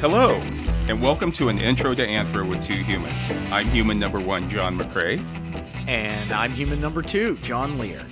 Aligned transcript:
Hello, 0.00 0.36
and 0.88 1.02
welcome 1.02 1.30
to 1.32 1.50
an 1.50 1.58
intro 1.58 1.94
to 1.94 2.06
Anthro 2.06 2.48
with 2.48 2.62
two 2.62 2.82
humans. 2.82 3.22
I'm 3.52 3.68
human 3.68 3.98
number 3.98 4.18
one, 4.18 4.48
John 4.48 4.78
McCray. 4.78 5.20
And 5.86 6.32
I'm 6.32 6.52
human 6.52 6.80
number 6.80 7.02
two, 7.02 7.36
John 7.42 7.76
Lehr. 7.76 8.08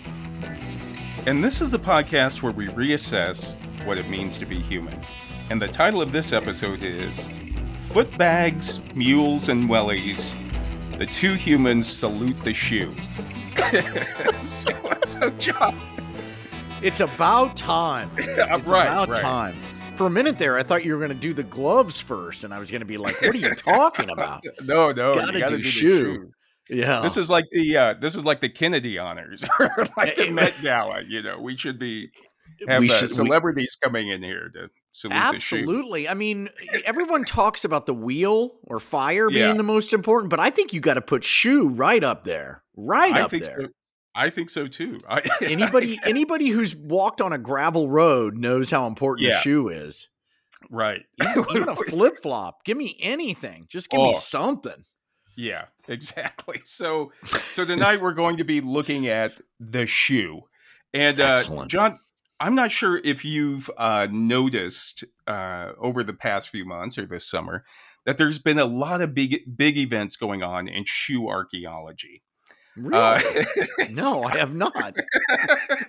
And 1.26 1.42
this 1.42 1.62
is 1.62 1.70
the 1.70 1.78
podcast 1.78 2.42
where 2.42 2.52
we 2.52 2.68
reassess 2.68 3.54
what 3.86 3.96
it 3.96 4.10
means 4.10 4.36
to 4.36 4.44
be 4.44 4.60
human. 4.60 5.02
And 5.48 5.62
the 5.62 5.68
title 5.68 6.02
of 6.02 6.12
this 6.12 6.34
episode 6.34 6.82
is 6.82 7.30
Footbags, 7.76 8.80
Mules, 8.94 9.48
and 9.48 9.64
Wellies. 9.64 10.36
The 10.98 11.06
two 11.06 11.32
humans 11.36 11.86
salute 11.86 12.44
the 12.44 12.52
shoe. 12.52 12.94
so, 14.40 14.70
so, 15.04 15.30
John. 15.30 15.80
It's 16.82 17.00
about 17.00 17.56
time. 17.56 18.10
It's 18.18 18.28
right, 18.68 18.86
about 18.86 19.08
right. 19.10 19.20
time. 19.20 19.56
For 19.96 20.06
a 20.06 20.10
minute 20.10 20.38
there, 20.38 20.56
I 20.56 20.62
thought 20.62 20.82
you 20.84 20.92
were 20.94 20.98
going 20.98 21.10
to 21.10 21.14
do 21.14 21.34
the 21.34 21.42
gloves 21.42 22.00
first, 22.00 22.42
and 22.44 22.54
I 22.54 22.58
was 22.58 22.70
going 22.70 22.80
to 22.80 22.86
be 22.86 22.96
like, 22.96 23.20
"What 23.20 23.34
are 23.34 23.38
you 23.38 23.52
talking 23.52 24.08
about?" 24.08 24.42
No, 24.62 24.90
no, 24.92 25.12
Gotta 25.14 25.34
you 25.34 25.40
gotta 25.40 25.56
do 25.56 25.56
do, 25.58 25.62
the 25.62 25.68
shoe. 25.68 26.30
Yeah, 26.70 27.00
This 27.00 27.16
is 27.16 27.28
like 27.28 27.44
the 27.50 27.76
uh, 27.76 27.94
this 28.00 28.14
is 28.16 28.24
like 28.24 28.40
the 28.40 28.48
Kennedy 28.48 28.96
honors, 28.98 29.44
or 29.58 29.70
like 29.96 30.16
the 30.16 30.30
Met 30.30 30.54
Gala. 30.62 31.02
You 31.06 31.22
know, 31.22 31.38
we 31.40 31.56
should 31.56 31.78
be 31.78 32.08
have 32.68 32.80
we 32.80 32.88
uh, 32.90 32.94
should 32.94 33.10
we- 33.10 33.14
celebrities 33.14 33.76
coming 33.82 34.08
in 34.08 34.22
here 34.22 34.50
to 34.54 34.68
salute 34.92 35.14
the 35.32 35.38
shoe. 35.40 35.56
absolutely. 35.58 36.08
I 36.08 36.14
mean, 36.14 36.48
everyone 36.86 37.24
talks 37.24 37.64
about 37.66 37.84
the 37.86 37.94
wheel 37.94 38.52
or 38.62 38.78
fire 38.80 39.28
being 39.28 39.40
Yeah. 39.48 39.52
the 39.54 39.62
most 39.64 39.92
important, 39.92 40.30
but 40.30 40.40
I 40.40 40.48
think 40.50 40.72
you 40.72 40.80
got 40.80 40.94
to 40.94 41.02
put 41.02 41.24
shoe 41.24 41.68
right 41.68 42.02
up 42.02 42.24
there, 42.24 42.62
right 42.76 43.14
I 43.14 43.22
up 43.22 43.30
think 43.30 43.44
there. 43.44 43.60
so. 43.62 43.68
I 44.14 44.30
think 44.30 44.50
so 44.50 44.66
too. 44.66 45.00
I, 45.08 45.22
Anybody, 45.42 45.98
anybody 46.04 46.48
who's 46.48 46.74
walked 46.74 47.20
on 47.20 47.32
a 47.32 47.38
gravel 47.38 47.88
road 47.88 48.36
knows 48.36 48.70
how 48.70 48.86
important 48.86 49.28
Yeah. 49.28 49.38
a 49.38 49.42
shoe 49.42 49.68
is. 49.68 50.08
right? 50.70 51.02
Even 51.22 51.68
a 51.68 51.76
flip 51.76 52.18
flop. 52.22 52.64
Give 52.64 52.76
me 52.76 52.96
anything. 53.00 53.66
Just 53.68 53.88
give 53.90 54.00
Oh. 54.00 54.08
me 54.08 54.14
something. 54.14 54.84
yeah, 55.36 55.66
exactly. 55.88 56.60
So, 56.64 57.12
so 57.52 57.64
tonight 57.64 58.00
we're 58.02 58.12
going 58.12 58.36
to 58.38 58.44
be 58.44 58.60
looking 58.60 59.06
at 59.06 59.32
the 59.58 59.86
shoe, 59.86 60.42
and 60.92 61.20
uh, 61.20 61.42
John. 61.66 61.98
I'm 62.42 62.54
not 62.54 62.70
sure 62.70 62.98
if 63.04 63.22
you've 63.24 63.70
uh, 63.76 64.06
noticed 64.10 65.04
uh, 65.26 65.72
over 65.78 66.02
the 66.02 66.14
past 66.14 66.48
few 66.48 66.64
months 66.64 66.96
or 66.96 67.04
this 67.04 67.26
summer 67.26 67.64
that 68.06 68.16
there's 68.16 68.38
been 68.38 68.58
a 68.58 68.64
lot 68.64 69.02
of 69.02 69.12
big 69.14 69.56
big 69.56 69.76
events 69.76 70.16
going 70.16 70.42
on 70.42 70.66
in 70.66 70.84
shoe 70.86 71.28
archaeology. 71.28 72.22
Really? 72.76 72.96
Uh, 72.96 73.20
no, 73.90 74.22
I 74.22 74.38
have 74.38 74.54
not. 74.54 74.96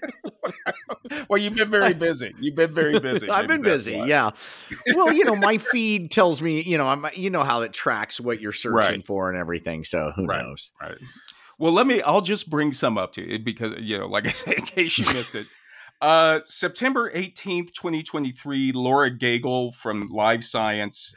well, 1.30 1.38
you've 1.38 1.56
been 1.56 1.70
very 1.70 1.94
busy. 1.94 2.34
You've 2.40 2.56
been 2.56 2.74
very 2.74 3.00
busy. 3.00 3.30
I've 3.30 3.48
been 3.48 3.62
busy. 3.62 3.98
why. 3.98 4.06
Yeah. 4.08 4.32
Well, 4.96 5.12
you 5.14 5.24
know, 5.26 5.36
my 5.36 5.58
feed 5.58 6.12
tells 6.12 6.42
me, 6.42 6.62
you 6.62 6.78
know, 6.78 6.88
I'm, 6.88 7.06
you 7.16 7.30
know 7.30 7.44
how 7.44 7.62
it 7.62 7.74
tracks 7.74 8.20
what 8.20 8.42
you're 8.42 8.52
searching 8.52 8.76
Right. 8.76 9.06
for 9.06 9.30
and 9.30 9.38
everything. 9.38 9.84
So 9.84 10.12
who 10.16 10.26
Right. 10.26 10.44
knows? 10.44 10.72
Right. 10.82 10.98
Well, 11.60 11.72
let 11.72 11.86
me. 11.86 12.02
I'll 12.02 12.22
just 12.22 12.50
bring 12.50 12.74
some 12.74 12.98
up 12.98 13.14
to 13.14 13.22
you 13.22 13.38
because 13.40 13.80
you 13.80 14.00
know, 14.00 14.08
like 14.08 14.26
I 14.26 14.32
said, 14.32 14.54
in 14.58 14.66
case 14.66 14.98
you 14.98 15.06
missed 15.14 15.36
it. 15.36 15.46
Uh, 16.02 16.40
September 16.46 17.12
eighteenth, 17.14 17.74
twenty 17.74 18.02
twenty 18.02 18.32
three. 18.32 18.72
Laura 18.72 19.12
Geggel 19.12 19.74
from 19.76 20.10
Live 20.10 20.44
Science 20.44 21.14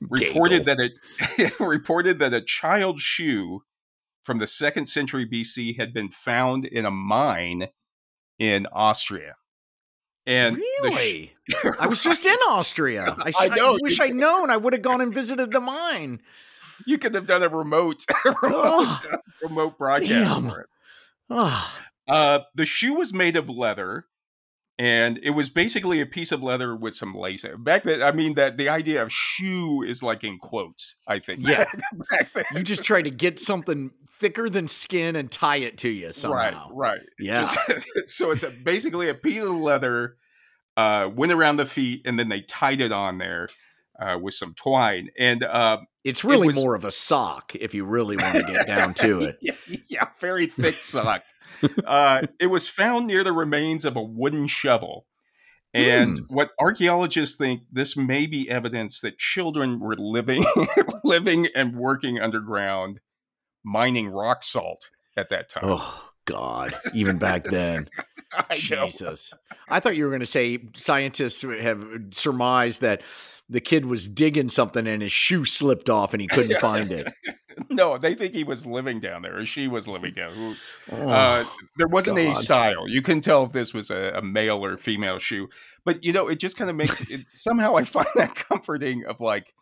reported 0.00 0.64
that 0.64 0.80
it 0.80 1.60
reported 1.60 2.18
that 2.20 2.32
a 2.32 2.40
child's 2.40 3.02
shoe 3.02 3.62
from 4.22 4.38
the 4.38 4.46
second 4.46 4.86
century 4.86 5.26
BC 5.28 5.76
had 5.78 5.92
been 5.92 6.08
found 6.10 6.64
in 6.64 6.84
a 6.86 6.90
mine 6.90 7.68
in 8.38 8.66
Austria. 8.72 9.34
And 10.26 10.56
the 10.56 10.90
sh- 10.92 11.02
really? 11.02 11.32
I 11.80 11.86
was 11.88 12.00
just 12.00 12.24
in 12.24 12.36
Austria. 12.48 13.16
I, 13.22 13.30
sh- 13.32 13.34
I 13.38 13.46
I, 13.48 13.76
wish 13.80 13.98
I'd 14.00 14.14
known. 14.14 14.50
I 14.50 14.56
would 14.56 14.72
have 14.72 14.82
gone 14.82 15.00
and 15.00 15.12
visited 15.12 15.50
the 15.52 15.60
mine. 15.60 16.20
you 16.86 16.98
could 16.98 17.14
have 17.14 17.26
done 17.26 17.42
a 17.42 17.48
remote 17.48 18.04
remote, 18.24 18.38
Oh, 18.44 19.00
remote 19.42 19.78
broadcast 19.78 20.10
damn. 20.10 20.48
for 20.48 20.60
it. 20.60 20.66
Ah, 21.30 21.78
Uh, 22.08 22.38
the 22.54 22.66
shoe 22.66 22.94
was 22.94 23.12
made 23.12 23.36
of 23.36 23.48
leather, 23.50 24.06
and 24.78 25.18
it 25.22 25.30
was 25.30 25.50
basically 25.50 26.00
a 26.00 26.06
piece 26.06 26.32
of 26.32 26.42
leather 26.42 26.74
with 26.74 26.94
some 26.94 27.14
lace. 27.14 27.44
Back 27.58 27.84
then, 27.84 28.02
I 28.02 28.12
mean 28.12 28.34
that 28.34 28.56
the 28.56 28.68
idea 28.68 29.02
of 29.02 29.12
shoe 29.12 29.82
is 29.82 30.02
like 30.02 30.24
in 30.24 30.38
quotes. 30.38 30.96
I 31.06 31.18
think. 31.18 31.40
Yeah. 31.46 31.64
Back 32.10 32.32
then. 32.34 32.44
you 32.54 32.62
just 32.62 32.82
try 32.82 33.02
to 33.02 33.10
get 33.10 33.38
something 33.38 33.90
thicker 34.18 34.48
than 34.48 34.68
skin 34.68 35.16
and 35.16 35.30
tie 35.30 35.56
it 35.56 35.78
to 35.78 35.88
you 35.88 36.12
somehow. 36.12 36.68
Right. 36.70 36.90
Right. 36.92 37.00
Yeah. 37.18 37.40
Just- 37.40 37.88
so 38.06 38.30
it's 38.30 38.42
a, 38.42 38.50
basically 38.50 39.08
a 39.08 39.14
piece 39.14 39.42
of 39.42 39.50
leather. 39.50 40.16
Uh, 40.74 41.06
went 41.14 41.30
around 41.30 41.58
the 41.58 41.66
feet, 41.66 42.00
and 42.06 42.18
then 42.18 42.30
they 42.30 42.40
tied 42.40 42.80
it 42.80 42.92
on 42.92 43.18
there 43.18 43.46
uh, 44.00 44.16
with 44.18 44.32
some 44.32 44.54
twine. 44.54 45.10
And 45.18 45.44
uh, 45.44 45.80
It's 46.02 46.24
really 46.24 46.46
was- 46.46 46.56
more 46.56 46.74
of 46.74 46.86
a 46.86 46.90
sock 46.90 47.54
if 47.54 47.74
you 47.74 47.84
really 47.84 48.16
want 48.16 48.36
to 48.36 48.42
get 48.50 48.66
down 48.66 48.94
to 48.94 49.18
it. 49.28 49.38
yeah, 49.42 49.52
yeah, 49.88 50.06
very 50.18 50.46
thick 50.46 50.82
sock. 50.82 51.24
uh, 51.86 52.22
it 52.38 52.46
was 52.46 52.68
found 52.68 53.06
near 53.06 53.24
the 53.24 53.32
remains 53.32 53.84
of 53.84 53.96
a 53.96 54.02
wooden 54.02 54.46
shovel. 54.46 55.06
And 55.74 56.18
Hmm. 56.18 56.34
what 56.34 56.50
archaeologists 56.60 57.36
think 57.36 57.62
this 57.72 57.96
may 57.96 58.26
be 58.26 58.50
evidence 58.50 59.00
that 59.00 59.18
children 59.18 59.80
were 59.80 59.96
living 59.96 60.44
living 61.04 61.48
and 61.54 61.74
working 61.74 62.20
underground 62.20 63.00
mining 63.64 64.08
rock 64.08 64.42
salt 64.42 64.90
at 65.16 65.30
that 65.30 65.48
time. 65.48 65.64
Oh 65.66 66.10
God! 66.26 66.74
Even 66.92 67.16
back 67.18 67.44
then, 67.50 67.88
I. 68.32 68.54
Jesus. 68.54 69.32
I 69.68 69.80
thought 69.80 69.96
you 69.96 70.04
were 70.04 70.10
going 70.10 70.20
to 70.20 70.26
say 70.26 70.58
scientists 70.74 71.40
have 71.40 71.86
surmised 72.10 72.82
that 72.82 73.00
the 73.52 73.60
kid 73.60 73.86
was 73.86 74.08
digging 74.08 74.48
something 74.48 74.86
and 74.86 75.02
his 75.02 75.12
shoe 75.12 75.44
slipped 75.44 75.88
off 75.90 76.12
and 76.14 76.20
he 76.20 76.26
couldn't 76.28 76.58
find 76.60 76.90
it. 76.90 77.06
No, 77.68 77.98
they 77.98 78.14
think 78.14 78.32
he 78.32 78.44
was 78.44 78.66
living 78.66 78.98
down 78.98 79.20
there, 79.20 79.36
or 79.40 79.44
she 79.44 79.68
was 79.68 79.86
living 79.86 80.14
down. 80.14 80.32
Who- 80.32 80.54
Oh, 80.90 81.08
Uh, 81.08 81.44
there 81.76 81.86
wasn't 81.86 82.16
any 82.18 82.32
God. 82.32 82.42
style. 82.42 82.88
You 82.88 83.02
couldn't 83.02 83.20
tell 83.20 83.44
if 83.44 83.52
this 83.52 83.74
was 83.74 83.90
a, 83.90 84.12
a 84.16 84.22
male 84.22 84.64
or 84.64 84.78
female 84.78 85.18
shoe. 85.18 85.48
But 85.84 86.02
you 86.02 86.14
know, 86.14 86.28
it 86.28 86.40
just 86.40 86.56
kind 86.56 86.70
of 86.70 86.76
makes 86.76 87.02
it 87.10 87.20
somehow 87.34 87.76
I 87.76 87.84
find 87.84 88.06
that 88.14 88.34
comforting 88.34 89.04
of 89.06 89.20
like 89.20 89.52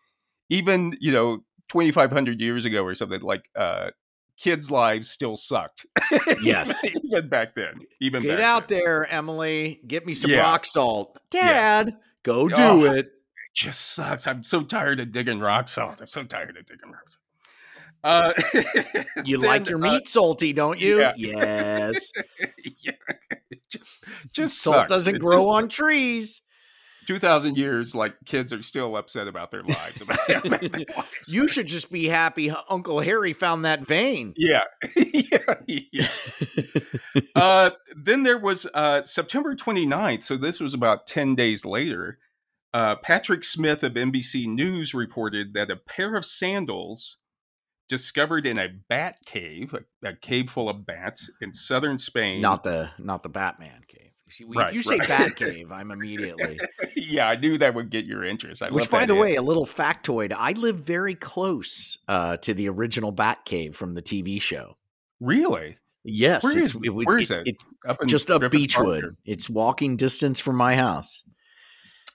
even, 0.51 0.93
you 1.01 1.13
know, 1.13 1.39
2500 1.69 2.41
years 2.41 2.65
ago 2.65 2.85
or 2.85 2.95
something 2.95 3.23
like 3.23 3.51
uh 3.57 3.91
kids 4.39 4.71
lives 4.71 5.11
still 5.11 5.37
sucked. 5.37 5.85
Yes. 6.45 6.73
even 6.85 7.29
back 7.29 7.57
then. 7.57 7.75
Even 8.01 8.23
Get 8.23 8.41
out 8.41 8.69
then. 8.69 8.79
there, 8.85 9.07
Emily. 9.13 9.81
Get 9.87 10.07
me 10.07 10.15
some 10.15 10.31
Yeah. 10.31 10.43
rock 10.43 10.65
salt. 10.65 11.19
Yeah. 11.35 11.83
Dad, 11.85 11.97
go 12.23 12.49
do 12.49 12.55
Oh, 12.57 12.85
it. 12.85 13.11
Just 13.55 13.95
sucks. 13.95 14.27
I'm 14.27 14.43
so 14.43 14.63
tired 14.63 15.01
of 15.01 15.11
digging 15.11 15.41
rock 15.41 15.69
salt. 15.69 16.01
I'm 16.01 16.07
so 16.07 16.23
tired 16.25 16.57
of 16.57 16.67
digging 16.67 16.91
rock 16.93 17.09
salt. 17.09 17.17
Uh, 18.03 18.33
You 19.25 19.39
then, 19.39 19.47
like 19.51 19.69
your 19.69 19.79
uh, 19.79 19.93
meat 19.93 20.09
salty, 20.09 20.53
don't 20.53 20.79
you? 20.81 21.01
yeah. 21.01 21.13
Yes. 21.17 22.11
yeah, 22.83 22.93
just 23.71 24.05
just 24.33 24.63
Salt 24.63 24.77
sucks. 24.77 24.89
doesn't 24.89 25.17
It 25.17 25.21
grow 25.21 25.39
just- 25.41 25.51
on 25.51 25.69
trees. 25.69 26.43
2000 27.07 27.57
years 27.59 27.93
like 27.95 28.15
kids 28.25 28.53
are 28.53 28.63
still 28.63 28.95
upset 28.97 29.27
about 29.27 29.51
their 29.51 29.65
lives 29.65 30.01
about 30.01 30.19
their 30.29 30.41
lives. 30.43 31.33
You 31.33 31.49
should 31.49 31.67
just 31.67 31.91
be 31.91 32.07
happy 32.07 32.53
Uncle 32.69 33.01
Harry 33.01 33.33
found 33.33 33.65
that 33.65 33.81
vein. 33.85 34.33
yeah 34.37 34.61
yeah, 34.97 35.55
yeah. 35.67 36.09
uh 37.35 37.71
then 37.97 38.23
there 38.23 38.39
was 38.39 38.67
uh 38.75 39.03
september 39.03 39.57
29th 39.57 40.23
so 40.23 40.37
this 40.37 40.61
was 40.61 40.73
about 40.73 41.07
10 41.09 41.35
days 41.35 41.65
later 41.65 42.19
uh 42.73 42.97
patrick 42.97 43.45
smith 43.45 43.83
of 43.83 43.95
nbc 43.95 44.47
news 44.47 44.95
reported 44.95 45.55
that 45.55 45.71
a 45.71 45.77
pair 45.77 46.15
of 46.15 46.25
sandals 46.25 47.19
discovered 47.89 48.47
in 48.47 48.59
a 48.59 48.69
bat 48.89 49.17
cave 49.27 49.75
a, 50.03 50.09
a 50.09 50.15
cave 50.15 50.49
full 50.49 50.69
of 50.69 50.87
bats 50.87 51.31
in 51.41 51.53
southern 51.53 51.99
spain 51.99 52.41
Not 52.41 52.63
the 52.63 52.91
not 52.99 53.23
the 53.23 53.29
Batman 53.29 53.83
cave. 53.89 54.07
See, 54.33 54.45
Right, 54.47 54.69
if 54.69 54.75
you 54.77 54.83
say. 54.83 54.99
Bat 54.99 55.33
cave, 55.37 55.73
I'm 55.73 55.91
immediately. 55.91 56.57
yeah 56.95 57.29
i 57.29 57.35
knew 57.35 57.59
that 57.59 57.75
would 57.75 57.91
get 57.91 58.05
your 58.05 58.25
interest 58.25 58.63
I 58.63 58.71
Which, 58.71 58.89
by 58.89 59.05
the 59.05 59.15
hint. 59.15 59.21
way, 59.23 59.35
a 59.35 59.43
little 59.43 59.67
factoid: 59.67 60.33
I 60.33 60.53
live 60.53 60.77
very 60.77 61.17
close 61.17 61.99
uh, 62.07 62.37
to 62.37 62.55
the 62.55 62.69
original 62.69 63.11
Bat 63.11 63.45
cave 63.45 63.75
from 63.75 63.95
the 63.95 64.03
TV 64.03 64.41
show. 64.41 64.77
really 65.19 65.79
Yes, 66.05 66.45
Where 66.45 66.57
it's, 66.57 66.77
is- 66.77 66.81
it, 66.85 66.91
where 66.91 67.19
is 67.19 67.31
it- 67.33 67.49
it? 67.49 67.57
Up 67.85 68.01
in 68.01 68.07
just 68.09 68.31
up 68.31 68.41
Griffith 68.41 68.73
Park 68.73 68.87
Beechwood. 68.87 69.17
It's 69.25 69.51
walking 69.51 69.97
distance 69.97 70.39
from 70.39 70.55
my 70.55 70.77
house. 70.77 71.25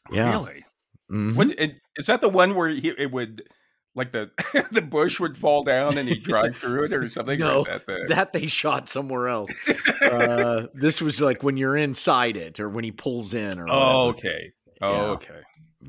Or- 0.09 0.15
Yeah. 0.15 0.31
really 0.31 0.65
Mhm. 1.11 1.53
It, 1.59 1.79
is 1.97 2.07
that 2.07 2.21
the 2.21 2.29
one 2.29 2.55
where 2.55 2.67
he, 2.69 2.89
it 2.89 3.11
would 3.11 3.43
like 3.93 4.11
the 4.11 4.31
the 4.71 4.81
bush 4.81 5.19
would 5.19 5.37
fall 5.37 5.63
down 5.63 5.97
and 5.99 6.09
he'd 6.09 6.23
drive 6.23 6.57
through 6.57 6.85
it 6.85 6.93
or 6.93 7.07
something? 7.07 7.39
or 7.41 7.45
No, 7.45 7.57
is 7.59 7.63
that 7.65 7.85
the 7.85 8.05
That 8.09 8.33
they 8.33 8.47
shot 8.47 8.89
somewhere 8.89 9.27
else. 9.29 9.51
Uh, 10.01 10.67
this 10.73 11.01
was 11.01 11.21
like 11.21 11.41
when 11.43 11.57
you're 11.57 11.77
inside 11.77 12.37
it, 12.37 12.59
or 12.59 12.69
when 12.69 12.83
he 12.83 12.91
pulls 12.91 13.33
in, 13.33 13.57
or 13.59 13.65
Oh, 13.69 14.07
whatever. 14.07 14.17
okay. 14.27 14.51
Oh, 14.81 14.91
Yeah. 14.93 15.01
okay. 15.11 15.39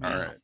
All 0.02 0.10
Yeah. 0.10 0.18
right. 0.18 0.36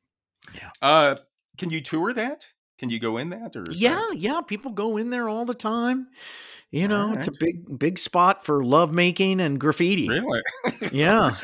Yeah. 0.54 0.70
Uh, 0.82 1.16
can 1.58 1.70
you 1.70 1.80
tour 1.80 2.12
that? 2.12 2.46
Can 2.78 2.90
you 2.90 2.98
go 2.98 3.16
in 3.18 3.30
that 3.30 3.54
or 3.56 3.64
Yeah, 3.70 3.94
that- 4.10 4.18
yeah. 4.18 4.40
People 4.42 4.72
go 4.72 4.96
in 4.96 5.10
there 5.10 5.28
all 5.28 5.44
the 5.44 5.54
time. 5.54 6.08
You 6.70 6.88
know, 6.88 7.12
it's 7.12 7.28
a 7.28 7.32
big, 7.38 7.78
big 7.78 7.98
spot 7.98 8.44
for 8.44 8.64
lovemaking 8.64 9.40
and 9.40 9.58
graffiti. 9.60 10.08
really? 10.08 10.40
Yeah. 10.92 11.36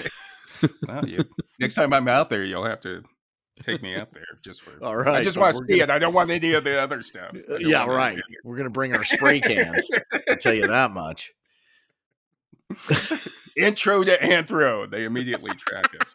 Well, 0.87 1.09
you, 1.09 1.25
next 1.59 1.75
time 1.75 1.93
I'm 1.93 2.09
out 2.09 2.31
there, 2.31 2.45
you'll 2.45 2.65
have 2.65 2.81
to 2.81 3.03
take 3.63 3.83
me 3.83 3.97
out 3.97 4.13
there 4.13 4.25
just 4.45 4.63
for. 4.63 4.73
All 4.85 4.97
right. 4.97 5.17
I 5.17 5.23
just 5.23 5.37
want 5.37 5.53
to 5.57 5.65
see 5.65 5.79
gonna- 5.79 5.85
it. 5.85 5.91
I 5.91 5.99
don't 5.99 6.15
want 6.15 6.31
any 6.31 6.55
of 6.55 6.65
the 6.65 6.81
other 6.81 7.03
stuff. 7.03 7.37
Yeah, 7.59 7.81
want 7.81 7.91
right. 7.97 8.19
We're 8.45 8.57
gonna 8.57 8.71
bring 8.71 8.95
our 8.95 9.05
spray 9.05 9.41
cans. 9.41 9.89
I'll 10.29 10.37
tell 10.37 10.55
you 10.57 10.67
that 10.67 10.93
much. 10.93 11.33
Intro 13.57 14.05
to 14.05 14.19
Anthro. 14.19 14.91
They 14.91 15.05
immediately 15.05 15.53
track 15.53 15.87
us. 16.01 16.15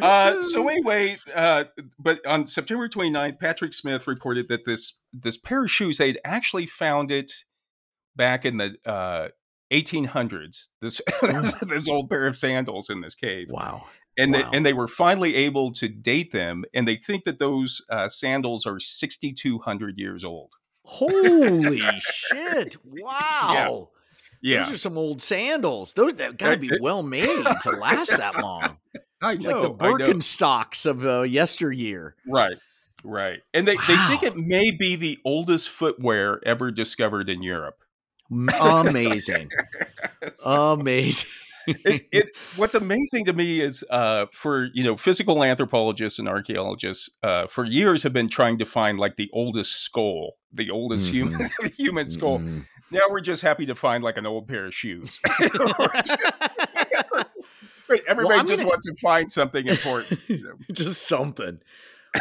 Uh, 0.00 0.42
so 0.42 0.68
anyway, 0.68 1.16
uh, 1.34 1.64
but 1.98 2.24
on 2.26 2.46
September 2.46 2.88
29th, 2.88 3.40
Patrick 3.40 3.72
Smith 3.72 4.06
reported 4.06 4.48
that 4.48 4.64
this 4.64 5.00
this 5.12 5.36
pair 5.36 5.64
of 5.64 5.70
shoes 5.70 5.98
they'd 5.98 6.20
actually 6.24 6.66
found 6.66 7.10
it 7.10 7.32
back 8.14 8.44
in 8.44 8.58
the 8.58 8.76
uh, 8.84 9.28
1800s. 9.72 10.68
This 10.80 11.00
this 11.62 11.88
old 11.88 12.08
pair 12.10 12.26
of 12.26 12.36
sandals 12.36 12.90
in 12.90 13.00
this 13.00 13.14
cave, 13.14 13.46
Wow. 13.50 13.86
and 14.16 14.32
Wow. 14.32 14.50
they, 14.50 14.56
and 14.56 14.66
they 14.66 14.72
were 14.72 14.88
finally 14.88 15.34
able 15.34 15.72
to 15.72 15.88
date 15.88 16.32
them, 16.32 16.64
and 16.74 16.86
they 16.86 16.96
think 16.96 17.24
that 17.24 17.38
those 17.38 17.82
uh, 17.90 18.08
sandals 18.08 18.66
are 18.66 18.78
6,200 18.78 19.98
years 19.98 20.24
old. 20.24 20.50
Holy 20.84 21.82
shit! 22.00 22.76
Wow. 22.84 23.90
Yeah, 24.42 24.64
Those 24.64 24.74
are 24.74 24.78
some 24.78 24.98
old 24.98 25.22
sandals. 25.22 25.94
Those 25.94 26.14
that 26.16 26.36
got 26.38 26.50
to 26.50 26.56
be 26.58 26.70
well 26.80 27.02
made 27.02 27.22
to 27.24 27.70
last 27.80 28.16
that 28.16 28.36
long. 28.40 28.76
I 29.22 29.32
It's 29.32 29.46
know. 29.46 29.62
like 29.62 29.78
the. 29.78 29.84
Birkenstocks 29.84 30.86
of 30.86 31.04
uh, 31.06 31.22
yesteryear. 31.22 32.14
Right, 32.28 32.58
right, 33.02 33.40
and 33.54 33.66
they 33.66 33.76
they 33.88 33.96
think 34.08 34.22
it 34.22 34.36
may 34.36 34.70
be 34.70 34.94
the 34.94 35.18
oldest 35.24 35.70
footwear 35.70 36.40
ever 36.46 36.70
discovered 36.70 37.28
in 37.28 37.42
Europe. 37.42 37.78
Amazing. 38.30 39.50
So- 40.34 40.72
Amazing. 40.72 41.30
it, 41.68 42.06
it, 42.12 42.30
what's 42.56 42.74
amazing 42.76 43.24
to 43.24 43.32
me 43.32 43.60
is 43.60 43.84
uh, 43.90 44.26
for 44.32 44.68
you 44.74 44.84
know 44.84 44.96
physical 44.96 45.42
anthropologists 45.42 46.18
and 46.18 46.28
archaeologists 46.28 47.10
uh, 47.22 47.46
for 47.48 47.64
years 47.64 48.02
have 48.04 48.12
been 48.12 48.28
trying 48.28 48.58
to 48.58 48.64
find 48.64 48.98
like 49.00 49.16
the 49.16 49.28
oldest 49.32 49.80
skull, 49.82 50.34
the 50.52 50.70
oldest 50.70 51.10
human 51.10 51.46
human 51.76 52.08
skull. 52.08 52.38
Mhm. 52.38 52.66
Now 52.92 53.00
we're 53.10 53.20
just 53.20 53.42
happy 53.42 53.66
to 53.66 53.74
find 53.74 54.04
like 54.04 54.16
an 54.16 54.26
old 54.26 54.46
pair 54.46 54.66
of 54.66 54.74
shoes. 54.74 55.18
Everybody 58.08 58.38
I'm 58.38 58.46
just 58.46 58.58
gonna- 58.60 58.68
wants 58.68 58.86
to 58.86 58.94
find 59.00 59.30
something 59.30 59.66
important. 59.66 60.20
you 60.28 60.42
know. 60.42 60.54
Just 60.72 61.06
something. 61.06 61.60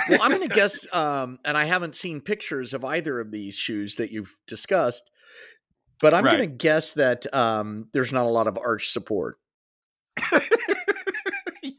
Well, 0.10 0.20
I'm 0.22 0.32
going 0.32 0.48
to 0.48 0.54
guess, 0.54 0.86
um, 0.94 1.40
and 1.46 1.58
I 1.58 1.66
haven't 1.66 1.96
seen 1.96 2.20
pictures 2.20 2.74
of 2.74 2.84
either 2.84 3.20
of 3.20 3.32
these 3.32 3.56
shoes 3.56 3.96
that 3.96 4.12
you've 4.12 4.38
discussed, 4.46 5.10
but 6.02 6.14
I'm 6.14 6.24
Right. 6.26 6.38
going 6.38 6.50
to 6.50 6.56
guess 6.56 6.94
that 6.94 7.32
um, 7.34 7.88
there's 7.94 8.12
not 8.14 8.26
a 8.26 8.30
lot 8.30 8.48
of 8.48 8.58
arch 8.58 8.90
support. 8.90 9.38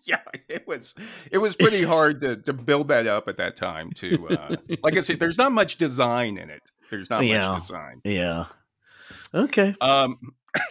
yeah, 0.04 0.20
it 0.48 0.66
was 0.66 0.94
it 1.30 1.38
was 1.38 1.56
pretty 1.56 1.82
hard 1.82 2.20
to 2.20 2.36
to 2.36 2.52
build 2.52 2.88
that 2.88 3.06
up 3.06 3.28
at 3.28 3.36
that 3.38 3.56
time. 3.56 3.90
To 3.96 4.28
uh, 4.28 4.56
like 4.82 4.96
I 4.96 5.00
said, 5.00 5.18
there's 5.20 5.38
not 5.38 5.52
much 5.52 5.76
design 5.76 6.38
in 6.38 6.50
it. 6.50 6.62
There's 6.90 7.10
not 7.10 7.24
Yeah. 7.24 7.48
much 7.48 7.60
design. 7.62 8.00
Yeah. 8.04 8.46
Okay. 9.34 9.74
Um, 9.80 10.18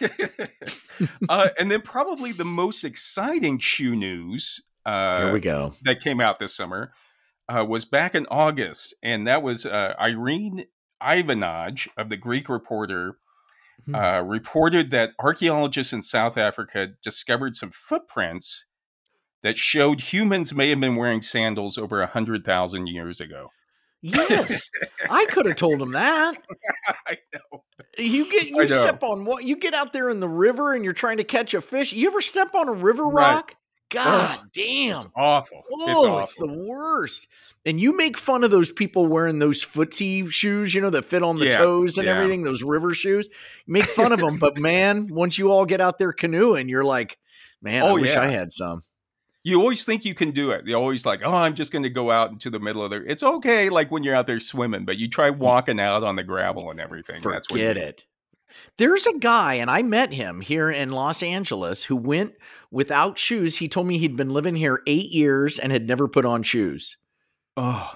uh, 1.28 1.48
and 1.58 1.70
then 1.70 1.82
probably 1.82 2.32
the 2.32 2.44
most 2.44 2.84
exciting 2.84 3.58
shoe 3.58 3.94
news 3.94 4.62
Here 4.86 4.94
uh, 4.94 5.30
we 5.32 5.40
go. 5.40 5.74
that 5.82 6.00
came 6.00 6.20
out 6.20 6.38
this 6.38 6.54
summer 6.54 6.92
uh, 7.48 7.64
was 7.64 7.84
back 7.84 8.14
in 8.14 8.26
August, 8.30 8.94
and 9.02 9.26
that 9.26 9.42
was 9.42 9.64
uh, 9.66 9.94
Irene 10.00 10.66
Ivanaj 11.02 11.88
of 11.96 12.08
the 12.08 12.16
Greek 12.16 12.48
Reporter. 12.48 13.18
Hmm. 13.84 13.94
Uh, 13.94 14.20
reported 14.22 14.90
that 14.90 15.12
archaeologists 15.18 15.92
in 15.92 16.02
South 16.02 16.36
Africa 16.36 16.88
discovered 17.02 17.54
some 17.54 17.70
footprints 17.70 18.64
that 19.42 19.56
showed 19.58 20.00
humans 20.00 20.54
may 20.54 20.70
have 20.70 20.80
been 20.80 20.96
wearing 20.96 21.22
sandals 21.22 21.78
over 21.78 21.98
100,000 22.00 22.88
years 22.88 23.20
ago. 23.20 23.52
Yes, 24.02 24.70
I 25.10 25.26
could 25.26 25.46
have 25.46 25.56
told 25.56 25.80
him 25.80 25.92
that. 25.92 26.36
I 27.06 27.18
know. 27.32 27.64
You 27.98 28.30
get 28.30 28.48
you 28.48 28.66
step 28.68 29.02
on 29.02 29.24
what 29.24 29.44
you 29.44 29.56
get 29.56 29.74
out 29.74 29.92
there 29.92 30.10
in 30.10 30.20
the 30.20 30.28
river 30.28 30.74
and 30.74 30.84
you're 30.84 30.92
trying 30.92 31.16
to 31.18 31.24
catch 31.24 31.54
a 31.54 31.60
fish. 31.60 31.92
You 31.92 32.08
ever 32.08 32.20
step 32.20 32.54
on 32.54 32.68
a 32.68 32.72
river 32.72 33.04
Right. 33.04 33.34
rock? 33.34 33.54
God 33.90 34.38
damn. 34.52 34.96
It's 34.96 35.08
awful. 35.16 35.62
Oh, 35.72 36.18
it's 36.18 36.32
it's, 36.32 36.40
the 36.40 36.46
worst. 36.52 37.28
And 37.64 37.80
you 37.80 37.96
make 37.96 38.16
fun 38.16 38.42
of 38.44 38.50
those 38.50 38.72
people 38.72 39.06
wearing 39.06 39.38
those 39.38 39.64
footsie 39.64 40.30
shoes, 40.30 40.74
you 40.74 40.80
know, 40.80 40.90
that 40.90 41.04
fit 41.04 41.22
on 41.22 41.38
the 41.38 41.46
Yeah, 41.46 41.50
toes 41.58 41.96
and 41.98 42.06
yeah. 42.06 42.14
everything, 42.14 42.42
those 42.42 42.62
river 42.62 42.92
shoes. 42.94 43.28
You 43.66 43.72
make 43.72 43.84
fun 43.84 44.12
of 44.12 44.18
them, 44.20 44.38
but 44.40 44.58
man, 44.58 45.08
once 45.10 45.38
you 45.38 45.50
all 45.52 45.66
get 45.66 45.80
out 45.80 45.98
there 45.98 46.12
canoeing, 46.12 46.68
you're 46.68 46.84
like, 46.84 47.18
man, 47.62 47.82
I 47.84 47.88
Oh, 47.88 47.94
wish 47.94 48.10
yeah. 48.10 48.22
I 48.22 48.26
had 48.28 48.50
some. 48.50 48.82
you 49.44 49.60
always 49.60 49.84
think 49.84 50.04
you 50.04 50.14
can 50.14 50.32
do 50.32 50.50
it. 50.50 50.66
You're 50.66 50.78
always 50.80 51.06
like, 51.06 51.20
oh, 51.24 51.34
I'm 51.34 51.54
just 51.54 51.70
going 51.72 51.84
to 51.84 51.90
go 51.90 52.10
out 52.10 52.30
into 52.30 52.50
the 52.50 52.58
middle 52.60 52.82
of 52.82 52.90
the. 52.90 53.04
It's 53.08 53.22
okay, 53.22 53.68
like 53.68 53.90
when 53.92 54.02
you're 54.04 54.16
out 54.16 54.26
there 54.26 54.40
swimming, 54.40 54.84
but 54.84 54.96
you 54.98 55.08
try 55.08 55.30
walking 55.30 55.78
out 55.80 56.02
on 56.02 56.16
the 56.16 56.24
gravel 56.24 56.70
and 56.70 56.80
everything. 56.80 57.20
That's 57.22 57.46
Forget 57.46 57.76
you- 57.76 57.82
it. 57.82 58.04
There's 58.78 59.06
a 59.06 59.18
guy, 59.18 59.54
and 59.54 59.70
I 59.70 59.82
met 59.82 60.12
him 60.12 60.40
here 60.40 60.70
in 60.70 60.90
Los 60.92 61.22
Angeles 61.22 61.84
who 61.84 61.96
went 61.96 62.34
without 62.70 63.18
shoes. 63.18 63.56
He 63.56 63.68
told 63.68 63.86
me 63.86 63.98
he'd 63.98 64.16
been 64.16 64.30
living 64.30 64.56
here 64.56 64.82
eight 64.86 65.10
years 65.10 65.58
and 65.58 65.72
had 65.72 65.86
never 65.86 66.08
put 66.08 66.24
on 66.26 66.42
shoes. 66.42 66.98
Oh, 67.56 67.94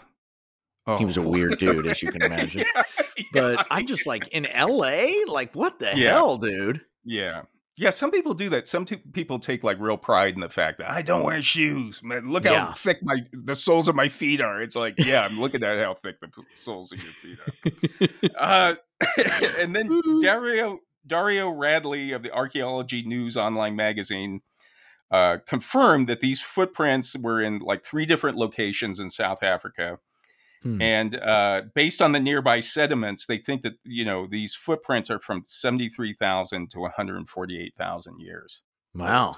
oh. 0.87 0.97
He 0.97 1.05
was 1.05 1.17
a 1.17 1.23
weird 1.29 1.59
dude, 1.59 1.87
as 1.87 2.03
you 2.03 2.11
can 2.11 2.23
imagine. 2.23 2.65
yeah, 2.75 2.83
But 3.33 3.53
yeah, 3.59 3.63
I'm 3.71 3.87
just 3.87 4.07
like, 4.07 4.29
in 4.29 4.47
LA? 4.57 5.09
Like, 5.27 5.55
what 5.55 5.79
the 5.79 5.87
Yeah. 5.95 6.13
hell, 6.13 6.37
dude? 6.37 6.81
yeah. 7.05 7.43
Yeah, 7.77 7.89
some 7.91 8.11
people 8.11 8.35
do 8.35 8.51
that. 8.51 8.69
Some 8.69 8.85
t- 8.85 8.97
people 8.97 9.39
take 9.39 9.65
like 9.65 9.79
real 9.81 9.97
pride 9.97 10.35
in 10.35 10.41
the 10.41 10.51
fact 10.51 10.81
that 10.81 10.91
I 10.91 11.01
don't 11.01 11.25
wear 11.25 11.41
shoes. 11.41 12.03
Man, 12.03 12.31
look 12.31 12.45
how 12.45 12.73
thick 12.73 12.99
my 13.03 13.25
the 13.33 13.55
soles 13.55 13.89
of 13.89 13.95
my 13.95 14.11
feet 14.11 14.43
are. 14.43 14.61
It's 14.61 14.77
like, 14.77 14.97
yeah, 14.99 15.25
I'm 15.25 15.41
looking 15.41 15.63
at 15.65 15.79
how 15.83 15.95
thick 15.95 16.21
the 16.21 16.29
soles 16.57 16.93
of 16.93 17.03
your 17.03 17.13
feet 17.13 18.31
are. 18.37 18.39
uh, 18.39 18.75
and 19.59 19.75
then 19.75 20.19
Dario 20.21 20.81
Dario 21.07 21.51
Radley 21.51 22.13
of 22.13 22.23
the 22.23 22.33
Archaeology 22.33 23.03
News 23.03 23.37
Online 23.37 23.75
magazine 23.75 24.43
uh, 25.11 25.39
confirmed 25.47 26.09
that 26.09 26.21
these 26.21 26.41
footprints 26.41 27.17
were 27.17 27.41
in 27.41 27.59
like 27.59 27.85
three 27.85 28.07
different 28.07 28.37
locations 28.37 29.01
in 29.01 29.11
South 29.11 29.43
Africa. 29.43 29.99
Hmm. 30.63 30.81
And 30.81 31.15
uh, 31.17 31.63
based 31.75 32.03
on 32.03 32.13
the 32.13 32.21
nearby 32.21 32.61
sediments, 32.61 33.27
they 33.27 33.39
think 33.39 33.63
that 33.63 33.75
you 33.85 34.05
know 34.05 34.27
these 34.27 34.55
footprints 34.55 35.11
are 35.11 35.19
from 35.19 35.45
seventy 35.47 35.89
three 35.89 36.13
thousand 36.13 36.71
to 36.71 36.81
one 36.81 36.93
hundred 36.93 37.29
forty 37.29 37.59
eight 37.61 37.75
thousand 37.75 38.21
years. 38.21 38.63
Wow. 38.95 39.37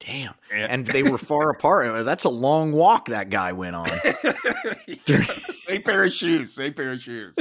Damn. 0.00 0.34
And, 0.52 0.70
And 0.70 0.86
they 0.86 1.02
were 1.02 1.18
far 1.18 1.50
apart. 1.50 2.04
That's 2.04 2.24
a 2.24 2.30
long 2.30 2.72
walk 2.72 3.06
that 3.08 3.30
guy 3.30 3.52
went 3.52 3.76
on. 3.76 3.88
same 5.50 5.82
pair 5.82 6.04
of 6.04 6.12
shoes, 6.12 6.54
same 6.54 6.72
pair 6.72 6.92
of 6.92 7.00
shoes. 7.00 7.36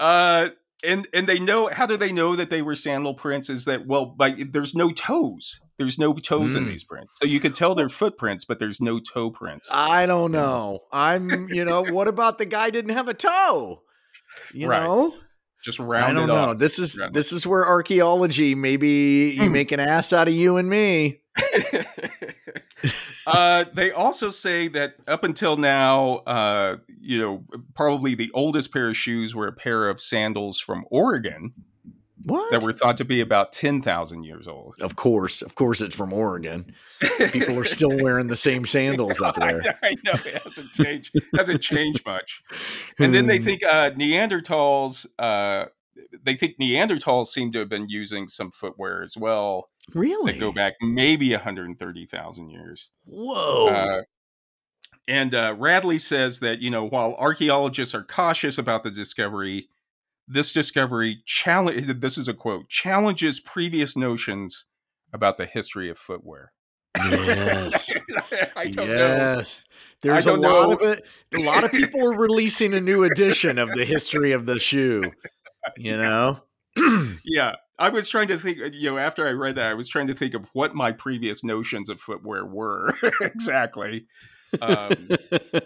Uh, 0.00 0.48
and 0.82 1.06
and 1.12 1.28
they 1.28 1.38
know 1.38 1.68
how 1.72 1.86
do 1.86 1.96
they 1.96 2.10
know 2.10 2.34
that 2.36 2.50
they 2.50 2.62
were 2.62 2.74
sandal 2.74 3.14
prints? 3.14 3.48
Is 3.50 3.66
that 3.66 3.86
well, 3.86 4.06
by 4.06 4.34
there's 4.50 4.74
no 4.74 4.90
toes. 4.90 5.60
There's 5.78 5.98
no 5.98 6.12
toes 6.14 6.54
in 6.54 6.64
Mm. 6.64 6.68
these 6.70 6.84
prints, 6.84 7.18
so 7.20 7.26
you 7.26 7.38
could 7.40 7.54
tell 7.54 7.74
they're 7.74 7.88
footprints, 7.88 8.44
but 8.44 8.58
there's 8.58 8.80
no 8.80 8.98
toe 8.98 9.30
prints. 9.30 9.68
I 9.72 10.04
don't 10.06 10.32
know. 10.32 10.80
I'm, 10.92 11.48
you 11.48 11.64
know, 11.64 11.82
what 11.82 12.06
about 12.08 12.36
the 12.38 12.44
guy 12.46 12.68
didn't 12.70 12.94
have 12.96 13.08
a 13.08 13.14
toe? 13.14 13.82
You 14.52 14.68
Right. 14.68 14.82
know? 14.82 15.14
Just 15.64 15.78
round. 15.78 16.04
I 16.04 16.12
don't 16.12 16.30
it 16.30 16.32
know. 16.32 16.50
off. 16.50 16.58
This 16.58 16.78
is 16.78 16.98
Round 16.98 17.10
it. 17.10 17.14
this 17.14 17.32
is 17.32 17.46
where 17.46 17.66
archaeology 17.66 18.54
maybe 18.54 19.34
you 19.36 19.46
Hmm. 19.46 19.52
make 19.52 19.72
an 19.72 19.80
ass 19.80 20.12
out 20.12 20.28
of 20.28 20.34
you 20.34 20.56
and 20.56 20.68
me. 20.68 21.20
uh, 23.32 23.64
they 23.74 23.90
also 23.92 24.30
say 24.30 24.68
that 24.68 24.94
up 25.06 25.24
until 25.24 25.56
now, 25.56 26.16
uh, 26.26 26.76
you 27.00 27.18
know, 27.18 27.44
probably 27.74 28.14
the 28.14 28.30
oldest 28.34 28.72
pair 28.72 28.88
of 28.88 28.96
shoes 28.96 29.34
were 29.34 29.46
a 29.46 29.52
pair 29.52 29.88
of 29.88 30.00
sandals 30.00 30.60
from 30.60 30.84
Oregon 30.90 31.52
What? 32.24 32.50
that 32.50 32.62
were 32.62 32.72
thought 32.72 32.96
to 32.98 33.04
be 33.04 33.20
about 33.20 33.52
10,000 33.52 34.24
years 34.24 34.46
old. 34.46 34.74
of 34.80 34.96
course, 34.96 35.42
of 35.42 35.54
course, 35.54 35.80
it's 35.80 35.94
from 35.94 36.12
Oregon. 36.12 36.74
People 37.32 37.58
are 37.58 37.64
still 37.64 37.96
wearing 38.02 38.26
the 38.28 38.36
same 38.36 38.66
sandals 38.66 39.20
up 39.20 39.38
I 39.38 39.46
there. 39.52 39.60
know, 39.62 39.70
I 39.82 39.94
know 40.04 40.12
it 40.26 40.42
hasn't 40.42 40.72
changed. 40.74 41.14
hasn't 41.36 41.62
changed 41.62 42.04
much. 42.06 42.42
And 42.98 43.14
then 43.14 43.26
they 43.26 43.38
Hmm. 43.38 43.44
think 43.44 43.62
uh, 43.64 43.90
Neanderthals. 43.92 45.06
Uh, 45.18 45.66
they 46.22 46.34
think 46.34 46.58
Neanderthals 46.58 47.26
seem 47.26 47.52
to 47.52 47.58
have 47.60 47.68
been 47.68 47.88
using 47.88 48.28
some 48.28 48.50
footwear 48.50 49.02
as 49.02 49.16
well 49.16 49.70
really 49.94 50.32
that 50.32 50.40
go 50.40 50.52
back 50.52 50.74
maybe 50.80 51.30
130,000 51.32 52.50
years. 52.50 52.90
Whoa! 53.04 53.68
Uh, 53.68 54.02
and 55.08 55.34
uh, 55.34 55.54
Radley 55.58 55.98
says 55.98 56.40
that 56.40 56.60
you 56.60 56.70
know 56.70 56.84
while 56.84 57.14
archaeologists 57.18 57.94
are 57.94 58.04
cautious 58.04 58.58
about 58.58 58.84
the 58.84 58.90
discovery, 58.90 59.68
this 60.28 60.52
discovery 60.52 61.22
challenge. 61.26 62.00
This 62.00 62.16
is 62.16 62.28
a 62.28 62.34
quote: 62.34 62.68
challenges 62.68 63.40
previous 63.40 63.96
notions 63.96 64.66
about 65.12 65.36
the 65.36 65.46
history 65.46 65.90
of 65.90 65.98
footwear. 65.98 66.52
yes, 66.98 67.96
I 68.56 68.68
don't 68.68 68.88
know. 68.88 68.94
yes. 68.94 69.64
There's 70.02 70.26
a 70.26 70.34
lot 70.34 70.68
know. 70.68 70.72
of 70.74 70.82
it. 70.82 71.04
A 71.36 71.40
lot 71.40 71.64
of 71.64 71.70
people 71.72 72.04
are 72.06 72.18
releasing 72.18 72.72
a 72.72 72.80
new 72.80 73.04
edition 73.04 73.58
of 73.58 73.70
the 73.70 73.84
history 73.84 74.32
of 74.32 74.46
the 74.46 74.58
shoe. 74.58 75.12
You 75.76 75.96
know, 75.98 76.40
yeah, 77.24 77.56
I 77.80 77.88
was 77.88 78.08
trying 78.08 78.28
to 78.28 78.38
think. 78.38 78.58
You 78.74 78.90
know, 78.90 78.98
after 78.98 79.26
I 79.26 79.32
read 79.32 79.56
that, 79.56 79.70
I 79.70 79.74
was 79.74 79.88
trying 79.88 80.06
to 80.08 80.14
think 80.14 80.34
of 80.34 80.46
what 80.52 80.74
my 80.74 80.92
previous 80.92 81.42
notions 81.42 81.88
of 81.88 82.00
footwear 82.00 82.44
were 82.44 82.94
exactly. 83.20 84.06
Um, 84.60 85.08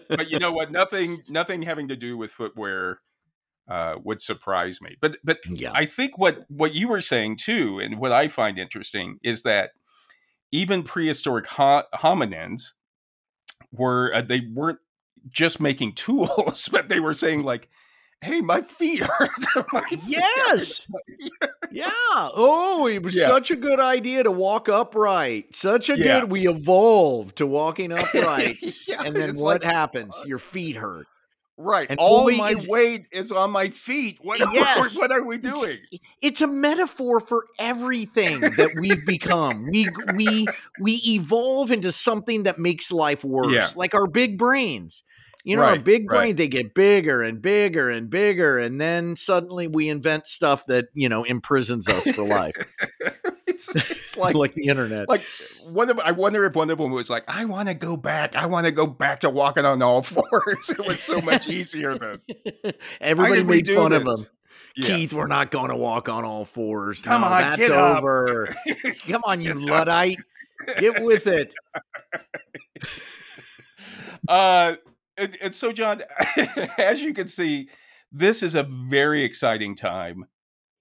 but 0.09 0.31
you 0.31 0.39
know 0.39 0.53
what? 0.53 0.71
Nothing, 0.71 1.23
nothing 1.29 1.63
having 1.63 1.89
to 1.89 1.97
do 1.97 2.17
with 2.17 2.31
footwear 2.31 3.01
uh, 3.69 3.97
would 4.05 4.23
surprise 4.23 4.81
me. 4.81 4.97
But, 5.01 5.17
but 5.25 5.39
yeah. 5.49 5.73
I 5.75 5.87
think 5.87 6.19
what 6.19 6.45
what 6.49 6.75
you 6.75 6.89
were 6.89 7.01
saying 7.01 7.37
too, 7.37 7.81
and 7.81 7.99
what 7.99 8.13
I 8.13 8.29
find 8.29 8.59
interesting 8.59 9.19
is 9.23 9.43
that 9.43 9.71
even 10.53 10.83
prehistoric 10.83 11.47
ho- 11.47 11.85
hominins 11.95 12.73
were 13.73 14.13
uh, 14.15 14.23
they 14.23 14.43
weren't 14.53 14.79
just 15.31 15.61
making 15.61 15.95
tools, 15.95 16.69
but 16.73 16.89
they 16.89 17.01
were 17.01 17.13
saying 17.13 17.43
like, 17.43 17.69
"Hey, 18.25 18.41
my 18.41 18.63
feet 18.63 19.01
hurt." 19.01 19.31
my 19.73 19.83
feet 19.89 20.01
yes. 20.07 20.87
yeah. 21.71 21.91
Oh, 22.17 22.87
it 22.87 23.03
was 23.03 23.17
Yeah. 23.17 23.27
such 23.27 23.51
a 23.51 23.57
good 23.57 23.81
idea 23.81 24.23
to 24.23 24.31
walk 24.31 24.69
upright. 24.69 25.55
Such 25.55 25.89
a 25.91 25.97
Yeah. 25.99 26.21
good. 26.21 26.31
We 26.31 26.49
evolved 26.49 27.37
to 27.39 27.47
walking 27.47 27.93
upright. 27.99 28.57
yeah, 28.89 29.03
and 29.05 29.15
then 29.17 29.37
what 29.37 29.63
like, 29.63 29.73
happens? 29.73 30.17
Uh, 30.17 30.25
Your 30.27 30.39
feet 30.39 30.77
hurt. 30.77 31.07
right? 31.57 31.87
and 31.91 31.99
all 32.01 32.31
my 32.33 32.51
is- 32.51 32.67
weight 32.69 33.07
is 33.13 33.31
on 33.33 33.51
my 33.53 33.69
feet. 33.69 34.19
What, 34.23 34.41
Yes. 34.53 34.97
what 34.99 35.11
are 35.13 35.25
we 35.25 35.37
It's- 35.37 35.61
doing? 35.63 35.79
It's 36.23 36.41
a 36.41 36.47
metaphor 36.49 37.21
for 37.21 37.47
everything 37.59 38.41
that 38.41 38.71
we've 38.81 39.05
become. 39.07 39.67
We 39.71 39.89
we 40.15 40.47
we 40.81 40.95
evolve 41.07 41.71
into 41.71 41.93
something 41.93 42.43
that 42.45 42.59
makes 42.59 42.91
life 42.93 43.25
worse, 43.25 43.53
Yeah. 43.53 43.69
like 43.77 43.95
our 43.95 44.07
big 44.07 44.37
brains. 44.39 45.03
You 45.47 45.57
know, 45.57 45.63
Right, 45.63 45.85
big 45.85 46.11
right. 46.11 46.21
brain, 46.21 46.37
they 46.37 46.49
get 46.49 46.73
bigger 46.75 47.23
and 47.23 47.43
bigger 47.43 47.91
and 47.91 48.09
bigger, 48.09 48.59
and 48.59 48.81
then 48.81 49.15
suddenly 49.15 49.69
we 49.69 49.91
invent 49.91 50.27
stuff 50.27 50.65
that, 50.67 50.87
you 50.95 51.11
know, 51.11 51.23
imprisons 51.25 51.87
us 51.87 52.11
for 52.13 52.23
life. 52.27 52.55
it's 53.47 53.77
it's 53.77 54.17
like 54.17 54.35
like 54.35 54.55
the 54.55 54.69
internet. 54.69 55.07
like 55.07 55.23
one 55.69 55.91
of 55.91 55.99
I 55.99 56.13
wonder 56.13 56.47
if 56.47 56.55
one 56.57 56.71
of 56.71 56.79
them 56.79 56.93
was 56.93 57.11
like, 57.11 57.25
I 57.29 57.45
want 57.45 57.69
to 57.69 57.75
go 57.75 57.99
back. 57.99 58.35
I 58.37 58.47
want 58.47 58.65
to 58.65 58.73
go 58.73 58.87
back 58.87 59.21
to 59.21 59.29
walking 59.31 59.67
on 59.67 59.83
all 59.83 60.01
fours. 60.03 60.71
It 60.71 60.85
was 60.87 60.99
so 61.01 61.21
much 61.21 61.47
easier 61.47 61.95
then. 61.99 62.21
Everybody 63.03 63.45
made 63.45 63.69
fun 63.69 63.93
of 63.93 64.05
this? 64.05 64.21
him. 64.23 64.27
Yeah. 64.77 64.87
Keith, 64.97 65.13
we're 65.13 65.27
not 65.27 65.51
going 65.51 65.69
to 65.69 65.77
walk 65.77 66.09
on 66.09 66.25
all 66.25 66.47
fours. 66.47 67.03
Come 67.03 67.21
No, 67.21 67.27
on, 67.29 67.41
that's 67.43 67.69
over. 67.71 68.49
Come 69.09 69.23
on, 69.27 69.41
you 69.43 69.53
luddite. 69.55 70.19
Get 70.79 71.03
with 71.03 71.27
it. 71.27 71.55
uh, 74.29 74.77
and, 75.17 75.37
and 75.43 75.55
so 75.55 75.73
John, 75.73 76.03
as 76.79 77.03
you 77.03 77.15
can 77.15 77.27
see, 77.27 77.69
this 78.13 78.43
is 78.43 78.55
a 78.55 78.63
very 78.63 79.23
exciting 79.25 79.75
time 79.75 80.27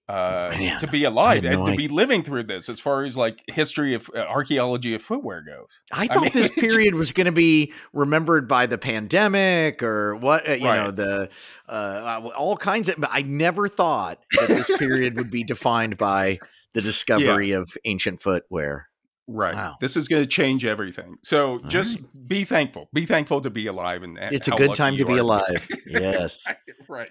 uh, 0.08 0.54
Man, 0.58 0.78
to 0.80 0.86
be 0.86 1.04
alive 1.04 1.44
and 1.44 1.60
no 1.60 1.66
to 1.66 1.72
idea. 1.72 1.88
be 1.88 1.94
living 1.94 2.22
through 2.22 2.42
this, 2.42 2.68
as 2.68 2.78
far 2.78 3.04
as 3.04 3.16
like 3.16 3.42
history 3.48 3.94
of 3.94 4.10
uh, 4.14 4.18
archaeology 4.18 4.94
of 4.94 5.00
footwear 5.00 5.40
goes. 5.40 5.80
I 5.92 6.06
thought 6.08 6.24
mean- 6.24 6.32
this 6.34 6.50
period 6.50 6.94
was 6.94 7.12
going 7.12 7.24
to 7.26 7.32
be 7.32 7.72
remembered 7.92 8.46
by 8.46 8.66
the 8.66 8.76
pandemic 8.76 9.82
or 9.82 10.14
what, 10.16 10.46
uh, 10.48 10.52
you 10.52 10.64
know, 10.64 10.90
the 10.90 11.30
uh, 11.68 12.30
all 12.36 12.56
kinds 12.56 12.90
of. 12.90 12.96
But 12.98 13.10
I 13.12 13.22
never 13.22 13.66
thought 13.66 14.20
that 14.38 14.48
this 14.48 14.70
period 14.78 15.16
would 15.16 15.30
be 15.30 15.42
defined 15.42 15.96
by 15.96 16.38
the 16.74 16.80
discovery 16.82 17.52
of 17.52 17.70
ancient 17.86 18.20
footwear. 18.20 18.88
Right. 19.26 19.54
Wow. 19.54 19.76
This 19.80 19.96
is 19.96 20.06
going 20.08 20.22
to 20.22 20.28
change 20.28 20.64
everything. 20.66 21.16
So 21.22 21.58
just 21.68 22.04
be 22.28 22.44
thankful. 22.44 22.88
Be 22.92 23.06
thankful 23.06 23.40
to 23.40 23.50
be 23.50 23.66
alive 23.66 24.02
and 24.02 24.18
It's 24.20 24.48
a 24.48 24.52
good 24.52 24.74
time 24.74 24.96
to 24.98 25.04
be 25.04 25.16
alive. 25.16 25.66
Yes. 25.86 26.46
right. 26.88 27.10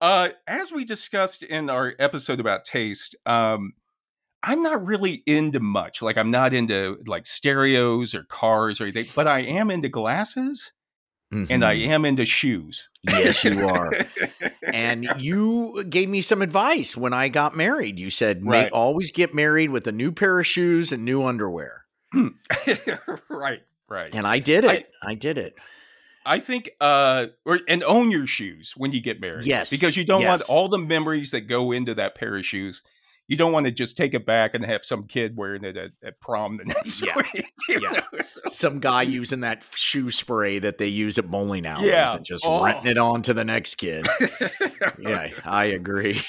Uh, 0.00 0.28
as 0.46 0.70
we 0.72 0.84
discussed 0.84 1.42
in 1.42 1.70
our 1.70 1.94
episode 1.98 2.38
about 2.40 2.64
taste, 2.64 3.16
um, 3.26 3.72
I'm 4.42 4.62
not 4.62 4.84
really 4.86 5.22
into 5.26 5.58
much. 5.60 6.02
Like 6.02 6.18
I'm 6.18 6.30
not 6.30 6.52
into 6.52 6.98
like 7.06 7.26
stereos 7.26 8.14
or 8.14 8.24
cars 8.24 8.80
or 8.80 8.84
anything, 8.84 9.06
but 9.14 9.26
I 9.26 9.40
am 9.40 9.70
into 9.70 9.88
glasses 9.88 10.72
and 11.32 11.64
I 11.64 11.74
Mhm. 11.76 11.88
am 11.88 12.04
into 12.04 12.24
shoes. 12.26 12.88
yes, 13.02 13.42
you 13.42 13.66
are. 13.68 13.92
and 14.72 15.06
you 15.18 15.84
gave 15.84 16.08
me 16.08 16.20
some 16.20 16.42
advice 16.42 16.96
when 16.96 17.12
I 17.12 17.28
got 17.28 17.56
married. 17.56 17.98
You 17.98 18.10
said, 18.10 18.44
Right. 18.44 18.70
Always 18.72 19.10
get 19.10 19.34
married 19.34 19.70
with 19.70 19.86
a 19.86 19.92
new 19.92 20.12
pair 20.12 20.38
of 20.40 20.46
shoes 20.46 20.92
and 20.92 21.04
new 21.04 21.24
underwear." 21.24 21.84
right. 23.28 23.62
Right. 23.88 24.10
And 24.12 24.26
I 24.26 24.38
did 24.38 24.64
I- 24.64 24.74
it. 24.74 24.90
I, 25.02 25.14
did 25.14 25.38
it. 25.38 25.54
I 26.26 26.40
think 26.40 26.70
uh 26.80 27.26
or 27.44 27.60
and 27.68 27.82
own 27.84 28.10
your 28.10 28.26
shoes 28.26 28.74
when 28.76 28.92
you 28.92 29.00
get 29.00 29.20
married. 29.20 29.44
Yes, 29.44 29.70
Because 29.70 29.96
you 29.96 30.04
don't 30.04 30.24
want 30.24 30.42
all 30.48 30.68
the 30.68 30.78
memories 30.78 31.32
that 31.32 31.42
go 31.42 31.70
into 31.72 31.94
that 31.96 32.14
pair 32.14 32.36
of 32.36 32.46
shoes. 32.46 32.82
You 33.26 33.36
don't 33.38 33.52
want 33.52 33.64
to 33.66 33.72
just 33.72 33.96
take 33.96 34.12
it 34.12 34.26
back 34.26 34.54
and 34.54 34.64
have 34.64 34.84
some 34.84 35.06
kid 35.06 35.34
wearing 35.36 35.64
it 35.64 35.76
at, 35.76 35.90
at 36.04 36.20
prom 36.20 36.58
the 36.58 36.64
next 36.66 37.00
Yeah, 37.02 37.14
week. 37.16 37.52
yeah. 37.68 37.78
know? 37.78 38.02
Some 38.48 38.80
guy 38.80 39.02
using 39.02 39.40
that 39.40 39.64
shoe 39.74 40.10
spray 40.10 40.58
that 40.58 40.76
they 40.78 40.88
use 40.88 41.16
at 41.16 41.30
bowling 41.30 41.64
alleys 41.66 41.88
Yeah. 41.88 42.14
and 42.16 42.24
just 42.24 42.44
Oh. 42.46 42.62
renting 42.64 42.90
it 42.90 42.98
on 42.98 43.22
to 43.22 43.32
the 43.34 43.44
next 43.44 43.76
kid. 43.76 44.06
Yeah, 44.98 45.28
I 45.44 45.64
agree. 45.66 46.20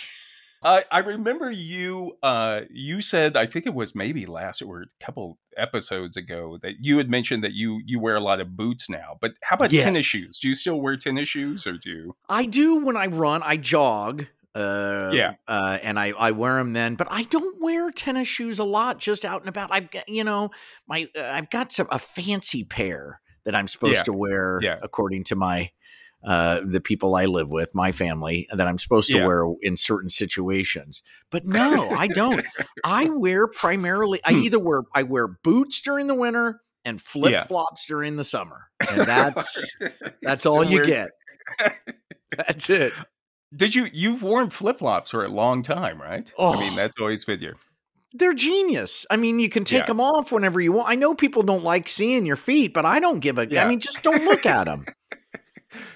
Uh, 0.64 0.82
I 0.92 1.00
remember 1.00 1.52
you. 1.52 2.18
Uh, 2.24 2.62
you 2.72 3.00
said 3.02 3.38
I 3.38 3.46
think 3.46 3.68
it 3.68 3.74
was 3.76 3.94
maybe 3.94 4.26
last 4.26 4.62
or 4.64 4.82
a 4.82 5.04
couple 5.04 5.38
episodes 5.58 6.18
ago 6.18 6.58
that 6.64 6.76
you 6.84 6.98
had 6.98 7.10
mentioned 7.10 7.44
that 7.44 7.54
you 7.54 7.82
you 7.86 8.00
wear 8.00 8.16
a 8.16 8.20
lot 8.20 8.40
of 8.40 8.56
boots 8.58 8.90
now. 8.90 9.18
But 9.22 9.34
how 9.44 9.58
about 9.58 9.72
Yes. 9.72 9.84
tennis 9.84 10.06
shoes? 10.06 10.40
Do 10.40 10.48
you 10.50 10.56
still 10.56 10.82
wear 10.82 10.98
tennis 10.98 11.30
shoes, 11.30 11.68
or 11.68 11.74
do 11.74 11.90
you? 11.92 12.16
I 12.30 12.46
do 12.48 12.78
when 12.84 12.98
I 12.98 13.06
run. 13.08 13.44
I 13.44 13.58
jog. 13.58 14.26
Uh, 14.56 15.12
Yeah. 15.14 15.34
uh, 15.48 15.78
and 15.84 16.00
I, 16.00 16.12
I 16.18 16.32
wear 16.32 16.56
them 16.56 16.74
then, 16.74 16.96
but 16.96 17.08
I 17.12 17.24
don't 17.24 17.62
wear 17.62 17.92
tennis 17.92 18.28
shoes 18.28 18.58
a 18.60 18.64
lot. 18.64 18.98
Just 19.00 19.26
out 19.26 19.42
and 19.42 19.50
about. 19.50 19.72
I've 19.72 19.92
got 19.92 20.08
you 20.08 20.24
know 20.24 20.52
my 20.88 21.08
uh, 21.18 21.24
I've 21.24 21.50
got 21.50 21.72
some 21.72 21.88
a 21.92 22.00
fancy 22.00 22.64
pair 22.64 23.20
that 23.44 23.54
I'm 23.56 23.68
supposed 23.68 23.98
Yeah. 23.98 24.04
to 24.04 24.14
wear 24.14 24.60
Yeah. 24.64 24.80
according 24.82 25.26
to 25.26 25.36
my 25.36 25.72
uh, 26.24 26.62
the 26.66 26.82
people 26.82 27.14
I 27.16 27.26
live 27.26 27.52
with, 27.52 27.76
my 27.76 27.92
family, 27.92 28.48
that 28.52 28.68
I'm 28.68 28.80
supposed 28.80 29.12
to 29.12 29.18
Yeah. 29.20 29.28
wear 29.28 29.46
in 29.62 29.78
certain 29.78 30.10
situations. 30.10 31.04
But 31.30 31.46
no, 31.46 31.90
I 31.92 32.08
don't. 32.08 32.44
I 32.84 33.10
wear 33.10 33.48
primarily. 33.48 34.22
I 34.26 34.32
Hmm. 34.34 34.40
either 34.40 34.60
wear 34.60 34.84
I 34.96 35.04
wear 35.04 35.28
boots 35.28 35.82
during 35.82 36.08
the 36.08 36.16
winter 36.16 36.62
and 36.84 37.02
flip 37.02 37.46
flops 37.48 37.86
during 37.88 38.16
the 38.16 38.24
summer, 38.24 38.70
and 38.90 39.02
that's 39.06 39.76
that's 40.24 40.46
all 40.46 40.64
you 40.64 40.84
get. 40.86 41.10
That's 42.38 42.70
it. 42.70 42.94
Did 43.56 43.74
you 43.76 43.88
you've 43.94 44.22
worn 44.24 44.50
flip 44.50 44.80
flops 44.80 45.12
for 45.12 45.24
a 45.24 45.30
long 45.30 45.62
time, 45.62 46.02
right? 46.02 46.32
I 46.40 46.60
mean, 46.60 46.74
Oh. 46.74 46.76
that's 46.76 46.96
always 47.00 47.24
been 47.26 47.40
your 47.42 47.54
They're 48.14 48.34
genius. 48.34 49.06
I 49.10 49.18
mean, 49.18 49.40
you 49.40 49.50
can 49.50 49.64
take 49.66 49.82
Yeah. 49.82 49.86
them 49.88 50.00
off 50.02 50.32
whenever 50.32 50.62
you 50.62 50.72
want. 50.72 50.90
I 50.90 50.96
know 50.96 51.14
people 51.16 51.44
don't 51.44 51.64
like 51.64 51.90
seeing 51.90 52.26
your 52.26 52.38
feet, 52.38 52.74
but 52.74 52.86
I 52.86 53.00
don't 53.00 53.20
give 53.20 53.38
a. 53.38 53.42
I 53.42 53.48
Yeah. 53.50 53.68
mean, 53.68 53.80
just 53.80 54.04
don't 54.04 54.24
look 54.26 54.46
at 54.46 54.66
them. 54.66 54.86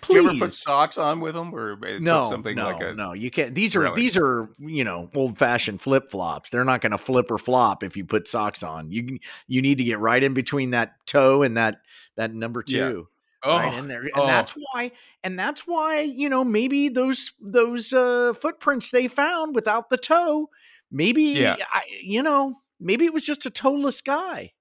Do 0.07 0.13
you 0.15 0.27
ever 0.27 0.37
put 0.37 0.51
socks 0.51 0.97
on 0.97 1.21
with 1.21 1.35
them, 1.35 1.55
or 1.55 1.73
eh, 1.73 1.93
put 1.93 2.01
No, 2.01 2.27
something 2.29 2.55
no, 2.57 2.65
like 2.65 2.81
a 2.81 2.93
no. 2.93 3.13
You 3.13 3.31
can't. 3.31 3.55
These 3.55 3.77
are 3.77 3.81
Really? 3.81 3.95
these 3.95 4.17
are 4.17 4.49
you 4.57 4.83
know 4.83 5.09
old 5.15 5.37
fashioned 5.37 5.79
flip 5.79 6.09
flops. 6.09 6.49
They're 6.49 6.65
not 6.65 6.81
going 6.81 6.91
to 6.91 6.97
flip 6.97 7.31
or 7.31 7.37
flop 7.37 7.83
if 7.83 7.95
you 7.95 8.03
put 8.03 8.27
socks 8.27 8.61
on. 8.63 8.91
You 8.91 9.19
you 9.47 9.61
need 9.61 9.77
to 9.77 9.85
get 9.85 9.99
right 9.99 10.21
in 10.21 10.33
between 10.33 10.71
that 10.71 10.95
toe 11.05 11.43
and 11.43 11.55
that 11.55 11.77
that 12.17 12.33
number 12.33 12.61
Yeah. 12.67 12.89
two. 12.89 13.07
oh, 13.43 13.55
right 13.57 13.73
in 13.75 13.87
there 13.87 14.01
and 14.01 14.11
oh. 14.15 14.27
that's 14.27 14.51
why 14.51 14.91
and 15.23 15.37
that's 15.37 15.61
why 15.61 16.01
you 16.01 16.29
know 16.29 16.43
maybe 16.43 16.89
those 16.89 17.33
those 17.41 17.93
uh 17.93 18.33
footprints 18.33 18.91
they 18.91 19.07
found 19.07 19.55
without 19.55 19.89
the 19.89 19.97
toe 19.97 20.49
maybe 20.91 21.23
Yeah. 21.23 21.55
I, 21.71 21.83
you 22.01 22.23
know 22.23 22.55
maybe 22.79 23.05
it 23.05 23.13
was 23.13 23.25
just 23.25 23.45
a 23.45 23.49
toeless 23.51 24.01
guy 24.01 24.53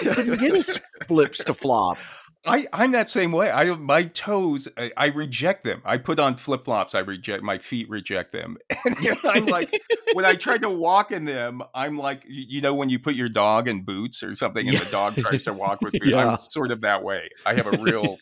he 0.00 0.08
couldn't 0.10 0.38
get 0.40 0.54
his 0.54 0.80
flips 1.06 1.44
to 1.44 1.54
flop 1.54 1.98
I 2.46 2.66
I'm 2.72 2.92
that 2.92 3.10
same 3.10 3.32
way. 3.32 3.50
I 3.50 3.64
my 3.76 4.04
toes 4.04 4.68
I, 4.78 4.92
I 4.96 5.06
reject 5.08 5.64
them. 5.64 5.82
I 5.84 5.98
put 5.98 6.20
on 6.20 6.36
flip 6.36 6.64
flops. 6.64 6.94
I 6.94 7.00
reject 7.00 7.42
my 7.42 7.58
feet 7.58 7.90
reject 7.90 8.30
them. 8.32 8.56
And 8.86 9.18
I'm 9.24 9.46
like 9.46 9.74
when 10.14 10.24
I 10.24 10.36
try 10.36 10.56
to 10.66 10.70
walk 10.70 11.10
in 11.10 11.24
them, 11.24 11.62
I'm 11.74 11.98
like 11.98 12.22
you 12.28 12.60
know 12.60 12.74
when 12.74 12.90
you 12.90 13.00
put 13.00 13.16
your 13.16 13.28
dog 13.28 13.66
in 13.66 13.82
boots 13.84 14.22
or 14.22 14.36
something, 14.36 14.66
and 14.66 14.72
Yeah. 14.78 14.84
the 14.84 14.90
dog 14.90 15.16
tries 15.16 15.42
to 15.42 15.52
walk 15.52 15.80
with 15.82 15.92
boots. 15.94 16.06
Yeah. 16.06 16.28
I'm 16.30 16.38
sort 16.38 16.70
of 16.70 16.82
that 16.82 17.02
way. 17.02 17.28
I 17.44 17.54
have 17.54 17.66
a 17.66 17.76
real 17.82 18.18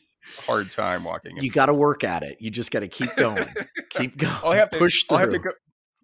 hard 0.47 0.71
time 0.71 1.05
walking. 1.05 1.37
In 1.37 1.45
you 1.45 1.51
got 1.51 1.67
to 1.67 1.75
work 1.75 2.05
at 2.05 2.23
it 2.23 2.37
you 2.41 2.51
just 2.51 2.71
got 2.71 2.81
to 2.81 2.89
keep 2.89 3.11
going 3.17 3.45
keep 3.91 4.17
going 4.17 4.35
I'll 4.43 4.53
have 4.53 4.71
to 4.71 4.79
push 4.79 5.05
through 5.05 5.17
I'll 5.19 5.21
have 5.23 5.31
to 5.33 5.39
go. 5.39 5.51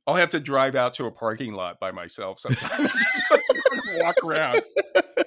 I'll 0.07 0.17
have 0.17 0.31
to 0.31 0.41
drive 0.41 0.75
out 0.75 0.95
to 0.95 1.07
a 1.07 1.11
parking 1.13 1.53
lot 1.55 1.79
by 1.79 1.93
myself 1.93 2.41
sometime 2.41 2.71
and 2.81 2.91
just 2.91 3.21
walk 3.99 4.17
around 4.25 4.63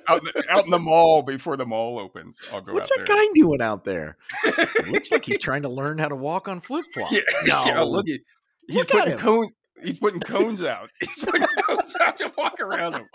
out 0.08 0.20
in, 0.20 0.26
the, 0.26 0.44
out 0.50 0.66
in 0.66 0.72
the 0.72 0.80
mall 0.80 1.22
before 1.24 1.56
the 1.58 1.66
mall 1.66 1.98
opens. 2.00 2.40
I'll 2.52 2.62
go 2.62 2.74
what's 2.74 2.90
that 2.90 3.06
there. 3.06 3.16
guy 3.16 3.26
doing 3.36 3.62
out 3.62 3.86
there 3.86 4.18
it 4.44 4.88
looks 4.90 5.12
like 5.12 5.24
he's 5.26 5.40
trying 5.40 5.62
to 5.62 5.70
learn 5.70 5.98
how 5.98 6.10
to 6.10 6.16
walk 6.16 6.48
on 6.48 6.60
flip 6.60 6.86
flops 6.94 7.14
Yeah, 7.14 7.22
no 7.46 7.66
yeah, 7.66 7.82
look 7.82 8.10
at 8.10 8.20
he's 8.68 8.76
Look 8.78 8.90
putting 8.90 9.14
him. 9.14 9.20
cone. 9.20 9.50
He's 9.84 10.00
putting 10.00 10.20
cones 10.22 10.64
out. 10.64 10.90
He's 11.02 11.24
putting 11.24 11.46
cones 11.68 11.96
out 12.02 12.18
to 12.18 12.32
walk 12.38 12.60
around 12.60 12.94
them. 12.94 13.08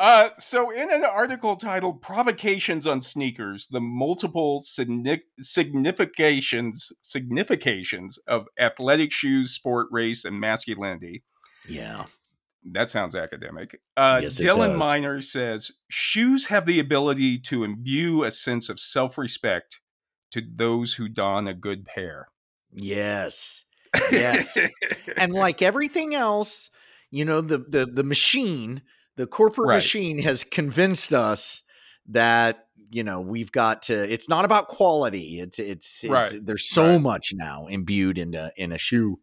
Uh, 0.00 0.30
so, 0.38 0.70
in 0.70 0.90
an 0.90 1.04
article 1.04 1.56
titled 1.56 2.00
"Provocations 2.00 2.86
on 2.86 3.02
Sneakers: 3.02 3.66
The 3.66 3.80
Multiple 3.82 4.62
Signi- 4.62 5.20
Significations 5.40 6.90
Significations 7.02 8.18
of 8.26 8.46
Athletic 8.58 9.12
Shoes, 9.12 9.52
Sport, 9.52 9.88
Race, 9.90 10.24
and 10.24 10.40
Masculinity," 10.40 11.22
Yeah. 11.68 12.06
that 12.72 12.88
sounds 12.90 13.14
academic. 13.14 13.80
Uh, 13.96 14.20
Yes, 14.22 14.40
Dylan. 14.40 14.76
Miner 14.76 15.20
says 15.20 15.70
shoes 15.90 16.46
have 16.46 16.64
the 16.66 16.78
ability 16.80 17.38
to 17.40 17.62
imbue 17.64 18.24
a 18.24 18.30
sense 18.30 18.68
of 18.70 18.80
self-respect 18.80 19.80
to 20.32 20.40
those 20.54 20.94
who 20.94 21.08
don 21.08 21.46
a 21.46 21.54
good 21.54 21.84
pair. 21.84 22.28
Yes. 22.72 23.64
Yes. 24.12 24.56
and 25.16 25.34
like 25.34 25.60
everything 25.62 26.14
else, 26.14 26.70
you 27.10 27.24
know, 27.24 27.40
the 27.42 27.58
the 27.58 27.84
the 27.86 28.04
machine, 28.04 28.82
the 29.20 29.26
corporate 29.26 29.68
Right. 29.68 29.74
machine 29.76 30.18
has 30.22 30.44
convinced 30.44 31.12
us 31.12 31.62
that 32.08 32.66
you 32.90 33.04
know 33.04 33.20
we've 33.20 33.52
got 33.52 33.82
to. 33.82 33.94
It's 34.12 34.28
not 34.28 34.44
about 34.44 34.66
quality. 34.68 35.40
It's 35.40 35.58
it's, 35.58 36.02
it's 36.04 36.10
Right. 36.10 36.46
there's 36.46 36.68
so 36.68 36.92
Right. 36.94 37.00
much 37.00 37.32
now 37.34 37.66
imbued 37.68 38.18
in 38.18 38.34
a 38.34 38.50
in 38.56 38.72
a 38.72 38.78
shoe. 38.78 39.20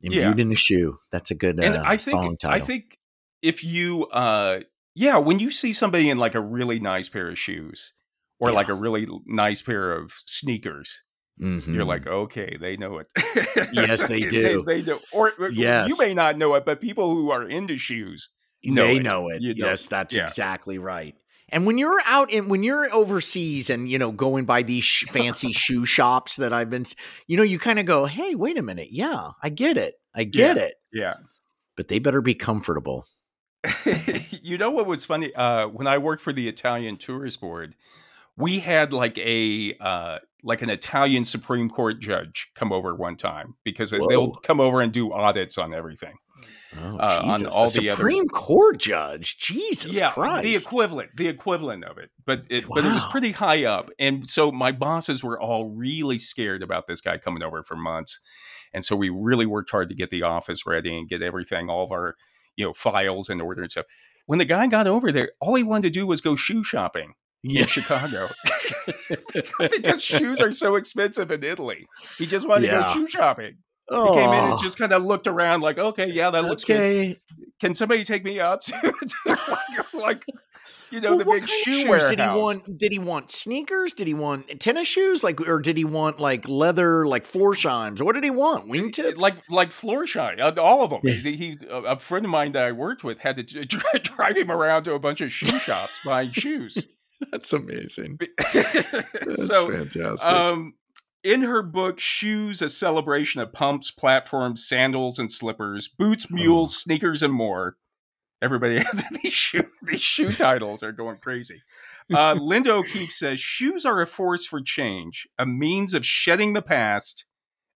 Yeah. 0.00 0.28
Imbued 0.28 0.40
in 0.40 0.52
a 0.52 0.56
shoe. 0.56 0.98
That's 1.12 1.30
a 1.30 1.34
good 1.34 1.58
uh, 1.58 1.62
and 1.62 1.76
I 1.78 1.96
song 1.96 2.22
think 2.26 2.40
title. 2.40 2.62
I 2.62 2.64
think 2.64 2.98
if 3.40 3.64
you 3.64 4.06
uh 4.08 4.60
yeah, 4.94 5.16
when 5.18 5.38
you 5.38 5.50
see 5.50 5.72
somebody 5.72 6.10
in 6.10 6.18
like 6.18 6.34
a 6.34 6.40
really 6.40 6.78
nice 6.80 7.08
pair 7.08 7.28
of 7.30 7.38
shoes 7.38 7.92
or 8.38 8.52
like 8.52 8.68
a 8.68 8.74
really 8.74 9.06
nice 9.26 9.62
pair 9.62 9.92
of 9.92 10.12
sneakers, 10.26 11.02
you're 11.38 11.58
Mhm. 11.60 11.86
like, 11.86 12.06
okay, 12.06 12.56
they 12.60 12.76
know 12.76 12.98
it. 12.98 13.06
Yes, 13.72 14.06
they 14.06 14.20
do. 14.38 14.62
They, 14.62 14.82
know. 14.82 15.00
Or 15.12 15.32
or 15.38 15.50
Yes. 15.50 15.88
you 15.88 15.96
may 15.98 16.12
not 16.14 16.36
know 16.38 16.54
it, 16.54 16.64
but 16.66 16.80
people 16.80 17.14
who 17.14 17.30
are 17.30 17.42
into 17.48 17.76
shoes 17.78 18.28
know 18.72 18.86
they 18.86 18.96
it. 18.96 19.02
know 19.02 19.28
it. 19.28 19.42
You 19.42 19.54
yes, 19.56 19.84
it. 19.84 19.90
that's 19.90 20.14
Yeah. 20.14 20.24
exactly 20.24 20.78
right. 20.78 21.14
And 21.50 21.66
when 21.66 21.76
you're 21.78 22.00
out 22.06 22.30
in 22.32 22.48
when 22.48 22.62
you're 22.62 22.92
overseas 22.92 23.70
and 23.70 23.88
you 23.88 23.98
know 23.98 24.10
going 24.12 24.44
by 24.44 24.62
these 24.62 24.84
sh- 24.84 25.04
fancy 25.08 25.52
shoe 25.52 25.84
shops 25.84 26.36
that 26.36 26.52
I've 26.52 26.70
been, 26.70 26.84
you 27.26 27.36
know, 27.36 27.42
you 27.42 27.58
kind 27.58 27.78
of 27.78 27.84
go, 27.86 28.06
"Hey, 28.06 28.34
wait 28.34 28.58
a 28.58 28.62
minute, 28.62 28.88
yeah, 28.90 29.30
I 29.42 29.50
get 29.50 29.76
it, 29.76 29.94
I 30.14 30.24
get 30.24 30.56
it," 30.56 30.74
Yeah. 30.92 31.14
but 31.76 31.88
they 31.88 31.98
better 31.98 32.20
be 32.22 32.34
comfortable. 32.34 33.06
you 34.42 34.58
know 34.58 34.70
what 34.70 34.86
was 34.86 35.04
funny? 35.04 35.34
Uh, 35.34 35.68
when 35.68 35.86
I 35.86 35.98
worked 35.98 36.22
for 36.22 36.32
the 36.32 36.48
Italian 36.48 36.96
Tourist 36.96 37.40
Board, 37.40 37.74
we 38.36 38.58
had 38.60 38.92
like 38.92 39.16
a 39.18 39.74
uh, 39.80 40.18
like 40.42 40.60
an 40.62 40.70
Italian 40.70 41.24
Supreme 41.24 41.70
Court 41.70 42.00
judge 42.00 42.50
come 42.54 42.72
over 42.72 42.94
one 42.94 43.16
time 43.16 43.54
because 43.64 43.90
they- 43.90 44.00
they'll 44.08 44.32
come 44.32 44.60
over 44.60 44.80
and 44.80 44.92
do 44.92 45.12
audits 45.12 45.56
on 45.56 45.72
everything. 45.72 46.14
Oh, 46.76 46.96
Uh, 46.98 47.20
on 47.24 47.46
all 47.46 47.64
a 47.64 47.70
the 47.70 47.90
other- 47.90 47.96
Supreme 47.96 48.28
Court 48.28 48.78
judge, 48.78 49.38
Jesus 49.38 49.96
yeah, 49.96 50.10
Christ! 50.10 50.42
the 50.44 50.56
equivalent, 50.56 51.10
the 51.16 51.28
equivalent 51.28 51.84
of 51.84 51.98
it, 51.98 52.10
but 52.26 52.44
it, 52.50 52.64
but 52.68 52.84
it 52.84 52.92
was 52.92 53.04
pretty 53.06 53.30
high 53.32 53.64
up, 53.64 53.90
and 53.98 54.28
so 54.28 54.50
my 54.50 54.72
bosses 54.72 55.22
were 55.22 55.40
all 55.40 55.70
really 55.70 56.18
scared 56.18 56.62
about 56.62 56.86
this 56.88 57.00
guy 57.00 57.16
coming 57.18 57.42
over 57.44 57.62
for 57.62 57.76
months, 57.76 58.18
and 58.72 58.84
so 58.84 58.96
we 58.96 59.08
really 59.08 59.46
worked 59.46 59.70
hard 59.70 59.88
to 59.88 59.94
get 59.94 60.10
the 60.10 60.22
office 60.22 60.66
ready 60.66 60.96
and 60.96 61.08
get 61.08 61.22
everything, 61.22 61.70
all 61.70 61.84
of 61.84 61.92
our 61.92 62.16
you 62.56 62.64
know 62.64 62.72
files 62.72 63.28
in 63.28 63.40
order 63.40 63.62
and 63.62 63.70
stuff. 63.70 63.86
When 64.26 64.38
the 64.40 64.44
guy 64.44 64.66
got 64.66 64.86
over 64.86 65.12
there, 65.12 65.30
all 65.40 65.54
he 65.54 65.62
wanted 65.62 65.82
to 65.82 65.90
do 65.90 66.06
was 66.06 66.20
go 66.20 66.34
shoe 66.34 66.64
shopping 66.64 67.12
yeah. 67.42 67.62
in 67.62 67.66
Chicago 67.68 68.30
because 69.58 70.02
shoes 70.02 70.40
are 70.40 70.50
so 70.50 70.74
expensive 70.76 71.30
in 71.30 71.44
Italy. 71.44 71.86
He 72.18 72.26
just 72.26 72.48
wanted 72.48 72.68
to 72.68 72.72
go 72.72 72.86
shoe 72.92 73.08
shopping. 73.08 73.58
He 73.90 73.96
came 73.96 74.30
in 74.30 74.44
and 74.44 74.52
Oh, 74.54 74.58
just 74.62 74.78
kind 74.78 74.92
of 74.92 75.02
looked 75.04 75.26
around, 75.26 75.60
like, 75.60 75.78
okay, 75.78 76.08
yeah, 76.10 76.30
that 76.30 76.44
looks 76.44 76.64
good 76.64 77.18
can 77.60 77.74
somebody 77.74 78.04
take 78.04 78.24
me 78.24 78.40
out 78.40 78.60
to, 78.62 78.72
to 78.72 79.38
like, 79.48 79.94
like, 79.94 80.26
you 80.90 81.00
know 81.00 81.16
Well, 81.16 81.18
the 81.18 81.24
big 81.24 81.48
shoe 81.48 81.72
shoes 81.72 81.88
warehouse? 81.88 82.10
Did 82.10 82.20
he 82.20 82.28
want? 82.28 82.78
Did 82.78 82.92
he 82.92 82.98
want 82.98 83.30
sneakers? 83.30 83.94
Did 83.94 84.06
he 84.06 84.14
want 84.14 84.60
tennis 84.60 84.86
shoes? 84.86 85.24
Like, 85.24 85.40
or 85.40 85.60
did 85.60 85.76
he 85.76 85.84
want 85.84 86.20
like 86.20 86.48
leather, 86.48 87.06
like 87.06 87.24
Florsheim's? 87.24 88.02
What 88.02 88.14
did 88.14 88.24
he 88.24 88.30
want? 88.30 88.68
Wingtips? 88.68 89.16
like 89.16 89.34
like 89.48 89.72
floor 89.72 90.04
uh, 90.16 90.52
all 90.58 90.84
of 90.84 90.90
them. 90.90 91.00
Yeah. 91.02 91.14
He, 91.14 91.36
he- 91.36 91.58
a 91.68 91.76
a 91.78 91.96
friend 91.98 92.24
of 92.24 92.30
mine 92.30 92.52
that 92.52 92.66
I 92.66 92.72
worked 92.72 93.02
with 93.02 93.18
had 93.20 93.36
to 93.46 93.64
drive 94.02 94.36
him 94.36 94.50
around 94.50 94.84
to 94.84 94.92
a 94.94 94.98
bunch 94.98 95.20
of 95.20 95.32
shoe 95.32 95.58
shops 95.58 96.00
buying 96.04 96.32
shoes. 96.32 96.86
that's 97.32 97.52
amazing. 97.52 98.18
so, 99.30 99.70
fantastic. 99.70 100.28
um, 100.30 100.74
in 101.24 101.42
her 101.42 101.62
book, 101.62 101.98
"Shoes: 101.98 102.62
A 102.62 102.68
Celebration 102.68 103.40
of 103.40 103.52
Pumps, 103.52 103.90
Platforms, 103.90 104.64
Sandals, 104.64 105.18
and 105.18 105.32
Slippers, 105.32 105.88
Boots, 105.88 106.26
Oh. 106.30 106.34
Mules, 106.34 106.76
Sneakers, 106.80 107.22
and 107.22 107.32
More." 107.32 107.76
Everybody 108.40 108.78
has 108.84 109.04
these 109.22 109.32
shoe 109.32 109.68
these 109.82 110.00
shoe 110.02 110.30
titles 110.36 110.82
are 110.82 110.92
going 110.92 111.16
crazy. 111.16 111.62
Uh, 112.14 112.34
Linda 112.34 112.70
O'Keefe 112.70 113.10
says 113.10 113.40
shoes 113.40 113.86
are 113.86 114.02
a 114.02 114.06
force 114.06 114.44
for 114.44 114.60
change, 114.60 115.26
a 115.38 115.46
means 115.46 115.94
of 115.94 116.04
shedding 116.04 116.52
the 116.52 116.60
past 116.60 117.24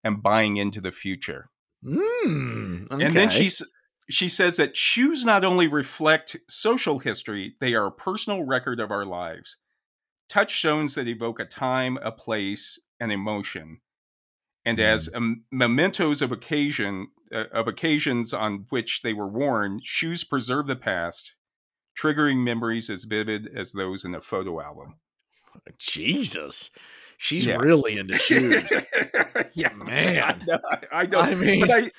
and 0.04 0.22
buying 0.22 0.58
into 0.58 0.82
the 0.82 0.92
future. 0.92 1.48
Mm, 1.82 2.92
okay. 2.92 3.04
And 3.06 3.16
then 3.16 3.30
she 3.30 3.50
she 4.10 4.28
says 4.28 4.58
that 4.58 4.76
shoes 4.76 5.24
not 5.24 5.46
only 5.46 5.66
reflect 5.66 6.36
social 6.46 6.98
history, 6.98 7.54
they 7.58 7.72
are 7.72 7.86
a 7.86 7.90
personal 7.90 8.42
record 8.44 8.80
of 8.80 8.90
our 8.90 9.06
lives, 9.06 9.56
touchstones 10.28 10.94
that 10.94 11.08
evoke 11.08 11.40
a 11.40 11.46
time, 11.46 11.98
a 12.02 12.12
place, 12.12 12.78
an 13.00 13.10
emotion. 13.10 13.80
And 14.64 14.78
as 14.80 15.08
um, 15.14 15.44
mementos 15.50 16.20
of 16.20 16.30
occasion 16.32 17.08
uh, 17.32 17.44
of 17.52 17.68
occasions 17.68 18.32
on 18.34 18.66
which 18.70 19.00
they 19.02 19.12
were 19.12 19.28
worn, 19.28 19.80
shoes 19.82 20.24
preserve 20.24 20.66
the 20.66 20.76
past, 20.76 21.34
triggering 21.98 22.44
memories 22.44 22.90
as 22.90 23.04
vivid 23.04 23.48
as 23.54 23.72
those 23.72 24.04
in 24.04 24.14
a 24.14 24.20
photo 24.20 24.60
album. 24.60 24.96
Jesus, 25.78 26.70
she's 27.16 27.46
Yeah. 27.46 27.56
really 27.56 27.98
into 27.98 28.14
shoes. 28.16 28.70
yeah, 29.54 29.72
Man. 29.74 30.22
I 30.40 30.44
know. 30.46 30.58
I, 30.92 31.06
know. 31.06 31.20
I 31.20 31.34
mean, 31.34 31.70
I, 31.70 31.90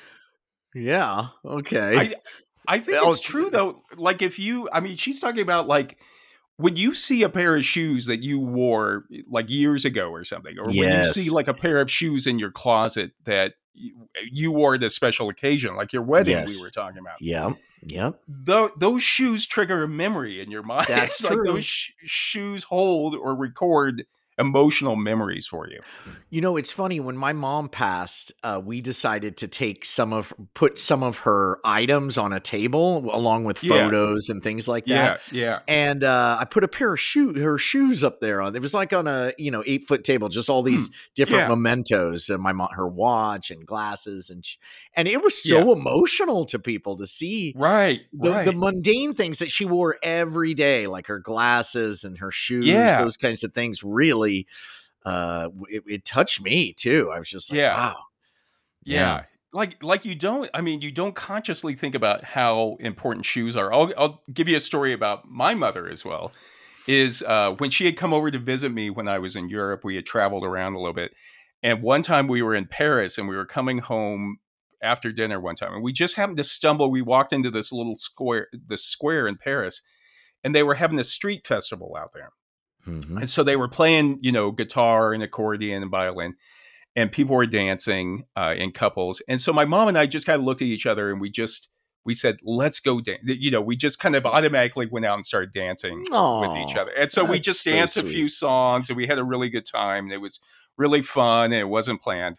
yeah. 0.74 1.28
Okay. 1.44 1.98
I 1.98 2.14
I 2.68 2.80
think 2.80 3.00
Oh, 3.02 3.10
it's 3.10 3.22
true 3.22 3.50
though. 3.50 3.82
Like 3.96 4.22
if 4.22 4.38
you, 4.40 4.70
I 4.72 4.80
mean, 4.80 4.96
she's 4.96 5.20
talking 5.20 5.42
about 5.42 5.68
like 5.68 6.00
when 6.60 6.76
you 6.76 6.94
see 6.94 7.24
a 7.24 7.30
pair 7.30 7.56
of 7.56 7.64
shoes 7.64 8.06
that 8.08 8.22
you 8.22 8.40
wore 8.40 9.06
like 9.30 9.50
years 9.50 9.86
ago 9.86 10.10
or 10.10 10.24
something, 10.26 10.58
or 10.60 10.66
when 10.66 10.76
you 10.98 11.04
see 11.06 11.30
like 11.30 11.48
a 11.48 11.54
pair 11.54 11.80
of 11.80 11.90
shoes 11.90 12.28
in 12.28 12.38
your 12.38 12.52
closet 12.52 13.12
that 13.24 13.54
you, 13.74 14.52
wore 14.52 14.76
at 14.76 14.84
a 14.84 14.90
special 14.90 15.30
occasion, 15.30 15.76
like 15.76 15.94
your 15.94 16.02
wedding 16.02 16.34
Yes. 16.38 16.50
we 16.50 16.62
were 16.62 16.70
talking 16.70 17.00
about. 17.00 17.16
Yeah. 17.22 17.54
Yep. 17.84 18.20
Tho- 18.28 18.72
those 18.78 19.02
shoes 19.04 19.46
trigger 19.46 19.84
a 19.84 19.88
memory 19.88 20.42
in 20.42 20.52
your 20.52 20.64
mind. 20.74 20.88
That's 20.90 21.22
It's 21.22 21.24
like 21.24 21.34
true. 21.36 21.44
those 21.46 21.66
sh- 21.66 21.92
shoes 22.04 22.64
hold 22.64 23.16
or 23.16 23.36
record 23.38 24.06
emotional 24.40 24.96
memories 24.96 25.46
for 25.46 25.68
you. 25.70 25.80
You 26.30 26.42
know, 26.42 26.58
it's 26.58 26.72
funny 26.72 27.00
when 27.00 27.18
my 27.18 27.34
mom 27.34 27.70
passed, 27.70 28.32
uh, 28.44 28.62
we 28.64 28.82
decided 28.82 29.38
to 29.38 29.48
take 29.48 29.84
some 29.86 30.14
of 30.14 30.34
put 30.54 30.78
some 30.78 31.04
of 31.04 31.20
her 31.20 31.60
items 31.66 32.18
on 32.18 32.34
a 32.34 32.40
table 32.40 33.10
along 33.14 33.44
with 33.44 33.64
Yeah. 33.64 33.84
photos 33.84 34.30
and 34.30 34.42
things 34.42 34.68
like 34.68 34.86
that. 34.86 35.22
Yeah, 35.32 35.42
yeah. 35.42 35.60
And 35.68 36.04
uh, 36.04 36.38
I 36.40 36.46
put 36.46 36.64
a 36.64 36.68
pair 36.68 36.94
of 36.94 37.00
shoe 37.00 37.34
her 37.40 37.58
shoes 37.58 38.04
up 38.04 38.20
there 38.22 38.42
on. 38.42 38.56
It 38.56 38.62
was 38.62 38.74
like 38.74 38.94
on 38.94 39.08
a 39.08 39.34
you 39.38 39.52
know 39.52 39.64
eight 39.68 39.88
foot 39.88 40.04
table, 40.04 40.30
just 40.30 40.50
all 40.50 40.62
these 40.62 40.90
different 41.16 41.46
Hmm. 41.46 41.50
Yeah. 41.52 41.56
mementos 41.56 42.30
and 42.30 42.42
my 42.42 42.54
mom, 42.54 42.70
her 42.72 42.88
watch 42.88 43.52
and 43.52 43.66
glasses 43.66 44.30
and 44.30 44.46
sh- 44.46 44.56
and 44.96 45.08
it 45.08 45.22
was 45.24 45.42
so 45.42 45.72
emotional 45.74 46.46
to 46.46 46.60
people 46.60 46.98
to 46.98 47.08
see 47.08 47.54
Right, 47.56 48.02
the, 48.14 48.32
right. 48.32 48.46
the 48.46 48.54
mundane 48.54 49.14
things 49.14 49.40
that 49.40 49.52
she 49.52 49.66
wore 49.66 49.98
every 50.04 50.54
day, 50.54 50.88
like 50.88 51.08
her 51.08 51.20
glasses 51.20 52.04
and 52.04 52.18
her 52.20 52.32
shoes, 52.32 52.66
Yeah. 52.68 53.02
those 53.02 53.18
kinds 53.18 53.44
of 53.44 53.54
things, 53.54 53.84
really, 53.84 54.29
uh, 55.06 55.50
it, 55.70 55.84
it 55.88 56.06
touched 56.06 56.42
me 56.42 56.74
too. 56.74 57.12
I 57.14 57.20
was 57.20 57.30
just 57.30 57.50
like, 57.52 57.58
Yeah. 57.58 57.74
wow, 57.76 57.98
Yeah. 58.84 58.98
Yeah. 59.00 59.24
Like 59.52 59.84
like 59.84 60.06
you 60.06 60.14
don't 60.14 60.48
I 60.54 60.62
mean 60.62 60.82
you 60.82 60.92
don't 60.92 61.16
consciously 61.16 61.74
think 61.76 61.96
about 61.96 62.24
how 62.24 62.78
important 62.80 63.26
shoes 63.26 63.56
are. 63.58 63.74
I'll 63.74 63.92
I'll 63.98 64.22
give 64.32 64.48
you 64.48 64.56
a 64.56 64.60
story 64.60 64.94
about 64.94 65.28
my 65.28 65.56
mother 65.56 65.90
as 65.90 66.06
well. 66.06 66.32
Is 66.88 67.24
uh 67.24 67.56
when 67.58 67.72
she 67.72 67.86
had 67.86 67.98
come 67.98 68.14
over 68.14 68.30
to 68.30 68.38
visit 68.38 68.72
me 68.72 68.92
when 68.92 69.08
I 69.08 69.18
was 69.18 69.36
in 69.36 69.50
Europe, 69.50 69.84
we 69.84 69.96
had 69.96 70.06
traveled 70.06 70.44
around 70.44 70.74
a 70.76 70.78
little 70.78 70.94
bit. 70.94 71.14
And 71.64 71.82
one 71.82 72.04
time 72.04 72.28
we 72.28 72.44
were 72.44 72.54
in 72.54 72.68
Paris 72.68 73.18
and 73.18 73.28
we 73.28 73.36
were 73.36 73.46
coming 73.46 73.80
home 73.80 74.38
after 74.84 75.12
dinner 75.12 75.40
one 75.42 75.56
time 75.56 75.74
and 75.74 75.84
we 75.84 75.92
just 75.94 76.16
happened 76.16 76.38
to 76.38 76.44
stumble 76.44 76.90
we 76.90 77.02
walked 77.02 77.34
into 77.34 77.52
this 77.52 77.72
little 77.74 77.96
square 77.98 78.48
the 78.54 78.78
square 78.78 79.28
in 79.28 79.36
Paris 79.36 79.82
and 80.44 80.54
they 80.56 80.64
were 80.64 80.76
having 80.76 81.00
a 81.00 81.04
street 81.04 81.46
festival 81.46 81.98
out 82.00 82.12
there. 82.14 82.30
Mhm. 82.90 83.18
And 83.22 83.30
so 83.30 83.44
they 83.44 83.56
were 83.56 83.68
playing, 83.68 84.20
you 84.22 84.32
know, 84.32 84.52
guitar 84.52 85.14
and 85.14 85.22
accordion 85.24 85.82
and 85.84 85.92
violin, 85.92 86.36
and 86.96 87.12
people 87.12 87.36
were 87.36 87.46
dancing 87.46 88.26
uh, 88.36 88.56
in 88.58 88.72
couples. 88.72 89.22
And 89.28 89.42
so 89.42 89.54
my 89.54 89.66
mom 89.66 89.88
and 89.88 89.98
I 89.98 90.06
just 90.06 90.26
kind 90.26 90.40
of 90.40 90.46
looked 90.46 90.62
at 90.62 90.68
each 90.68 90.86
other 90.86 91.12
and 91.12 91.22
we 91.22 91.30
just 91.30 91.70
we 92.06 92.14
said, 92.14 92.38
"Let's 92.44 92.80
go 92.80 93.02
dance." 93.02 93.20
You 93.26 93.52
know, 93.52 93.62
we 93.62 93.76
just 93.76 94.00
kind 94.00 94.16
of 94.16 94.26
automatically 94.26 94.86
went 94.88 95.06
out 95.06 95.16
and 95.16 95.26
started 95.26 95.52
dancing 95.54 96.02
with 96.42 96.58
each 96.70 96.76
other. 96.76 96.92
And 96.92 97.12
so 97.12 97.24
we 97.32 97.40
just 97.40 97.64
so 97.64 97.72
danced 97.72 97.98
a 97.98 98.02
few 98.14 98.28
songs 98.28 98.90
and 98.90 98.98
we 98.98 99.06
had 99.08 99.20
a 99.20 99.24
really 99.24 99.50
good 99.50 99.66
time. 99.66 100.06
And 100.06 100.14
it 100.14 100.18
was 100.22 100.40
really 100.78 101.02
fun 101.02 101.46
and 101.52 101.62
it 101.62 101.68
wasn't 101.70 102.02
planned. 102.02 102.38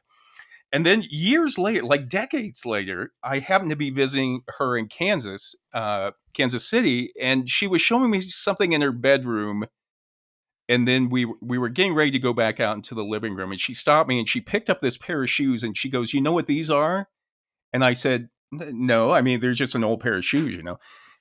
and 0.72 0.86
then 0.86 1.04
years 1.10 1.58
later, 1.58 1.82
like 1.82 2.08
decades 2.08 2.64
later, 2.64 3.12
I 3.24 3.40
happened 3.40 3.70
to 3.70 3.76
be 3.76 3.90
visiting 3.90 4.42
her 4.58 4.76
in 4.78 4.86
Kansas, 4.88 5.54
uh, 5.74 6.12
Kansas 6.32 6.64
City, 6.66 7.10
and 7.20 7.48
she 7.48 7.66
was 7.66 7.82
showing 7.82 8.10
me 8.10 8.20
something 8.20 8.72
in 8.72 8.80
her 8.80 8.92
bedroom. 8.92 9.66
And 10.70 10.86
then 10.88 11.10
we 11.10 11.26
we 11.42 11.58
were 11.58 11.68
getting 11.68 11.94
ready 11.94 12.12
to 12.12 12.18
go 12.18 12.32
back 12.32 12.60
out 12.60 12.76
into 12.76 12.94
the 12.94 13.04
living 13.04 13.34
room, 13.34 13.50
and 13.50 13.60
she 13.60 13.74
stopped 13.74 14.08
me 14.08 14.18
and 14.20 14.28
she 14.28 14.40
picked 14.40 14.70
up 14.70 14.80
this 14.80 14.96
pair 14.96 15.22
of 15.22 15.28
shoes, 15.28 15.62
and 15.64 15.76
she 15.76 15.90
goes, 15.90 16.14
"You 16.14 16.20
know 16.22 16.32
what 16.32 16.46
these 16.46 16.70
are?" 16.70 17.08
And 17.72 17.84
I 17.84 17.92
said, 17.94 18.28
"No, 18.52 19.10
I 19.10 19.20
mean 19.20 19.40
they're 19.40 19.52
just 19.52 19.74
an 19.74 19.82
old 19.84 20.00
pair 20.00 20.14
of 20.16 20.24
shoes, 20.24 20.54
you 20.54 20.62
know." 20.62 20.78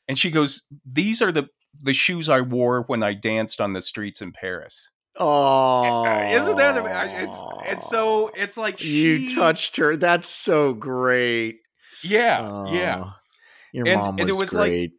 And 0.08 0.20
she 0.20 0.30
goes, 0.30 0.62
"These 0.86 1.22
are 1.24 1.32
the 1.32 1.50
the 1.82 1.94
shoes 1.94 2.30
I 2.30 2.42
wore 2.42 2.84
when 2.84 3.02
I 3.04 3.14
danced 3.14 3.60
on 3.60 3.74
the 3.74 3.82
streets 3.82 4.22
in 4.22 4.32
Paris." 4.34 4.88
Oh, 5.18 6.06
isn't 6.06 6.56
that 6.58 6.78
it's 7.24 7.42
it's 7.66 7.90
so 7.90 8.30
it's 8.36 8.56
like 8.56 8.84
you 8.84 9.28
she- 9.28 9.36
touched 9.36 9.78
her. 9.78 9.98
That's 9.98 10.30
so 10.30 10.74
great. 10.74 11.58
yeah 12.04 12.66
yeah 12.72 13.10
Your 13.74 13.88
And- 13.88 14.00
mom 14.00 14.16
was, 14.16 14.22
and 14.22 14.30
it 14.30 14.34
was 14.40 14.54
like- 14.54 14.70
great. 14.72 14.92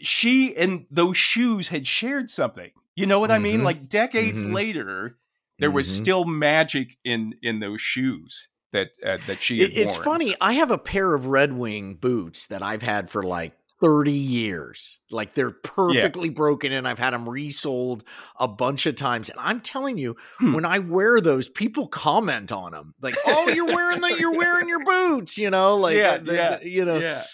she 0.00 0.54
and 0.56 0.86
those 0.90 1.16
shoes 1.16 1.68
had 1.68 1.86
shared 1.86 2.30
something 2.30 2.70
you 2.96 3.06
know 3.06 3.20
what 3.20 3.30
I 3.30 3.38
mean 3.38 3.60
Mhm. 3.60 3.64
like 3.64 3.88
decades 3.88 4.44
Mhm. 4.44 4.54
later 4.54 5.18
there 5.58 5.70
was 5.70 5.86
Mhm. 5.88 5.92
still 6.02 6.24
magic 6.24 6.98
in 7.04 7.34
in 7.42 7.60
those 7.60 7.80
shoes 7.80 8.48
that 8.72 8.90
uh, 9.06 9.18
that 9.26 9.42
she 9.42 9.60
It- 9.60 9.72
it's 9.76 9.96
funny. 9.96 10.34
I 10.40 10.54
have 10.54 10.70
a 10.70 10.78
pair 10.78 11.14
of 11.14 11.26
Red 11.26 11.52
Wing 11.52 11.94
boots 11.94 12.46
that 12.48 12.62
I've 12.62 12.82
had 12.82 13.10
for 13.10 13.22
like 13.22 13.52
30 13.84 14.12
years. 14.12 14.98
Like 15.10 15.34
they're 15.34 15.50
perfectly 15.50 16.30
broken 16.30 16.72
and 16.72 16.86
I've 16.88 16.98
had 17.00 17.12
them 17.12 17.28
resold 17.28 18.04
a 18.38 18.46
bunch 18.48 18.86
of 18.86 18.94
times. 18.94 19.28
And 19.28 19.38
I'm 19.40 19.60
telling 19.60 19.98
you, 19.98 20.16
Hmm. 20.38 20.52
when 20.54 20.64
I 20.64 20.78
wear 20.78 21.20
those, 21.20 21.48
people 21.48 21.88
comment 21.88 22.50
on 22.52 22.72
them. 22.72 22.94
Like, 23.02 23.16
"Oh, 23.26 23.48
you're 23.50 23.66
wearing 23.66 24.00
that 24.02 24.18
you're 24.20 24.32
wearing 24.38 24.68
your 24.68 24.84
boots," 24.84 25.36
you 25.36 25.50
know, 25.50 25.76
like 25.76 25.96
Yeah, 25.96 26.16
they- 26.18 26.34
yeah, 26.36 26.56
they- 26.58 26.68
you 26.68 26.84
know, 26.84 26.98
yeah 26.98 27.24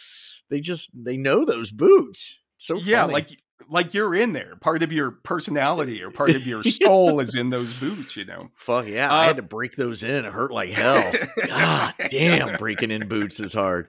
they 0.51 0.61
just 0.61 0.91
they 0.95 1.17
know 1.19 1.45
those 1.45 1.71
boots. 1.71 2.41
So 2.57 2.77
yeah 2.79 3.03
funny. 3.03 3.13
like 3.13 3.29
like 3.71 3.95
you're 3.95 4.15
in 4.15 4.33
there 4.33 4.57
part 4.57 4.83
of 4.83 4.93
your 4.93 5.11
personality 5.11 6.03
or 6.03 6.11
part 6.11 6.31
of 6.31 6.47
your 6.47 6.63
soul 6.83 7.21
is 7.21 7.35
in 7.35 7.51
those 7.51 7.75
boots 7.75 8.17
you 8.17 8.25
know 8.25 8.51
fuck 8.55 8.87
yeah, 8.89 9.13
I 9.13 9.25
Uh, 9.25 9.27
had 9.29 9.37
to 9.37 9.43
break 9.43 9.77
those 9.77 10.03
in. 10.03 10.25
It 10.25 10.33
hurt 10.33 10.51
like 10.53 10.71
hell. 10.71 11.13
God 11.47 11.95
damn, 12.11 12.57
breaking 12.59 12.91
in 12.91 13.09
boots 13.09 13.41
is 13.41 13.53
hard. 13.53 13.89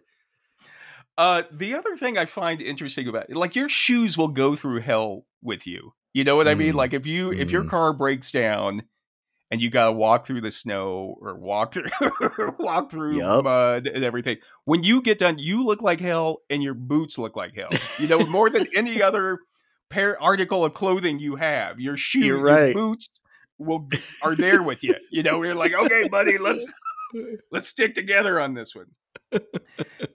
Uh, 1.17 1.43
the 1.51 1.75
other 1.75 1.95
thing 1.97 2.17
I 2.17 2.25
find 2.25 2.61
interesting 2.61 3.07
about 3.07 3.29
like 3.29 3.55
your 3.55 3.67
shoes 3.69 4.17
will 4.17 4.29
go 4.29 4.55
through 4.55 4.79
hell 4.81 5.25
with 5.41 5.67
you. 5.67 5.93
You 6.13 6.23
know 6.23 6.35
what 6.35 6.47
I 6.47 6.55
mean? 6.55 6.73
Mm. 6.73 6.77
Like 6.77 6.93
if 6.93 7.05
you 7.05 7.31
if 7.33 7.51
your 7.51 7.63
Mm. 7.63 7.69
car 7.69 7.93
breaks 7.93 8.31
down 8.31 8.83
and 9.51 9.61
you 9.61 9.69
gotta 9.69 9.91
walk 9.91 10.25
through 10.25 10.41
the 10.41 10.51
snow 10.51 11.17
or 11.21 11.35
walk 11.35 11.73
through 11.73 12.55
walk 12.59 12.89
through 12.89 13.17
Yup. 13.17 13.43
mud 13.43 13.87
and 13.87 14.03
everything, 14.05 14.37
when 14.65 14.83
you 14.83 15.01
get 15.01 15.17
done, 15.17 15.37
you 15.39 15.63
look 15.65 15.81
like 15.81 15.99
hell 15.99 16.37
and 16.49 16.63
your 16.63 16.73
boots 16.73 17.17
look 17.17 17.35
like 17.35 17.53
hell. 17.55 17.69
You 17.99 18.07
know 18.07 18.25
more 18.25 18.49
than 18.49 18.65
any 18.75 19.01
other 19.01 19.39
pair 19.89 20.21
article 20.21 20.63
of 20.63 20.73
clothing 20.73 21.19
you 21.19 21.35
have. 21.35 21.79
Your 21.79 21.97
shoes, 21.97 22.25
You're 22.25 22.47
your 22.47 22.73
boots 22.73 23.19
will 23.59 23.87
are 24.21 24.35
there 24.35 24.63
with 24.63 24.83
you. 24.83 24.95
You 25.11 25.21
know, 25.21 25.43
you're 25.43 25.55
like, 25.55 25.73
okay, 25.73 26.07
buddy, 26.07 26.37
let's 26.37 26.65
let's 27.51 27.67
stick 27.67 27.93
together 27.93 28.39
on 28.39 28.55
this 28.55 28.73
one. 28.73 28.87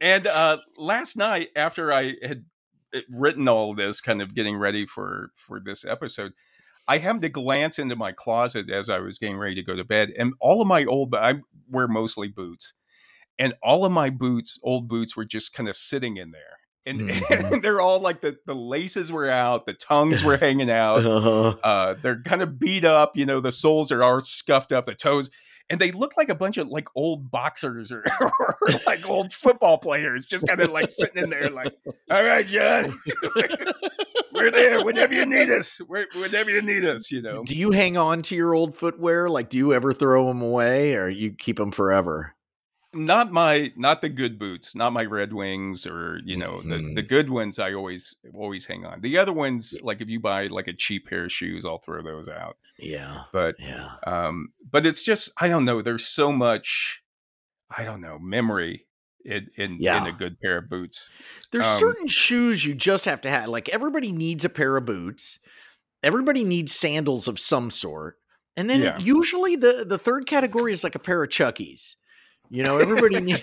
and 0.00 0.26
uh, 0.26 0.58
last 0.76 1.16
night, 1.16 1.48
after 1.54 1.92
I 1.92 2.14
had 2.22 2.46
uh, 2.94 3.00
written 3.10 3.48
all 3.48 3.74
this, 3.74 4.00
kind 4.00 4.20
of 4.20 4.34
getting 4.34 4.56
ready 4.56 4.86
for 4.86 5.30
for 5.36 5.60
this 5.60 5.84
episode, 5.84 6.32
I 6.88 6.98
happened 6.98 7.22
to 7.22 7.28
glance 7.28 7.78
into 7.78 7.96
my 7.96 8.12
closet 8.12 8.70
as 8.70 8.90
I 8.90 8.98
was 8.98 9.18
getting 9.18 9.38
ready 9.38 9.54
to 9.56 9.62
go 9.62 9.76
to 9.76 9.84
bed, 9.84 10.12
and 10.18 10.34
all 10.40 10.60
of 10.60 10.66
my 10.66 10.84
old 10.84 11.14
I 11.14 11.40
wear 11.68 11.86
mostly 11.86 12.28
boots, 12.28 12.72
and 13.38 13.54
all 13.62 13.84
of 13.84 13.92
my 13.92 14.10
boots, 14.10 14.58
old 14.62 14.88
boots, 14.88 15.16
were 15.16 15.24
just 15.24 15.52
kind 15.52 15.68
of 15.68 15.76
sitting 15.76 16.16
in 16.16 16.32
there. 16.32 16.53
And, 16.86 17.00
Mhm. 17.10 17.62
they're 17.62 17.80
all 17.80 18.00
like 18.00 18.20
the, 18.20 18.36
the 18.46 18.54
laces 18.54 19.10
were 19.10 19.28
out, 19.30 19.64
the 19.66 19.72
tongues 19.74 20.22
were 20.22 20.36
hanging 20.46 20.70
out, 20.70 21.04
Uh-huh. 21.04 21.56
uh, 21.64 21.94
they're 22.02 22.20
kind 22.22 22.42
of 22.42 22.58
beat 22.58 22.84
up. 22.84 23.16
You 23.16 23.24
know, 23.26 23.40
the 23.40 23.52
soles 23.52 23.90
are 23.90 24.02
all 24.02 24.20
scuffed 24.20 24.70
up, 24.72 24.84
the 24.86 24.94
toes, 24.94 25.30
and 25.70 25.80
they 25.80 25.92
look 25.92 26.18
like 26.18 26.28
a 26.28 26.34
bunch 26.34 26.58
of 26.58 26.68
like 26.68 26.88
old 26.94 27.30
boxers 27.30 27.90
or, 27.90 28.04
or 28.20 28.68
like 28.86 29.08
old 29.08 29.32
football 29.32 29.78
players, 29.78 30.26
just 30.26 30.46
kind 30.46 30.60
of 30.60 30.70
like 30.70 30.90
sitting 30.90 31.22
in 31.22 31.30
there, 31.30 31.48
like, 31.48 31.72
"All 32.10 32.22
right, 32.22 32.46
John, 32.46 32.98
we're 34.32 34.50
there 34.50 34.84
whenever 34.84 35.14
you 35.14 35.24
need 35.26 35.50
us. 35.50 35.80
We're, 35.88 36.06
whenever 36.14 36.50
you 36.50 36.60
need 36.62 36.84
us." 36.84 37.10
You 37.10 37.22
know, 37.22 37.44
Do 37.44 37.56
you 37.56 37.70
hang 37.70 37.96
on 37.96 38.20
to 38.22 38.36
your 38.36 38.54
old 38.54 38.76
footwear? 38.76 39.30
Like, 39.30 39.48
do 39.48 39.56
you 39.58 39.72
ever 39.72 39.92
throw 39.94 40.26
them 40.28 40.42
away, 40.42 40.96
or 40.96 41.08
you 41.08 41.32
keep 41.32 41.56
them 41.56 41.72
forever? 41.72 42.34
Not 42.94 43.32
my 43.32 43.72
not 43.76 44.00
the 44.00 44.08
good 44.08 44.38
boots, 44.38 44.74
not 44.74 44.92
my 44.92 45.04
Red 45.04 45.32
Wings 45.32 45.86
or 45.86 46.20
you 46.24 46.36
know 46.36 46.60
the 46.60 46.76
Mhm. 46.76 46.94
the 46.94 47.02
good 47.02 47.30
ones. 47.30 47.58
I 47.58 47.72
always 47.74 48.14
always 48.34 48.66
hang 48.66 48.84
on. 48.86 49.00
The 49.00 49.18
other 49.18 49.32
ones, 49.32 49.78
like 49.82 50.00
if 50.00 50.08
you 50.08 50.20
buy 50.20 50.46
like 50.46 50.68
a 50.68 50.72
cheap 50.72 51.08
pair 51.08 51.24
of 51.24 51.32
shoes, 51.32 51.64
I'll 51.66 51.78
throw 51.78 52.02
those 52.02 52.28
out. 52.28 52.56
Yeah, 52.78 53.24
But 53.32 53.56
yeah. 53.58 53.92
um 54.06 54.52
but 54.70 54.84
it's 54.84 55.02
just 55.04 55.30
i 55.40 55.46
don't 55.48 55.64
know 55.64 55.80
there's 55.80 56.04
so 56.06 56.32
much 56.32 57.02
i 57.70 57.84
don't 57.84 58.00
know 58.00 58.18
memory 58.18 58.86
in 59.24 59.48
in, 59.56 59.78
in 59.80 60.06
a 60.06 60.12
good 60.12 60.40
pair 60.40 60.58
of 60.58 60.68
boots 60.68 61.08
There's 61.52 61.64
um, 61.66 61.78
certain 61.78 62.08
shoes 62.08 62.64
you 62.64 62.74
just 62.74 63.04
have 63.04 63.20
to 63.22 63.30
have. 63.30 63.48
Like 63.48 63.68
everybody 63.68 64.10
needs 64.12 64.44
a 64.44 64.48
pair 64.48 64.76
of 64.76 64.84
boots. 64.86 65.38
Everybody 66.02 66.42
needs 66.44 66.72
sandals 66.74 67.28
of 67.28 67.38
some 67.40 67.70
sort, 67.70 68.18
and 68.56 68.68
then 68.68 68.82
Yeah. 68.82 68.98
usually 68.98 69.56
the 69.56 69.84
the 69.88 69.96
third 69.98 70.26
category 70.26 70.72
is 70.72 70.82
like 70.84 70.94
a 70.96 70.98
pair 70.98 71.22
of 71.22 71.30
Chuckies. 71.30 71.94
You 72.50 72.62
know, 72.62 72.78
everybody 72.78 73.20
needs. 73.20 73.42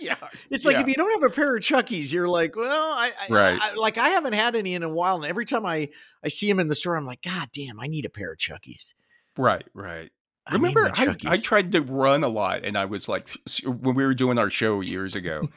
yeah 0.00 0.14
It's 0.50 0.64
like 0.64 0.74
Yeah. 0.74 0.82
if 0.82 0.88
you 0.88 0.94
don't 0.94 1.12
have 1.20 1.30
a 1.30 1.34
pair 1.34 1.56
of 1.56 1.62
Chuckies, 1.62 2.12
you're 2.12 2.28
like, 2.28 2.56
well, 2.56 2.92
I, 2.92 3.10
I 3.28 3.32
Right. 3.32 3.58
I, 3.60 3.74
like 3.74 3.98
I 3.98 4.10
haven't 4.10 4.32
had 4.34 4.54
any 4.54 4.74
in 4.74 4.82
a 4.82 4.88
while, 4.88 5.16
and 5.16 5.24
every 5.26 5.44
time 5.46 5.66
I 5.66 5.88
I 6.24 6.28
see 6.28 6.48
them 6.48 6.60
in 6.60 6.68
the 6.68 6.74
store, 6.74 6.96
I'm 6.96 7.06
like, 7.06 7.22
God 7.22 7.48
damn, 7.52 7.80
I 7.80 7.86
need 7.88 8.04
a 8.04 8.10
pair 8.10 8.32
of 8.32 8.38
Chuckies. 8.38 8.94
right 9.36 9.64
right 9.74 10.10
I 10.46 10.54
remember 10.54 10.90
I, 10.94 11.14
I 11.26 11.36
tried 11.36 11.70
to 11.72 11.82
run 11.82 12.24
a 12.24 12.28
lot 12.28 12.64
and 12.64 12.76
i 12.76 12.84
was 12.86 13.08
like 13.08 13.28
when 13.64 13.94
we 13.94 14.04
were 14.04 14.12
doing 14.12 14.38
our 14.38 14.50
show 14.50 14.80
years 14.80 15.14
ago 15.14 15.48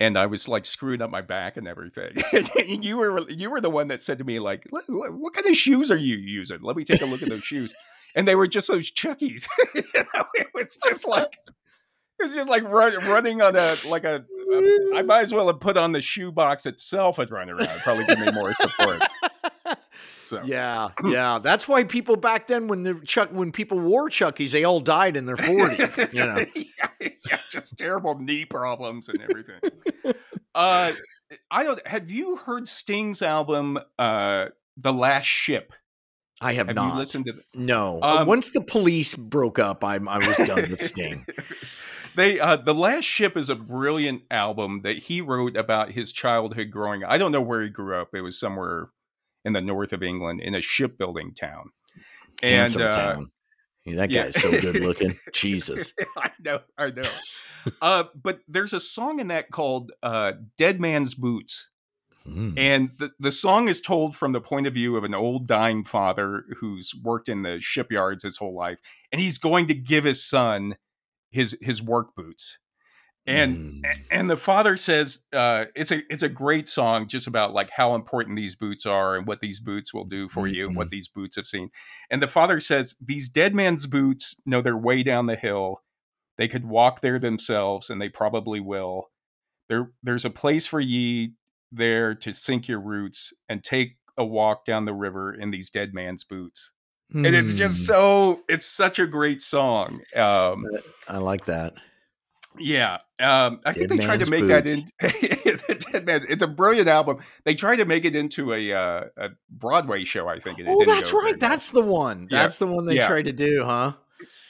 and 0.00 0.18
i 0.18 0.26
was 0.26 0.48
like 0.48 0.66
screwing 0.66 1.00
up 1.02 1.08
my 1.10 1.20
back 1.20 1.56
and 1.56 1.68
everything 1.68 2.16
and 2.58 2.84
you 2.84 2.96
were 2.96 3.30
you 3.30 3.48
were 3.48 3.60
the 3.60 3.70
one 3.70 3.86
that 3.88 4.02
said 4.02 4.18
to 4.18 4.24
me 4.24 4.40
like 4.40 4.66
"What- 4.70 5.32
kind 5.34 5.46
of 5.46 5.56
shoes 5.56 5.88
are 5.92 5.96
you 5.96 6.16
using 6.16 6.58
let 6.62 6.74
me 6.74 6.82
take 6.82 7.00
a 7.00 7.04
look 7.06 7.22
at 7.22 7.28
those 7.28 7.44
shoes 7.44 7.72
and 8.16 8.26
they 8.26 8.34
were 8.34 8.48
just 8.48 8.66
those 8.66 8.90
chuckies 8.90 9.46
you 9.72 9.82
know, 9.94 10.24
it 10.34 10.48
was 10.52 10.78
just 10.84 11.06
like 11.06 11.38
it 12.18 12.22
was 12.22 12.34
just 12.34 12.48
like 12.48 12.62
run, 12.64 12.94
running 13.06 13.42
on 13.42 13.56
a 13.56 13.74
like 13.88 14.04
a, 14.04 14.24
a 14.52 14.96
i 14.96 15.02
might 15.02 15.22
as 15.22 15.32
well 15.34 15.46
have 15.46 15.60
put 15.60 15.76
on 15.76 15.92
the 15.92 16.00
shoebox 16.00 16.66
itself 16.66 17.18
and 17.18 17.30
run 17.30 17.50
around 17.50 17.68
probably 17.80 18.04
give 18.04 18.18
me 18.18 18.30
more 18.32 18.52
support 18.54 19.02
so 20.22 20.42
Yeah, 20.44 20.88
yeah. 21.04 21.38
That's 21.38 21.68
why 21.68 21.84
people 21.84 22.16
back 22.16 22.48
then, 22.48 22.68
when 22.68 22.82
the 22.82 22.94
Chuck, 23.04 23.30
when 23.30 23.52
people 23.52 23.78
wore 23.78 24.08
Chuckies, 24.08 24.52
they 24.52 24.64
all 24.64 24.80
died 24.80 25.16
in 25.16 25.26
their 25.26 25.36
forties. 25.36 25.98
You 26.12 26.24
know, 26.26 26.44
yeah, 26.54 26.88
yeah, 27.00 27.38
just 27.50 27.76
terrible 27.78 28.18
knee 28.18 28.44
problems 28.44 29.08
and 29.08 29.20
everything. 29.20 29.60
uh, 30.54 30.92
I 31.50 31.62
don't. 31.62 31.86
Have 31.86 32.10
you 32.10 32.36
heard 32.36 32.68
Sting's 32.68 33.22
album, 33.22 33.78
uh, 33.98 34.46
"The 34.76 34.92
Last 34.92 35.26
Ship"? 35.26 35.72
I 36.40 36.54
have, 36.54 36.66
Have 36.66 36.76
not. 36.76 36.92
you 36.92 36.98
listened 36.98 37.26
to? 37.26 37.32
The, 37.32 37.42
No. 37.54 38.00
Um, 38.02 38.26
Once 38.26 38.50
the 38.50 38.60
police 38.60 39.14
broke 39.14 39.58
up, 39.58 39.84
I 39.84 39.96
I 39.96 40.18
was 40.18 40.36
done 40.36 40.70
with 40.70 40.82
Sting. 40.82 41.24
they, 42.16 42.40
uh, 42.40 42.56
"The 42.56 42.74
Last 42.74 43.04
Ship" 43.04 43.36
is 43.36 43.48
a 43.48 43.54
brilliant 43.54 44.22
album 44.30 44.82
that 44.82 44.98
he 44.98 45.20
wrote 45.20 45.56
about 45.56 45.90
his 45.90 46.12
childhood 46.12 46.70
growing. 46.70 47.04
I 47.04 47.18
don't 47.18 47.32
know 47.32 47.40
where 47.40 47.62
he 47.62 47.68
grew 47.68 48.00
up. 48.00 48.14
It 48.14 48.22
was 48.22 48.38
somewhere 48.38 48.90
in 49.44 49.52
the 49.52 49.60
north 49.60 49.92
of 49.92 50.02
England 50.02 50.40
in 50.40 50.54
a 50.54 50.60
shipbuilding 50.60 51.34
town. 51.34 51.70
And 52.42 52.54
Handsome 52.54 52.82
uh, 52.82 52.90
town. 52.90 53.30
Yeah, 53.84 53.96
that 53.96 54.10
yeah. 54.10 54.24
guy's 54.24 54.40
so 54.40 54.50
good 54.50 54.76
looking. 54.82 55.14
Jesus. 55.32 55.92
I 56.16 56.30
know, 56.42 56.60
I 56.78 56.90
know. 56.90 57.02
uh, 57.82 58.04
but 58.14 58.40
there's 58.48 58.72
a 58.72 58.80
song 58.80 59.20
in 59.20 59.28
that 59.28 59.50
called 59.50 59.92
uh, 60.02 60.32
"Dead 60.56 60.80
Man's 60.80 61.14
Boots." 61.14 61.70
Mm. 62.26 62.58
And 62.58 62.90
the, 62.98 63.10
the 63.18 63.30
song 63.30 63.68
is 63.68 63.82
told 63.82 64.16
from 64.16 64.32
the 64.32 64.40
point 64.40 64.66
of 64.66 64.72
view 64.72 64.96
of 64.96 65.04
an 65.04 65.14
old 65.14 65.46
dying 65.46 65.84
father 65.84 66.44
who's 66.58 66.94
worked 67.02 67.28
in 67.28 67.42
the 67.42 67.60
shipyards 67.60 68.22
his 68.22 68.38
whole 68.38 68.54
life, 68.54 68.78
and 69.12 69.20
he's 69.20 69.36
going 69.36 69.66
to 69.66 69.74
give 69.74 70.04
his 70.04 70.24
son 70.24 70.76
his 71.34 71.56
his 71.60 71.82
work 71.82 72.14
boots. 72.16 72.58
And 73.26 73.82
Mm. 73.84 74.06
and 74.10 74.30
the 74.30 74.36
father 74.36 74.76
says 74.76 75.20
uh, 75.32 75.64
it's 75.74 75.90
a 75.90 76.02
it's 76.10 76.22
a 76.22 76.28
great 76.28 76.68
song 76.68 77.08
just 77.08 77.26
about 77.26 77.54
like 77.54 77.70
how 77.70 77.94
important 77.94 78.36
these 78.36 78.54
boots 78.54 78.84
are 78.84 79.16
and 79.16 79.26
what 79.26 79.40
these 79.40 79.60
boots 79.60 79.94
will 79.94 80.04
do 80.04 80.28
for 80.28 80.46
you 80.46 80.66
and 80.66 80.76
what 80.76 80.90
these 80.90 81.08
boots 81.08 81.36
have 81.36 81.46
seen. 81.46 81.70
And 82.10 82.22
the 82.22 82.28
father 82.28 82.60
says 82.60 82.96
these 83.00 83.30
dead 83.30 83.54
man's 83.54 83.86
boots 83.86 84.36
know 84.44 84.60
their 84.60 84.76
way 84.76 85.02
down 85.02 85.26
the 85.26 85.36
hill. 85.36 85.82
They 86.36 86.48
could 86.48 86.66
walk 86.66 87.00
there 87.00 87.18
themselves, 87.18 87.88
and 87.88 88.00
they 88.00 88.10
probably 88.10 88.60
will. 88.60 89.10
There 89.70 89.92
there's 90.02 90.26
a 90.26 90.30
place 90.30 90.66
for 90.66 90.80
ye 90.80 91.32
there 91.72 92.14
to 92.16 92.34
sink 92.34 92.68
your 92.68 92.80
roots 92.80 93.32
and 93.48 93.64
take 93.64 93.96
a 94.18 94.24
walk 94.24 94.66
down 94.66 94.84
the 94.84 94.94
river 94.94 95.32
in 95.32 95.50
these 95.50 95.70
dead 95.70 95.94
man's 95.94 96.24
boots. 96.24 96.72
And 97.14 97.26
it's 97.26 97.52
just 97.52 97.82
Mm. 97.82 97.86
so 97.86 98.42
it's 98.48 98.66
such 98.66 98.98
a 98.98 99.06
great 99.06 99.40
song. 99.40 100.00
Um, 100.16 100.66
I 101.08 101.18
like 101.18 101.46
that. 101.46 101.74
Yeah, 102.58 102.98
um, 103.18 103.60
I 103.64 103.72
think 103.72 103.88
they 103.88 103.98
tried 103.98 104.20
to 104.24 104.30
make 104.30 104.46
that 104.46 104.66
in. 104.66 104.86
Dead 105.92 106.06
Man. 106.06 106.24
It's 106.28 106.42
a 106.42 106.46
brilliant 106.46 106.88
album. 106.88 107.18
They 107.44 107.54
tried 107.54 107.76
to 107.76 107.84
make 107.84 108.04
it 108.04 108.14
into 108.14 108.52
a 108.52 108.72
uh, 108.72 109.04
a 109.16 109.28
Broadway 109.50 110.04
show. 110.04 110.28
I 110.28 110.38
think. 110.38 110.60
Oh, 110.66 110.84
that's 110.84 111.12
right. 111.12 111.38
That's 111.40 111.70
the 111.70 111.82
one. 111.82 112.28
Yeah. 112.30 112.42
That's 112.42 112.58
the 112.58 112.66
one 112.66 112.84
they 112.86 112.94
Yeah. 112.96 113.08
tried 113.08 113.24
to 113.24 113.32
do, 113.32 113.64
huh? 113.64 113.94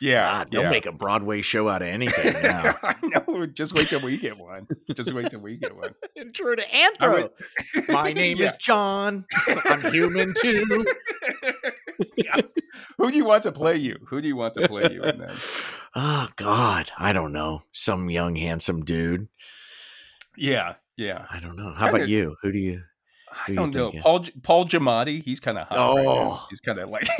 yeah. 0.00 0.38
God, 0.40 0.48
they'll 0.50 0.62
yeah. 0.64 0.70
make 0.70 0.84
a 0.84 0.92
Broadway 0.92 1.40
show 1.40 1.66
out 1.70 1.80
of 1.80 1.88
anything 1.88 2.34
now. 2.42 2.76
I 2.82 2.94
know. 3.02 3.46
Just 3.46 3.74
wait 3.74 3.88
till 3.88 4.00
we 4.00 4.18
get 4.18 4.36
one. 4.36 4.66
Just 4.94 5.14
wait 5.14 5.30
till 5.30 5.40
we 5.40 5.56
get 5.56 5.74
one. 5.74 5.94
Intro 6.16 6.54
to 6.56 6.62
Anthro. 6.62 7.30
would- 7.74 7.88
My 7.88 8.12
name 8.12 8.38
is 8.38 8.54
John. 8.56 9.24
I'm 9.64 9.92
human 9.92 10.34
too. 10.38 10.84
Yeah. 12.16 12.40
Who 12.98 13.10
do 13.10 13.16
you 13.16 13.24
want 13.26 13.42
to 13.44 13.52
play 13.52 13.76
you? 13.76 13.96
Who 14.08 14.20
do 14.20 14.28
you 14.28 14.36
want 14.36 14.54
to 14.54 14.68
play 14.68 14.90
you 14.92 15.02
in 15.02 15.18
that? 15.18 15.34
Oh 15.96 16.26
God, 16.34 16.90
I 16.98 17.12
don't 17.12 17.32
know. 17.32 17.62
Some 17.72 18.10
young 18.10 18.34
handsome 18.34 18.84
dude. 18.84 19.28
Yeah, 20.36 20.74
yeah. 20.96 21.26
I 21.30 21.38
don't 21.38 21.54
know. 21.56 21.72
How 21.72 21.84
Kinda- 21.86 21.96
about 21.98 22.08
you? 22.08 22.34
Who 22.42 22.50
do 22.50 22.58
you? 22.58 22.82
I 23.30 23.36
Who 23.46 23.52
you 23.52 23.56
don't 23.58 23.74
know. 23.74 23.84
thinking? 23.90 24.00
Paul 24.02 24.24
Paul 24.42 24.64
Giamatti. 24.66 25.22
He's 25.22 25.38
kind 25.38 25.56
of 25.58 25.68
hot. 25.68 25.76
right 25.94 26.04
now. 26.04 26.10
Oh. 26.10 26.46
he's 26.50 26.60
kind 26.60 26.78
of 26.80 26.88
like 26.88 27.06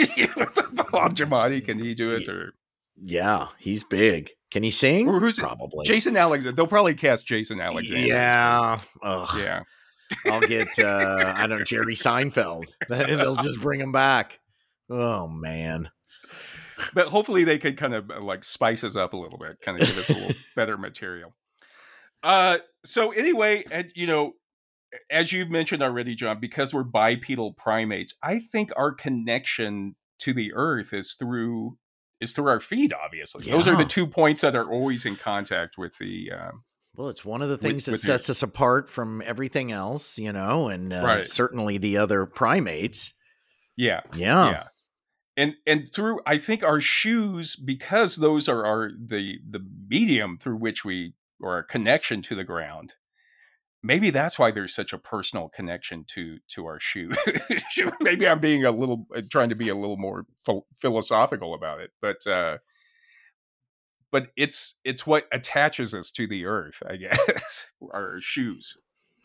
Paul 0.91 1.09
Giamatti. 1.11 1.65
Can 1.65 1.79
he 1.79 1.95
do 1.95 2.11
it? 2.11 2.29
Or 2.29 2.53
Yeah, 3.01 3.49
he's 3.59 3.85
big. 3.85 4.31
Can 4.51 4.63
he 4.65 4.71
sing? 4.73 5.09
Or 5.09 5.21
who's 5.21 5.39
it? 5.39 5.43
Probably. 5.43 5.85
Jason 5.85 6.17
Alexander? 6.17 6.55
They'll 6.57 6.67
probably 6.67 6.95
cast 6.95 7.27
Jason 7.27 7.61
Alexander. 7.61 8.07
Yeah. 8.07 8.81
Yeah. 9.37 9.61
I'll 10.27 10.41
get 10.41 10.79
uh 10.79 11.33
I 11.37 11.47
don't 11.47 11.59
know, 11.61 11.65
Jerry 11.65 11.95
Seinfeld. 11.95 12.65
They'll 12.89 13.37
just 13.37 13.61
bring 13.61 13.81
him 13.81 13.93
back. 13.93 14.39
Oh 14.97 15.29
man. 15.29 15.91
But 16.93 17.09
hopefully 17.09 17.45
they 17.45 17.59
could 17.59 17.77
kind 17.77 17.95
of 17.95 18.11
uh, 18.11 18.21
like 18.21 18.45
spice 18.45 18.83
us 18.85 18.97
up 18.97 19.13
a 19.13 19.17
little 19.17 19.39
bit, 19.39 19.61
kind 19.61 19.81
of 19.81 19.87
give 19.87 19.99
us 19.99 20.11
a 20.11 20.15
little 20.15 20.37
better 20.57 20.77
material. 20.77 21.33
Uh, 22.23 22.59
so 22.85 23.11
anyway, 23.13 23.65
and 23.71 23.91
you 23.95 24.07
know, 24.07 24.33
as 25.11 25.33
you've 25.33 25.51
mentioned 25.51 25.83
already, 25.83 26.15
John, 26.15 26.41
because 26.41 26.73
we're 26.75 26.83
bipedal 26.85 27.53
primates, 27.53 28.15
I 28.23 28.39
think 28.39 28.71
our 28.77 28.93
connection 28.93 29.95
to 30.21 30.33
the 30.33 30.53
earth 30.55 30.93
is 30.93 31.15
through 31.15 31.77
is 32.21 32.33
through 32.33 32.49
our 32.49 32.61
feet. 32.61 32.93
Obviously, 32.93 33.51
those 33.51 33.69
are 33.69 33.77
the 33.77 33.85
two 33.85 34.07
points 34.07 34.41
that 34.43 34.55
are 34.57 34.71
always 34.71 35.05
in 35.07 35.17
contact 35.17 35.77
with 35.79 35.99
the. 35.99 36.31
Um, 36.33 36.65
Well, 36.97 37.09
it's 37.09 37.25
one 37.25 37.43
of 37.43 37.49
the 37.49 37.59
things 37.59 37.85
that 37.87 37.93
with 37.93 38.05
your- 38.05 38.19
sets 38.19 38.31
us 38.31 38.43
apart 38.43 38.89
from 38.91 39.23
everything 39.27 39.71
else, 39.73 40.17
you 40.19 40.33
know, 40.33 40.69
and 40.69 40.93
uh, 40.93 41.03
Right. 41.05 41.29
certainly 41.29 41.77
the 41.79 41.97
other 41.99 42.25
primates. 42.27 43.13
yeah, 43.77 44.01
Yeah. 44.17 44.51
yeah 44.51 44.65
and 45.37 45.55
and 45.67 45.91
through 45.93 46.19
i 46.27 46.39
think 46.39 46.63
our 46.63 46.81
shoes 46.81 47.57
because 47.57 48.17
those 48.17 48.49
are 48.49 48.65
our 48.65 48.91
the 48.97 49.39
the 49.49 49.65
medium 49.89 50.39
through 50.39 50.57
which 50.57 50.85
we 50.85 51.15
or 51.41 51.55
our 51.55 51.63
connection 51.63 52.23
to 52.23 52.35
the 52.35 52.45
ground 52.45 52.95
maybe 53.83 54.11
that's 54.11 54.39
why 54.39 54.51
there's 54.51 54.75
such 54.75 54.93
a 54.93 54.99
personal 54.99 55.49
connection 55.49 56.05
to 56.07 56.39
to 56.49 56.67
our 56.67 56.79
shoe 56.81 57.11
maybe 58.01 58.27
i'm 58.27 58.41
being 58.41 58.65
a 58.65 58.71
little 58.71 59.07
uh, 59.15 59.23
trying 59.31 59.49
to 59.49 59.55
be 59.57 59.69
a 59.69 59.75
little 59.75 59.97
more 59.97 60.27
ph- 60.47 60.63
philosophical 60.75 61.55
about 61.55 61.81
it 61.81 61.91
but 62.01 62.27
uh 62.27 62.59
but 64.11 64.29
it's 64.37 64.77
it's 64.85 65.07
what 65.07 65.27
attaches 65.33 65.93
us 65.95 66.11
to 66.11 66.27
the 66.27 66.47
earth 66.47 66.83
i 66.89 66.97
guess 66.97 67.73
our 67.93 68.21
shoes 68.21 68.77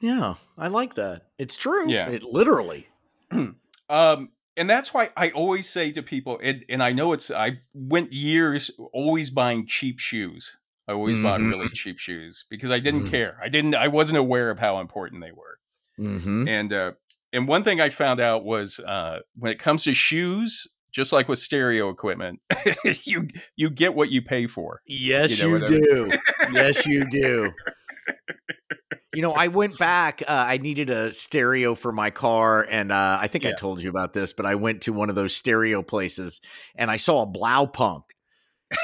Yeah, 0.02 0.36
I 0.58 0.69
like 0.69 0.95
that. 0.95 1.24
It's 1.38 1.58
true. 1.58 1.91
Yeah. 1.91 2.08
It 2.08 2.24
literally. 2.24 2.88
um 3.32 4.30
and 4.60 4.69
that's 4.69 4.93
why 4.93 5.10
i 5.17 5.30
always 5.32 5.67
say 5.67 5.91
to 5.91 6.04
people 6.04 6.39
and, 6.43 6.63
and 6.69 6.84
i 6.84 6.91
know 6.91 7.13
it's 7.13 7.32
i 7.32 7.54
went 7.74 8.13
years 8.13 8.69
always 8.93 9.30
buying 9.32 9.65
cheap 9.65 9.98
shoes 10.00 10.56
i 10.88 10.91
always 10.91 11.19
bought 11.19 11.39
Mhm. 11.39 11.50
really 11.50 11.69
cheap 11.69 11.98
shoes 11.98 12.45
because 12.50 12.69
i 12.69 12.80
didn't 12.80 13.06
Mhm. 13.06 13.10
care 13.12 13.39
i 13.41 13.50
didn't 13.50 13.74
i 13.76 13.88
wasn't 13.88 14.17
aware 14.19 14.52
of 14.52 14.60
how 14.60 14.80
important 14.80 15.22
they 15.24 15.32
were 15.32 15.58
Mm-hmm. 16.00 16.48
and 16.48 16.72
uh 16.74 16.91
and 17.34 17.48
one 17.48 17.63
thing 17.63 17.82
i 17.82 17.89
found 17.89 18.19
out 18.22 18.45
was 18.45 18.80
uh 18.80 19.19
when 19.36 19.52
it 19.52 19.60
comes 19.60 19.84
to 19.84 19.93
shoes 19.93 20.67
just 20.91 21.12
like 21.12 21.28
with 21.28 21.39
stereo 21.39 21.89
equipment 21.89 22.39
you 23.04 23.28
you 23.56 23.69
get 23.69 23.93
what 23.95 24.10
you 24.10 24.22
pay 24.22 24.48
for 24.48 24.82
Yes, 24.88 25.32
You 25.32 25.43
know 25.43 25.50
you, 25.50 25.60
what 25.60 25.69
I 25.69 25.74
mean? 25.74 25.82
do. 25.82 26.12
yes, 26.54 26.86
you 26.86 27.10
do. 27.10 27.52
You 29.15 29.24
know, 29.24 29.32
I 29.34 29.48
went 29.48 29.78
back. 29.80 30.22
Uh, 30.22 30.32
I 30.48 30.58
needed 30.58 30.89
a 30.91 31.12
stereo 31.12 31.74
for 31.74 31.91
my 31.91 32.12
car, 32.12 32.65
and 32.69 32.91
uh, 32.91 33.17
I 33.19 33.28
think 33.28 33.43
I 33.45 33.54
told 33.54 33.82
you 33.82 33.89
about 33.89 34.13
this, 34.13 34.34
but 34.34 34.45
I 34.45 34.54
went 34.56 34.84
to 34.84 34.93
one 34.93 35.10
of 35.10 35.15
those 35.15 35.36
stereo 35.36 35.82
places, 35.82 36.41
and 36.76 36.91
I 36.91 36.98
saw 36.98 37.24
a 37.24 37.28
Blaupunk. 37.28 38.04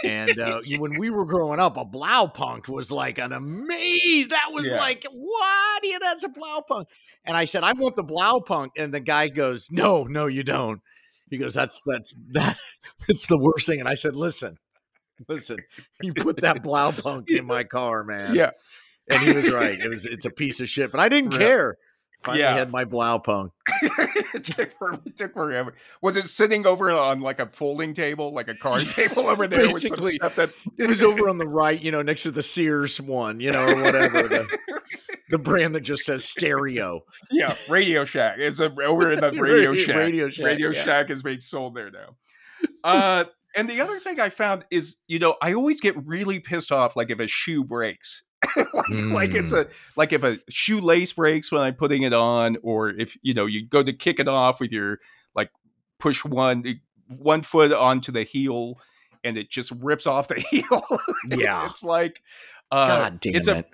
And 0.04 0.32
uh, 0.40 0.62
when 0.80 0.98
we 0.98 1.12
were 1.12 1.26
growing 1.26 1.60
up, 1.60 1.78
a 1.78 1.86
Blaupunk 1.86 2.68
was 2.68 2.92
like 2.92 3.20
an 3.20 3.34
amaze. 3.34 4.30
That 4.30 4.50
was 4.52 4.66
Yeah. 4.66 4.80
like, 4.80 5.06
what? 5.12 5.82
Yeah, 5.84 6.00
that's 6.02 6.24
a 6.24 6.30
Blaupunk. 6.30 6.86
And 7.24 7.38
I 7.38 7.46
said, 7.46 7.64
I 7.64 7.74
want 7.74 7.96
the 7.96 8.04
Blaupunk. 8.04 8.70
And 8.78 8.92
the 8.92 9.00
guy 9.00 9.28
goes, 9.28 9.70
No, 9.72 10.06
no, 10.06 10.26
you 10.26 10.42
don't. 10.42 10.82
He 11.30 11.38
goes, 11.38 11.54
That's 11.54 11.80
that's 11.86 12.16
that. 12.32 12.58
It's 13.08 13.28
the 13.28 13.38
worst 13.38 13.68
thing. 13.68 13.80
And 13.80 13.88
I 13.88 13.94
said, 13.94 14.16
Listen, 14.16 14.58
listen, 15.30 15.58
you 16.02 16.14
put 16.14 16.38
that 16.38 16.64
Blaupunk 16.64 17.30
in 17.30 17.46
my 17.46 17.64
car, 17.64 18.04
man. 18.04 18.34
yeah 18.34 18.52
And 19.12 19.22
he 19.22 19.34
was 19.34 19.52
right. 19.52 19.80
It 19.80 19.88
was 19.94 20.06
it's 20.06 20.26
a 20.26 20.30
piece 20.32 20.60
of 20.62 20.70
shit, 20.70 20.92
but 20.92 21.00
I 21.00 21.10
didn't 21.10 21.32
Right. 21.32 21.40
care. 21.40 21.76
Finally 22.24 22.42
Yeah. 22.42 22.58
had 22.58 22.72
my 22.72 22.86
Blaupunk. 22.86 23.50
it, 23.84 24.44
took 24.44 25.16
took 25.16 25.34
forever. 25.34 25.76
Was 26.02 26.18
it 26.18 26.26
sitting 26.26 26.66
over 26.66 26.90
on 26.92 27.22
like 27.22 27.40
a 27.40 27.46
folding 27.54 27.94
table, 27.94 28.34
like 28.34 28.48
a 28.48 28.56
card 28.56 28.90
table 28.90 29.28
over 29.28 29.48
there 29.48 29.70
with 29.72 29.82
some 29.84 29.92
Basically. 29.92 30.16
stuff 30.16 30.36
that 30.36 30.50
It 30.80 30.88
was 30.88 31.04
over 31.04 31.30
on 31.30 31.38
the 31.38 31.48
right, 31.48 31.80
you 31.80 31.92
know, 31.92 32.02
next 32.02 32.24
to 32.24 32.32
the 32.32 32.42
Sears 32.42 33.00
one, 33.00 33.40
you 33.40 33.52
know, 33.52 33.64
or 33.64 33.84
whatever. 33.84 34.24
The, 34.28 34.58
the 35.30 35.38
brand 35.38 35.76
that 35.76 35.82
just 35.82 36.04
says 36.04 36.24
stereo. 36.26 37.02
yeah, 37.32 37.56
Radio 37.70 38.06
Shack. 38.06 38.38
It's 38.40 38.60
a, 38.60 38.74
over 38.84 39.12
in 39.12 39.20
the 39.20 39.32
Radio 39.32 39.70
Radio- 39.72 39.76
Shack. 39.76 39.96
Radio 39.96 40.30
Shack, 40.30 40.46
Radio 40.46 40.70
yeah. 40.72 40.84
Shack 40.84 41.10
is 41.12 41.22
being 41.22 41.42
sold 41.42 41.76
there 41.76 41.92
now. 41.92 42.16
Uh, 42.84 43.26
and 43.56 43.70
the 43.70 43.82
other 43.82 44.00
thing 44.00 44.20
I 44.20 44.30
found 44.30 44.66
is, 44.72 44.98
you 45.08 45.20
know, 45.20 45.36
I 45.42 45.54
always 45.54 45.80
get 45.80 45.96
really 46.08 46.40
pissed 46.40 46.72
off, 46.72 46.96
like 46.96 47.10
if 47.12 47.20
a 47.20 47.28
shoe 47.28 47.64
breaks. 47.64 48.24
like, 48.56 48.90
like 48.90 49.34
it's 49.36 49.54
Mm. 49.54 49.66
a 49.66 49.70
like 49.96 50.14
if 50.14 50.24
a 50.24 50.38
shoelace 50.50 51.14
breaks 51.14 51.52
when 51.52 51.62
I'm 51.62 51.74
putting 51.76 52.04
it 52.04 52.14
on, 52.14 52.58
or 52.64 52.90
if 52.90 53.18
you 53.22 53.34
know 53.34 53.46
you 53.46 53.66
go 53.66 53.82
to 53.84 53.94
kick 53.94 54.20
it 54.20 54.28
off 54.28 54.60
with 54.60 54.72
your 54.72 55.00
like 55.36 55.50
push 56.00 56.24
one 56.26 56.64
one 57.08 57.42
foot 57.42 57.72
onto 57.72 58.12
the 58.12 58.24
heel 58.24 58.80
and 59.24 59.38
it 59.38 59.50
just 59.50 59.72
rips 59.82 60.06
off 60.08 60.28
the 60.28 60.36
heel. 60.50 60.84
Yeah. 61.30 61.66
it's 61.68 61.84
like 61.84 62.22
uh, 62.72 62.88
God 62.88 63.20
damn 63.20 63.36
it's 63.36 63.48
it. 63.48 63.58
a 63.58 63.66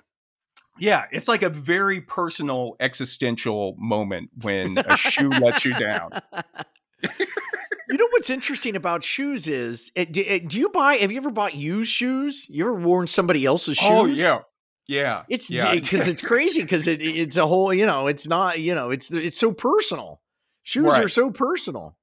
yeah, 0.78 1.04
it's 1.12 1.28
like 1.28 1.42
a 1.42 1.50
very 1.50 2.00
personal 2.00 2.76
existential 2.80 3.74
moment 3.78 4.30
when 4.40 4.78
a 4.78 4.96
shoe 4.96 5.28
lets 5.28 5.66
you 5.66 5.74
down. 5.74 6.10
you 7.18 7.98
know 7.98 8.08
what's 8.12 8.30
interesting 8.30 8.74
about 8.76 9.04
shoes 9.04 9.46
is 9.48 9.90
eh, 9.96 10.06
do, 10.10 10.24
eh, 10.26 10.38
do 10.46 10.58
you 10.58 10.70
buy 10.70 10.94
have 10.94 11.10
you 11.10 11.18
ever 11.18 11.30
bought 11.30 11.54
used 11.54 11.90
shoes? 11.90 12.46
You 12.48 12.64
ever 12.64 12.74
worn 12.74 13.06
somebody 13.06 13.44
else's 13.44 13.76
shoes? 13.76 13.88
Oh 13.90 14.06
yeah, 14.06 14.40
yeah. 14.88 15.22
It's 15.28 15.50
yeah. 15.50 15.74
because 15.74 16.06
it's 16.08 16.22
crazy 16.22 16.62
because 16.62 16.86
it, 16.86 17.02
it's 17.02 17.36
a 17.36 17.46
whole 17.46 17.72
you 17.72 17.86
know 17.86 18.06
it's 18.06 18.26
not 18.26 18.60
you 18.60 18.74
know 18.74 18.90
it's 18.90 19.10
it's 19.10 19.38
so 19.38 19.52
personal. 19.52 20.20
Shoes 20.64 20.92
are 20.94 21.08
so 21.08 21.30
personal. 21.30 21.96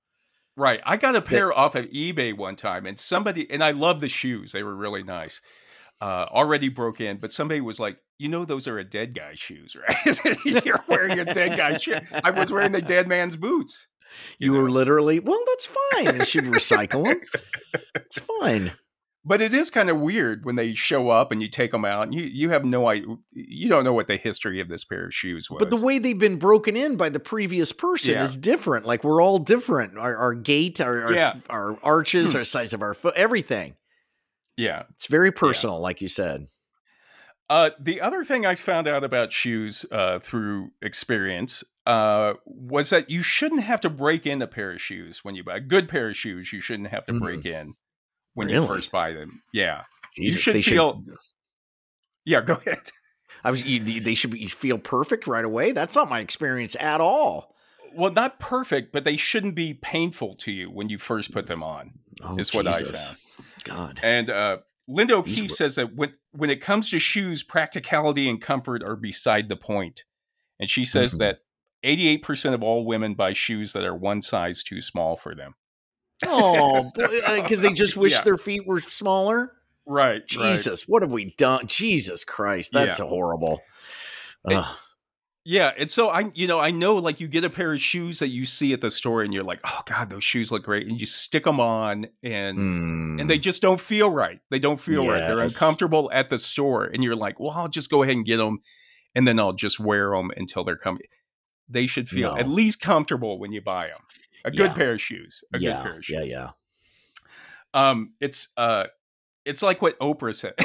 Right. 0.60 0.82
I 0.86 0.98
got 0.98 1.15
a 1.15 1.22
pair 1.22 1.58
off 1.58 1.76
of 1.76 1.86
eBay 1.86 2.36
one 2.36 2.58
time, 2.58 2.86
and 2.86 3.00
somebody, 3.00 3.50
and 3.50 3.63
I 3.63 3.72
love 3.72 4.02
the 4.02 4.10
shoes. 4.10 4.52
They 4.52 4.62
were 4.63 4.76
really 4.76 5.04
nice. 5.04 5.39
Uh, 6.02 6.26
already 6.30 6.68
broke 6.68 7.00
in, 7.00 7.18
but 7.18 7.32
somebody 7.32 7.62
was 7.62 7.80
like, 7.80 7.98
"You 8.18 8.28
know, 8.28 8.44
those 8.44 8.68
are 8.68 8.78
a 8.78 8.84
dead 8.84 9.15
guy's 9.15 9.39
shoes, 9.39 9.78
right? 10.06 10.46
You're 10.65 10.84
wearing 10.88 11.18
a 11.18 11.26
dead 11.26 11.58
guy 11.58 11.78
shoe." 11.78 12.00
I 12.26 12.32
was 12.32 12.52
wearing 12.52 12.74
the 12.74 12.82
dead 12.82 13.08
man's 13.08 13.38
boots. 13.38 13.88
You, 14.38 14.54
know? 14.54 14.62
were 14.62 14.70
literally 14.70 15.20
well. 15.20 15.39
That's 15.48 15.65
fine. 15.94 16.15
You 16.18 16.26
should 16.26 16.46
recycle 16.46 17.06
them. 17.06 17.22
It's 17.96 18.20
fine. 18.20 18.74
But 19.30 19.42
it 19.42 19.54
is 19.54 19.70
kind 19.70 19.92
of 19.92 20.00
weird 20.00 20.44
when 20.44 20.56
they 20.56 20.74
show 20.74 21.10
up 21.10 21.32
and 21.32 21.39
you 21.39 21.48
take 21.48 21.70
them 21.72 21.86
out, 21.86 22.04
and 22.08 22.15
you 22.15 22.24
you 22.24 22.50
have 22.50 22.65
no 22.65 22.88
idea. 22.88 23.15
You 23.32 23.70
don't 23.70 23.84
know 23.84 23.94
what 23.94 24.08
the 24.08 24.18
history 24.18 24.60
of 24.60 24.70
this 24.70 24.84
pair 24.84 25.06
of 25.06 25.13
shoes 25.13 25.50
was. 25.52 25.60
But 25.60 25.70
the 25.70 25.76
way 25.86 26.00
they've 26.00 26.18
been 26.18 26.38
broken 26.38 26.76
in 26.76 26.98
by 26.98 27.10
the 27.10 27.20
previous 27.20 27.72
person 27.72 28.15
Yeah. 28.15 28.24
is 28.24 28.36
different. 28.36 28.88
Like 28.88 29.04
we're 29.04 29.22
all 29.22 29.38
different. 29.38 30.00
Our, 30.00 30.18
our 30.18 30.34
gait, 30.34 30.82
our 30.82 31.04
our, 31.04 31.13
Yeah. 31.13 31.36
our 31.48 31.78
arches, 31.84 32.34
our 32.36 32.44
size 32.56 32.74
of 32.74 32.82
our 32.82 32.96
foot, 32.96 33.13
everything. 33.15 33.76
yeah, 34.58 34.84
It's 34.96 35.06
very 35.08 35.32
personal, 35.32 35.80
like 35.80 36.02
you 36.02 36.08
said. 36.10 36.48
Uh, 37.52 37.70
the 37.80 38.02
other 38.02 38.24
thing 38.24 38.46
I 38.48 38.56
found 38.56 38.88
out 38.88 39.04
about 39.04 39.32
shoes 39.32 39.86
uh, 39.92 40.20
through 40.20 40.72
experience 40.82 41.63
uh, 41.86 42.34
was 42.46 42.89
that 42.89 43.10
you 43.10 43.22
shouldn't 43.22 43.62
have 43.63 43.82
to 43.82 43.89
break 43.89 44.26
in 44.26 44.42
a 44.42 44.48
pair 44.48 44.72
of 44.72 44.82
shoes 44.82 45.24
when 45.24 45.36
you 45.36 45.44
buy 45.44 45.58
a 45.58 45.60
good 45.60 45.88
pair 45.88 46.10
of 46.10 46.15
shoes. 46.18 46.52
You 46.52 46.62
shouldn't 46.62 46.89
have 46.89 47.06
to 47.08 47.13
Mm. 47.13 47.20
break 47.20 47.46
in 47.46 47.74
when 48.34 48.48
Really? 48.48 48.62
you 48.62 48.68
first 48.68 48.92
buy 48.92 49.13
them. 49.13 49.42
Yeah, 49.54 49.84
Jesus, 50.15 50.42
should 50.42 50.56
they 50.56 50.62
feel- 50.62 51.04
yeah. 52.26 52.42
Go 52.42 52.54
ahead. 52.65 52.78
I 53.44 53.52
was. 53.52 53.65
You, 53.65 53.82
you- 53.82 54.02
they 54.02 54.13
should 54.13 54.32
be, 54.32 54.39
you 54.39 54.50
feel 54.50 54.78
perfect 54.78 55.28
right 55.28 55.46
away. 55.46 55.72
That's 55.72 55.96
not 55.96 56.10
my 56.10 56.20
experience 56.20 56.76
at 56.80 57.02
all. 57.02 57.56
Well, 57.96 58.12
not 58.12 58.39
perfect, 58.39 58.92
but 58.94 59.04
they 59.04 59.18
shouldn't 59.18 59.56
be 59.56 59.74
painful 59.74 60.36
to 60.36 60.52
you 60.52 60.70
when 60.70 60.89
you 60.89 61.00
first 61.00 61.32
put 61.32 61.48
them 61.48 61.63
on. 61.63 61.94
Oh, 62.22 62.38
Is 62.38 62.54
what 62.54 62.68
I 62.68 62.82
found. 62.82 63.15
God. 63.63 64.00
And 64.04 64.30
uh, 64.30 64.58
Linda 64.88 65.15
O'Keefe 65.15 65.44
were- 65.44 65.48
says 65.50 65.76
that 65.76 65.96
when 65.96 66.13
when 66.32 66.50
it 66.52 66.62
comes 66.62 66.92
to 66.92 67.00
shoes, 67.00 67.44
practicality 67.44 68.30
and 68.30 68.39
comfort 68.42 68.84
are 68.84 68.96
beside 68.96 69.50
the 69.50 69.56
point. 69.56 70.04
And 70.60 70.70
she 70.70 70.86
says 70.86 71.15
Mhm. 71.15 71.20
that 71.20 71.39
88% 71.84 72.54
of 72.54 72.62
all 72.63 72.86
women 72.86 73.15
buy 73.15 73.32
shoes 73.34 73.72
that 73.74 73.84
are 73.86 73.96
one 73.96 74.22
size 74.22 74.62
too 74.63 74.82
small 74.82 75.15
for 75.15 75.34
them. 75.34 75.56
Oh, 76.27 76.84
because 76.95 77.62
they 77.62 77.73
just 77.73 77.95
wish 77.97 78.13
Yeah. 78.13 78.21
their 78.23 78.38
feet 78.38 78.65
were 78.67 78.82
smaller. 78.82 79.53
Right. 79.86 80.12
right. 80.17 80.27
Jesus, 80.27 80.88
what 80.88 81.01
have 81.01 81.12
we 81.12 81.34
done? 81.38 81.65
Jesus 81.67 82.23
Christ, 82.23 82.71
that's 82.73 82.99
horrible. 82.99 83.62
It- 84.45 84.63
Yeah, 85.45 85.71
and 85.77 85.89
so 85.89 86.10
I, 86.10 86.29
you 86.36 86.45
know, 86.45 86.60
I 86.60 86.69
know 86.69 86.95
like 86.95 87.19
you 87.19 87.27
get 87.27 87.43
a 87.43 87.49
pair 87.49 87.73
of 87.73 87.82
shoes 87.82 88.19
that 88.19 88.27
you 88.29 88.45
see 88.45 88.71
at 88.73 88.82
the 88.82 88.91
store, 88.91 89.23
and 89.23 89.34
you're 89.34 89.43
like, 89.43 89.62
oh 89.65 89.82
god, 89.86 90.10
those 90.12 90.23
shoes 90.23 90.51
look 90.51 90.63
great, 90.63 90.86
and 90.86 90.99
you 90.99 91.08
stick 91.08 91.43
them 91.45 91.60
on, 91.60 92.08
and 92.21 92.58
Mm. 92.60 93.21
and 93.21 93.29
they 93.29 93.39
just 93.39 93.62
don't 93.62 93.79
feel 93.79 94.10
right. 94.12 94.39
They 94.51 94.60
don't 94.60 94.79
feel 94.79 95.08
right. 95.08 95.19
They're 95.27 95.39
uncomfortable 95.39 96.12
at 96.13 96.29
the 96.29 96.38
store, 96.38 96.86
and 96.86 97.03
you're 97.03 97.15
like, 97.15 97.39
well, 97.39 97.51
I'll 97.51 97.67
just 97.69 97.89
go 97.89 98.03
ahead 98.03 98.15
and 98.17 98.25
get 98.25 98.38
them, 98.38 98.60
and 99.15 99.25
then 99.27 99.39
I'll 99.39 99.53
just 99.53 99.79
wear 99.79 100.12
them 100.12 100.29
until 100.38 100.63
they're 100.63 100.75
coming. 100.77 101.01
They 101.67 101.88
should 101.88 102.10
feel 102.10 102.34
No. 102.36 102.38
at 102.38 102.47
least 102.47 102.82
comfortable 102.82 103.39
when 103.39 103.51
you 103.51 103.62
buy 103.62 103.88
them. 103.88 104.01
A 104.45 104.52
good 104.52 104.60
Yeah. 104.69 104.73
pair 104.73 104.91
of 104.93 105.02
shoes. 105.02 105.43
A 105.54 105.60
yeah, 105.60 105.73
good 105.78 105.84
pair 105.84 105.97
of 105.97 106.06
shoes. 106.06 106.17
yeah, 106.19 106.23
yeah. 106.23 106.49
Um, 107.73 108.13
it's 108.19 108.49
uh, 108.58 108.86
it's 109.45 109.62
like 109.62 109.82
what 109.82 109.99
Oprah 109.99 110.36
said. 110.36 110.54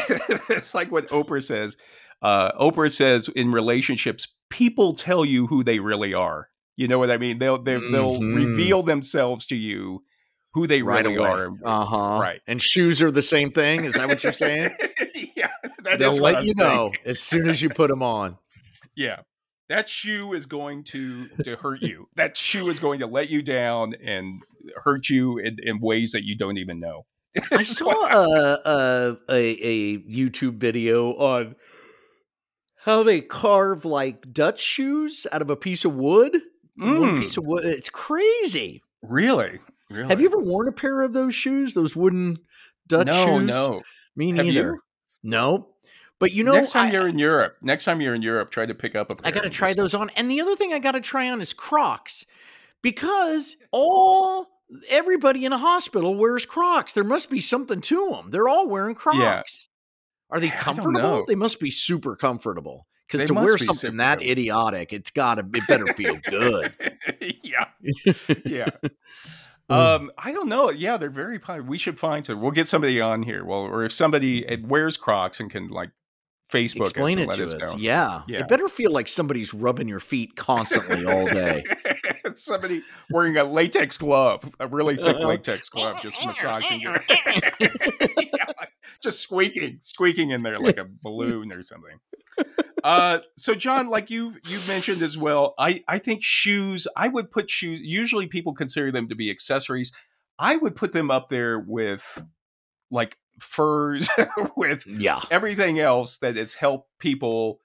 it's 0.48 0.74
like 0.74 0.90
what 0.90 1.08
Oprah 1.08 1.42
says. 1.42 1.76
Uh, 2.22 2.52
Oprah 2.52 2.90
says 2.90 3.28
in 3.28 3.50
relationships, 3.50 4.28
people 4.50 4.94
tell 4.94 5.24
you 5.24 5.46
who 5.46 5.62
they 5.62 5.78
really 5.80 6.14
are. 6.14 6.48
You 6.76 6.88
know 6.88 6.98
what 6.98 7.10
I 7.10 7.18
mean? 7.18 7.38
They'll 7.38 7.62
they, 7.62 7.74
they'll 7.74 8.18
Mhm. 8.20 8.34
reveal 8.34 8.82
themselves 8.82 9.46
to 9.46 9.56
you 9.56 10.02
who 10.54 10.66
they 10.66 10.82
Right 10.82 11.04
really 11.04 11.16
away. 11.16 11.28
are. 11.28 11.50
Uh 11.64 11.84
huh. 11.84 12.18
Right. 12.20 12.40
And 12.46 12.62
shoes 12.62 13.02
are 13.02 13.10
the 13.10 13.22
same 13.22 13.50
thing. 13.52 13.84
Is 13.84 13.94
that 13.94 14.08
what 14.08 14.22
you're 14.22 14.32
saying? 14.32 14.70
yeah, 15.36 15.48
that 15.82 15.98
They'll 15.98 16.12
is 16.12 16.20
let 16.20 16.44
you 16.44 16.54
know 16.56 16.92
as 17.04 17.20
soon 17.20 17.48
as 17.48 17.60
you 17.60 17.68
put 17.70 17.88
them 17.90 18.02
on. 18.02 18.38
Yeah. 18.96 19.20
That 19.68 19.88
shoe 19.88 20.34
is 20.34 20.46
going 20.46 20.84
to 20.84 21.28
to 21.44 21.56
hurt 21.56 21.80
you. 21.82 22.08
That 22.16 22.36
shoe 22.36 22.68
is 22.68 22.78
going 22.78 23.00
to 23.00 23.06
let 23.06 23.30
you 23.30 23.42
down 23.42 23.94
and 24.04 24.42
hurt 24.84 25.08
you 25.08 25.38
in, 25.38 25.56
in 25.62 25.80
ways 25.80 26.12
that 26.12 26.24
you 26.24 26.36
don't 26.36 26.58
even 26.58 26.80
know. 26.80 27.06
I 27.50 27.62
saw 27.64 27.90
a, 27.90 28.60
a 28.64 29.16
a 29.30 29.58
a 29.62 29.98
YouTube 30.00 30.58
video 30.58 31.12
on 31.14 31.56
how 32.84 33.02
they 33.02 33.20
carve 33.22 33.84
like 33.84 34.32
Dutch 34.32 34.60
shoes 34.60 35.26
out 35.32 35.40
of 35.42 35.48
a 35.50 35.56
piece 35.56 35.84
of 35.84 35.94
wood. 35.94 36.32
One 36.76 37.16
Mm, 37.16 37.20
piece 37.20 37.36
of 37.36 37.44
wood. 37.46 37.64
It's 37.64 37.88
crazy. 37.88 38.82
really? 39.02 39.60
Really? 39.90 40.08
Have 40.08 40.20
you 40.20 40.26
ever 40.26 40.38
worn 40.38 40.66
a 40.66 40.72
pair 40.72 41.02
of 41.02 41.12
those 41.12 41.34
shoes? 41.34 41.72
Those 41.74 41.94
wooden 41.94 42.36
Dutch 42.88 43.06
no, 43.06 43.26
shoes? 43.26 43.46
no. 43.46 43.72
no. 43.74 43.82
Me 44.16 44.32
neither. 44.32 44.78
No. 45.22 45.68
But 46.24 46.32
you 46.32 46.42
know, 46.42 46.52
next 46.52 46.70
time 46.70 46.86
I, 46.86 46.92
you're 46.92 47.06
in 47.06 47.18
Europe, 47.18 47.58
next 47.60 47.84
time 47.84 48.00
you're 48.00 48.14
in 48.14 48.22
Europe, 48.22 48.50
try 48.50 48.64
to 48.64 48.74
pick 48.74 48.96
up 48.96 49.10
a. 49.10 49.26
I 49.26 49.30
got 49.30 49.42
to 49.42 49.50
try 49.50 49.74
those 49.74 49.94
on. 49.94 50.08
And 50.16 50.30
the 50.30 50.40
other 50.40 50.56
thing 50.56 50.72
I 50.72 50.78
got 50.78 50.92
to 50.92 51.02
try 51.02 51.28
on 51.28 51.42
is 51.42 51.52
Crocs 51.52 52.24
because 52.80 53.58
all 53.72 54.48
everybody 54.88 55.44
in 55.44 55.52
a 55.52 55.58
hospital 55.58 56.14
wears 56.14 56.46
Crocs. 56.46 56.94
There 56.94 57.04
must 57.04 57.28
be 57.28 57.40
something 57.40 57.82
to 57.82 58.08
them. 58.08 58.30
They're 58.30 58.48
all 58.48 58.66
wearing 58.66 58.94
Crocs. 58.94 59.68
Are 60.30 60.40
they 60.40 60.46
Yeah, 60.46 60.54
I 60.54 60.72
don't 60.72 60.76
comfortable? 60.76 61.24
They 61.28 61.34
must 61.34 61.60
be 61.60 61.70
super 61.70 62.16
comfortable. 62.16 62.86
Because 63.06 63.26
to 63.26 63.34
wear 63.34 63.58
something 63.58 63.76
super 63.76 63.96
that 63.98 64.22
idiotic, 64.22 64.94
it's 64.94 65.10
got 65.10 65.34
to. 65.34 65.40
It 65.42 65.68
better 65.68 65.92
feel 65.92 66.16
good. 66.26 66.72
yeah, 67.42 67.66
yeah. 68.46 68.70
Um, 69.70 70.10
I 70.18 70.32
don't 70.32 70.50
know. 70.50 70.70
Yeah, 70.70 70.98
they're 70.98 71.08
very 71.08 71.38
popular. 71.38 71.66
We 71.66 71.78
should 71.78 71.98
find 71.98 72.24
some. 72.24 72.38
We'll 72.38 72.50
get 72.50 72.68
somebody 72.68 73.00
on 73.00 73.22
here. 73.22 73.46
Well, 73.46 73.60
or 73.60 73.82
if 73.82 73.92
somebody 73.92 74.44
wears 74.62 74.98
Crocs 74.98 75.40
and 75.40 75.50
can 75.50 75.68
like 75.68 75.90
Facebook 76.54 76.82
Explain 76.82 77.18
it 77.18 77.30
to 77.32 77.42
us, 77.44 77.54
us. 77.54 77.76
Yeah. 77.76 78.22
Yeah. 78.28 78.40
It 78.40 78.48
better 78.48 78.68
feel 78.68 78.92
like 78.92 79.08
somebody's 79.08 79.52
rubbing 79.52 79.88
your 79.88 80.00
feet 80.00 80.36
constantly 80.36 81.04
all 81.04 81.26
day. 81.26 81.64
somebody 82.34 82.82
wearing 83.10 83.36
a 83.36 83.44
latex 83.44 83.98
glove, 83.98 84.54
a 84.60 84.66
really 84.66 84.96
thick 84.96 85.16
Uh-huh. 85.16 85.28
latex 85.28 85.68
glove, 85.68 86.00
just 86.00 86.24
massaging 86.24 86.80
your, 86.80 86.96
Yeah, 87.60 88.46
like, 88.58 88.70
just 89.02 89.20
squeaking, 89.20 89.78
squeaking 89.80 90.30
in 90.30 90.42
there 90.42 90.58
like 90.58 90.78
a 90.78 90.86
balloon 91.02 91.52
or 91.52 91.62
something. 91.62 91.98
Uh, 92.82 93.18
so 93.36 93.54
John, 93.54 93.88
like 93.88 94.10
you've 94.10 94.36
you've 94.46 94.66
mentioned 94.68 95.02
as 95.02 95.16
well, 95.16 95.54
I 95.58 95.82
I 95.88 95.98
think 95.98 96.22
shoes. 96.22 96.86
I 96.96 97.08
would 97.08 97.30
put 97.30 97.50
shoes. 97.50 97.80
Usually, 97.82 98.26
people 98.26 98.54
consider 98.54 98.92
them 98.92 99.08
to 99.08 99.14
be 99.14 99.30
accessories. 99.30 99.90
I 100.38 100.56
would 100.56 100.76
put 100.76 100.92
them 100.92 101.10
up 101.10 101.28
there 101.30 101.58
with 101.58 102.22
like 102.90 103.16
furs, 103.38 104.08
with 104.56 104.86
yeah. 104.86 105.20
everything 105.30 105.78
else 105.78 106.18
that 106.18 106.36
has 106.36 106.54
helped 106.54 106.98
people 106.98 107.60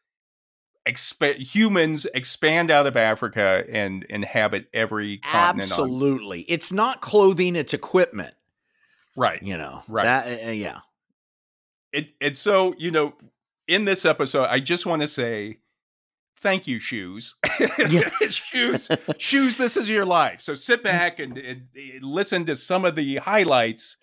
expand 0.85 1.37
humans 1.37 2.05
expand 2.13 2.71
out 2.71 2.87
of 2.87 2.97
Africa 2.97 3.63
and 3.69 4.03
inhabit 4.05 4.67
every 4.73 5.19
continent. 5.19 5.71
On. 5.71 5.83
Absolutely. 5.85 6.41
It's 6.41 6.71
not 6.71 7.01
clothing, 7.01 7.55
it's 7.55 7.73
equipment. 7.73 8.33
Right. 9.15 9.41
You 9.41 9.57
know. 9.57 9.83
Right. 9.87 10.03
That, 10.03 10.47
uh, 10.47 10.51
yeah. 10.51 10.79
It 11.91 12.11
and 12.19 12.35
so 12.35 12.73
you 12.77 12.91
know, 12.91 13.13
in 13.67 13.85
this 13.85 14.05
episode, 14.05 14.47
I 14.49 14.59
just 14.59 14.85
want 14.85 15.01
to 15.01 15.07
say. 15.07 15.59
Thank 16.41 16.67
you, 16.67 16.79
shoes. 16.79 17.35
Yeah. 17.89 18.07
shoes, 18.29 18.87
shoes. 19.17 19.57
This 19.57 19.75
is 19.75 19.89
your 19.89 20.05
life. 20.05 20.39
So 20.39 20.55
sit 20.55 20.79
mm. 20.79 20.83
back 20.85 21.19
and, 21.19 21.37
and, 21.37 21.63
and 21.75 22.01
listen 22.01 22.45
to 22.45 22.55
some 22.55 22.85
of 22.85 22.95
the 22.95 23.17
highlights 23.17 23.97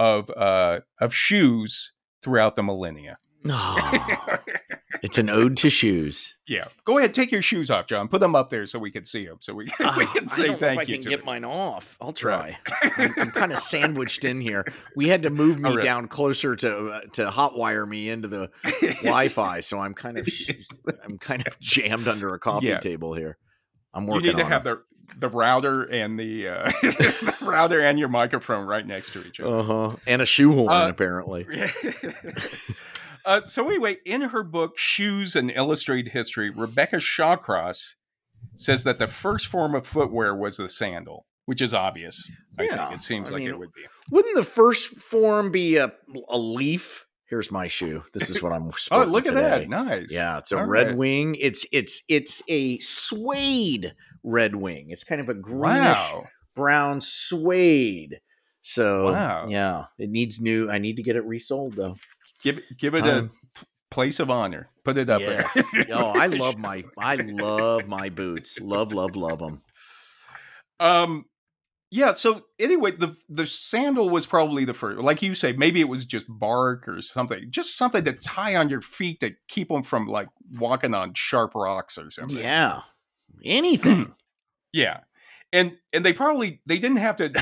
of 0.00 0.30
uh, 0.30 0.80
of 0.98 1.14
shoes 1.14 1.92
throughout 2.22 2.56
the 2.56 2.62
millennia. 2.62 3.18
Oh, 3.48 4.36
it's 5.02 5.16
an 5.18 5.30
ode 5.30 5.56
to 5.58 5.70
shoes. 5.70 6.36
Yeah, 6.46 6.64
go 6.84 6.98
ahead, 6.98 7.14
take 7.14 7.30
your 7.32 7.40
shoes 7.42 7.70
off, 7.70 7.86
John. 7.86 8.08
Put 8.08 8.20
them 8.20 8.34
up 8.34 8.50
there 8.50 8.66
so 8.66 8.78
we 8.78 8.90
can 8.90 9.04
see 9.04 9.24
them, 9.26 9.36
so 9.40 9.54
we, 9.54 9.64
we 9.80 9.84
Ah, 9.86 10.10
can 10.14 10.24
I 10.24 10.28
say 10.28 10.42
don't 10.42 10.48
know 10.48 10.54
if 10.54 10.60
thank 10.60 10.78
I 10.80 10.82
you 10.82 10.94
can 10.96 11.02
to 11.02 11.08
get 11.08 11.16
them. 11.18 11.26
mine 11.26 11.44
off. 11.44 11.96
I'll 12.00 12.14
Right. 12.22 12.56
try. 12.64 12.92
I'm, 12.98 13.10
I'm 13.16 13.30
kind 13.30 13.52
of 13.52 13.58
sandwiched 13.72 14.24
in 14.24 14.40
here. 14.40 14.66
We 14.96 15.08
had 15.08 15.22
to 15.22 15.30
move 15.30 15.58
me 15.58 15.70
really? 15.70 15.82
down 15.82 16.08
closer 16.08 16.56
to 16.56 16.88
uh, 16.88 17.00
to 17.14 17.30
hotwire 17.30 17.86
me 17.88 18.10
into 18.10 18.28
the 18.28 18.50
Wi-Fi, 19.02 19.60
so 19.60 19.78
I'm 19.78 19.94
kind 19.94 20.18
of 20.18 20.28
I'm 21.04 21.18
kind 21.18 21.46
of 21.46 21.58
jammed 21.60 22.08
under 22.08 22.34
a 22.34 22.38
coffee 22.38 22.66
Yeah. 22.68 22.78
table 22.80 23.14
here. 23.14 23.38
I'm 23.94 24.06
working. 24.06 24.24
you 24.26 24.32
need 24.32 24.38
to 24.38 24.44
on 24.44 24.50
have 24.52 24.64
the 24.64 24.82
the 25.18 25.28
router 25.28 25.82
and 25.84 26.18
the, 26.18 26.48
uh, 26.48 26.64
the 26.82 27.36
router 27.42 27.80
and 27.80 27.98
your 27.98 28.08
microphone 28.08 28.66
right 28.66 28.86
next 28.86 29.12
to 29.12 29.26
each 29.26 29.40
other. 29.40 29.56
uh 29.58 29.62
huh 29.62 29.96
and 30.06 30.22
a 30.22 30.26
shoehorn 30.26 30.70
Uh, 30.70 30.88
apparently. 30.88 31.46
uh, 33.24 33.40
so 33.42 33.66
anyway, 33.68 33.98
in 34.04 34.22
her 34.22 34.42
book 34.42 34.78
"Shoes 34.78 35.36
and 35.36 35.50
Illustrated 35.50 36.10
History," 36.12 36.50
Rebecca 36.50 36.96
Shawcross 36.96 37.94
says 38.56 38.84
that 38.84 38.98
the 38.98 39.06
first 39.08 39.46
form 39.46 39.74
of 39.74 39.86
footwear 39.86 40.34
was 40.34 40.56
the 40.56 40.68
sandal, 40.68 41.26
which 41.46 41.60
is 41.60 41.74
obvious. 41.74 42.28
I 42.58 42.64
Yeah, 42.64 42.88
think 42.88 43.00
it 43.00 43.02
seems 43.02 43.30
I 43.30 43.34
like 43.34 43.40
mean, 43.40 43.50
it 43.50 43.58
would 43.58 43.72
be. 43.72 43.82
Wouldn't 44.10 44.36
the 44.36 44.44
first 44.44 44.96
form 45.00 45.50
be 45.50 45.76
a 45.76 45.92
a 46.28 46.38
leaf? 46.38 47.06
Here's 47.28 47.52
my 47.52 47.68
shoe. 47.68 48.02
This 48.12 48.28
is 48.28 48.42
what 48.42 48.52
I'm. 48.52 48.70
Oh, 48.90 49.04
look 49.04 49.26
at 49.28 49.34
today. 49.34 49.60
that! 49.60 49.68
Nice. 49.68 50.12
Yeah, 50.12 50.38
it's 50.38 50.50
a 50.52 50.58
All 50.58 50.64
red 50.66 50.88
right. 50.88 50.96
wing. 50.96 51.36
It's 51.38 51.64
it's 51.72 52.02
it's 52.08 52.42
a 52.48 52.78
suede 52.80 53.94
red 54.22 54.54
wing. 54.56 54.86
It's 54.90 55.04
kind 55.04 55.20
of 55.20 55.28
a 55.28 55.34
greenish 55.34 55.96
Wow. 55.96 56.26
brown 56.54 57.00
suede. 57.00 58.20
So 58.62 59.12
Wow. 59.12 59.46
yeah, 59.48 59.84
it 59.98 60.10
needs 60.10 60.40
new. 60.40 60.70
I 60.70 60.78
need 60.78 60.96
to 60.96 61.02
get 61.02 61.16
it 61.16 61.24
resold 61.24 61.74
though. 61.74 61.96
Give 62.42 62.60
give 62.78 62.94
It's 62.94 63.06
it 63.06 63.24
a 63.24 63.30
place 63.90 64.20
of 64.20 64.30
honor. 64.30 64.68
Put 64.84 64.96
it 64.98 65.10
up 65.10 65.20
yes. 65.20 65.52
there. 65.72 65.84
oh, 65.92 66.08
I 66.10 66.26
love 66.28 66.58
my 66.58 66.84
I 66.98 67.16
love 67.16 67.86
my 67.86 68.08
boots. 68.08 68.60
Love 68.60 68.92
love 68.92 69.16
love 69.16 69.38
them. 69.38 69.62
Um, 70.78 71.24
yeah. 71.90 72.12
So 72.12 72.42
anyway, 72.58 72.92
the 72.92 73.16
the 73.28 73.46
sandal 73.46 74.08
was 74.10 74.26
probably 74.26 74.64
the 74.64 74.74
first. 74.74 75.00
Like 75.00 75.22
you 75.22 75.34
say, 75.34 75.52
maybe 75.52 75.80
it 75.80 75.88
was 75.88 76.04
just 76.04 76.26
bark 76.28 76.86
or 76.88 77.00
something, 77.02 77.46
just 77.50 77.76
something 77.76 78.04
to 78.04 78.12
tie 78.12 78.56
on 78.56 78.68
your 78.68 78.80
feet 78.80 79.20
to 79.20 79.32
keep 79.48 79.68
them 79.68 79.82
from 79.82 80.06
like 80.06 80.28
walking 80.58 80.94
on 80.94 81.12
sharp 81.14 81.54
rocks 81.54 81.98
or 81.98 82.10
something. 82.10 82.38
Yeah, 82.38 82.82
anything. 83.44 84.12
Yeah. 84.72 85.00
And 85.52 85.76
and 85.92 86.06
they 86.06 86.12
probably 86.12 86.60
they 86.64 86.78
didn't 86.78 86.98
have 86.98 87.16
to. 87.16 87.32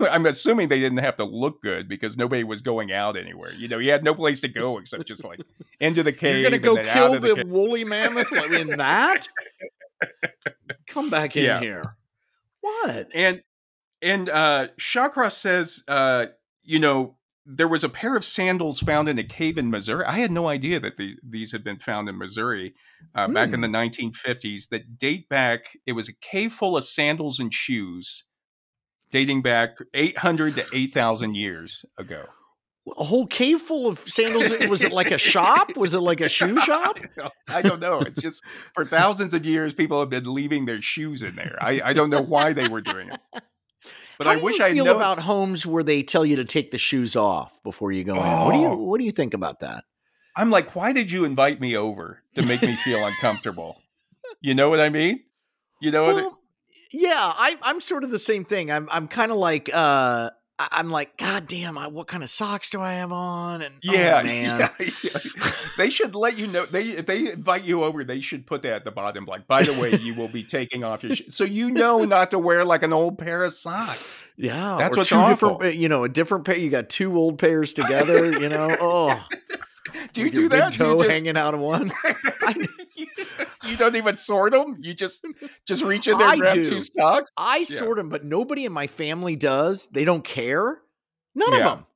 I'm 0.10 0.26
assuming 0.26 0.68
they 0.70 0.80
didn't 0.80 0.98
have 0.98 1.14
to 1.16 1.24
look 1.24 1.62
good 1.62 1.88
because 1.88 2.16
nobody 2.16 2.42
was 2.42 2.62
going 2.62 2.90
out 2.92 3.16
anywhere. 3.16 3.52
You 3.52 3.68
know, 3.68 3.78
you 3.78 3.92
had 3.92 4.02
no 4.02 4.12
place 4.12 4.40
to 4.40 4.48
go 4.48 4.78
except 4.78 5.06
just 5.06 5.22
like 5.22 5.38
into 5.78 6.02
the 6.02 6.12
cave. 6.12 6.42
You're 6.42 6.50
gonna 6.50 6.58
go 6.58 6.76
and 6.76 6.88
kill 6.88 7.14
of 7.14 7.22
the, 7.22 7.44
woolly 7.46 7.84
mammoth 7.84 8.32
in 8.32 8.76
that? 8.78 9.28
Come 10.88 11.10
back 11.10 11.36
in 11.36 11.44
Yeah. 11.44 11.60
here. 11.60 11.96
What? 12.60 13.06
And 13.14 13.42
and 14.02 14.28
uh 14.28 14.68
Shawcross 14.80 15.32
says 15.32 15.84
uh 15.86 16.26
you 16.64 16.80
know 16.80 17.16
there 17.46 17.68
was 17.68 17.84
a 17.84 17.88
pair 17.88 18.16
of 18.16 18.24
sandals 18.24 18.80
found 18.80 19.08
in 19.08 19.18
a 19.18 19.22
cave 19.24 19.58
in 19.58 19.70
Missouri. 19.70 20.04
I 20.06 20.18
had 20.18 20.30
no 20.30 20.48
idea 20.48 20.80
that 20.80 20.96
the, 20.96 21.16
these 21.22 21.52
had 21.52 21.62
been 21.62 21.78
found 21.78 22.08
in 22.08 22.16
Missouri 22.18 22.74
uh, 23.14 23.28
back 23.28 23.48
in 23.52 23.56
Hmm. 23.56 23.60
the 23.72 23.78
1950s 23.78 24.68
that 24.70 24.98
date 24.98 25.28
back. 25.28 25.76
It 25.86 25.92
was 25.92 26.08
a 26.08 26.14
cave 26.14 26.52
full 26.52 26.76
of 26.76 26.84
sandals 26.84 27.38
and 27.38 27.52
shoes 27.52 28.24
dating 29.10 29.42
back 29.42 29.76
800 29.92 30.56
to 30.56 30.66
8,000 30.72 31.34
years 31.36 31.84
ago. 31.98 32.24
A 32.98 33.04
whole 33.04 33.26
cave 33.26 33.60
full 33.60 33.86
of 33.86 33.98
sandals. 33.98 34.50
Was 34.68 34.84
it 34.84 34.92
like 34.92 35.10
a 35.10 35.16
shop? 35.18 35.74
Was 35.76 35.94
it 35.94 36.00
like 36.00 36.20
a 36.20 36.28
shoe 36.38 36.58
shop? 36.60 36.98
I 37.48 37.62
don't 37.62 37.80
know. 37.80 38.00
It's 38.00 38.20
just 38.20 38.42
for 38.74 38.84
thousands 38.84 39.32
of 39.34 39.46
years, 39.46 39.72
people 39.72 40.00
have 40.00 40.10
been 40.10 40.24
leaving 40.32 40.66
their 40.66 40.82
shoes 40.82 41.22
in 41.22 41.34
there. 41.36 41.56
I, 41.60 41.80
I 41.84 41.92
don't 41.94 42.10
know 42.10 42.20
why 42.22 42.52
they 42.52 42.68
were 42.68 42.80
doing 42.82 43.08
it. 43.10 43.20
But 44.18 44.26
How 44.26 44.32
I 44.32 44.36
do 44.36 44.42
wish 44.44 44.60
I 44.60 44.72
feel 44.72 44.84
know 44.84 44.96
about 44.96 45.20
homes 45.20 45.66
where 45.66 45.82
they 45.82 46.02
tell 46.02 46.24
you 46.24 46.36
to 46.36 46.44
take 46.44 46.70
the 46.70 46.78
shoes 46.78 47.16
off 47.16 47.52
before 47.62 47.92
you 47.92 48.04
go 48.04 48.14
in. 48.14 48.20
What 48.20 48.52
do 48.52 48.58
you 48.58 48.66
Oh. 48.68 48.76
What 48.76 48.98
do 48.98 49.04
you 49.04 49.12
think 49.12 49.34
about 49.34 49.60
that? 49.60 49.84
I'm 50.36 50.50
like, 50.50 50.74
why 50.74 50.92
did 50.92 51.10
you 51.12 51.24
invite 51.24 51.60
me 51.60 51.76
over 51.76 52.20
to 52.34 52.44
make 52.46 52.62
me 52.62 52.76
feel 52.76 53.04
uncomfortable? 53.06 53.80
You 54.40 54.54
know 54.54 54.68
what 54.68 54.80
I 54.80 54.88
mean? 54.88 55.20
You 55.80 55.90
know 55.90 56.04
what? 56.06 56.14
Well, 56.16 56.38
yeah, 56.92 57.12
I, 57.16 57.56
I'm 57.62 57.80
sort 57.80 58.04
of 58.04 58.10
the 58.10 58.18
same 58.18 58.44
thing. 58.44 58.70
I'm 58.70 58.88
I'm 58.90 59.08
kind 59.08 59.32
of 59.32 59.38
like 59.38 59.68
uh, 59.72 60.30
I- 60.30 60.30
I'm 60.56 60.88
like, 60.88 61.16
God 61.16 61.48
damn, 61.48 61.76
I, 61.76 61.88
what 61.88 62.06
kind 62.06 62.22
of 62.22 62.30
socks 62.30 62.70
do 62.70 62.80
I 62.80 62.94
have 62.94 63.10
on? 63.10 63.60
And 63.60 63.74
oh, 63.76 63.92
yeah, 63.92 64.22
man. 64.26 64.60
yeah, 64.60 64.88
yeah. 65.02 65.50
They 65.76 65.90
should 65.90 66.14
let 66.14 66.38
you 66.38 66.46
know. 66.46 66.64
They 66.64 66.90
if 66.90 67.06
they 67.06 67.32
invite 67.32 67.64
you 67.64 67.82
over, 67.82 68.04
they 68.04 68.20
should 68.20 68.46
put 68.46 68.62
that 68.62 68.72
at 68.72 68.84
the 68.84 68.92
bottom. 68.92 69.24
Like, 69.24 69.48
by 69.48 69.64
the 69.64 69.72
way, 69.72 69.96
you 69.96 70.14
will 70.14 70.28
be 70.28 70.44
taking 70.44 70.84
off 70.84 71.02
your 71.02 71.16
shoes, 71.16 71.34
so 71.34 71.42
you 71.42 71.70
know 71.70 72.04
not 72.04 72.30
to 72.30 72.38
wear 72.38 72.64
like 72.64 72.84
an 72.84 72.92
old 72.92 73.18
pair 73.18 73.42
of 73.42 73.52
socks. 73.52 74.24
Yeah, 74.36 74.76
That's 74.78 74.96
what's 74.96 75.10
awful. 75.10 75.64
you 75.64 75.88
know, 75.88 76.04
a 76.04 76.08
different 76.08 76.44
pair. 76.44 76.56
You 76.56 76.70
got 76.70 76.88
two 76.88 77.16
old 77.16 77.38
pairs 77.40 77.72
together. 77.72 78.30
You 78.40 78.48
know, 78.48 78.76
oh, 78.80 79.28
Do 80.12 80.20
you 80.20 80.26
with 80.26 80.34
your 80.34 80.42
do 80.44 80.48
that? 80.50 80.70
Big 80.70 80.78
Do 80.78 80.84
you 80.84 80.96
toe 80.96 81.04
just- 81.04 81.10
hanging 81.18 81.36
out 81.36 81.54
of 81.54 81.60
one. 81.60 81.92
you 83.66 83.76
don't 83.76 83.96
even 83.96 84.16
sort 84.16 84.52
them. 84.52 84.76
You 84.80 84.94
just 84.94 85.24
just 85.66 85.82
reach 85.84 86.06
in 86.08 86.18
there, 86.18 86.26
I 86.26 86.32
and 86.32 86.40
grab 86.40 86.54
do. 86.54 86.64
two 86.64 86.80
socks. 86.80 87.30
I 87.36 87.58
Yeah. 87.68 87.78
sort 87.78 87.96
them, 87.96 88.08
but 88.08 88.24
nobody 88.24 88.64
in 88.64 88.72
my 88.72 88.86
family 88.86 89.36
does. 89.36 89.86
They 89.88 90.04
don't 90.04 90.24
care. 90.24 90.80
None 91.34 91.52
Yeah. 91.52 91.58
of 91.58 91.64
them 91.64 91.86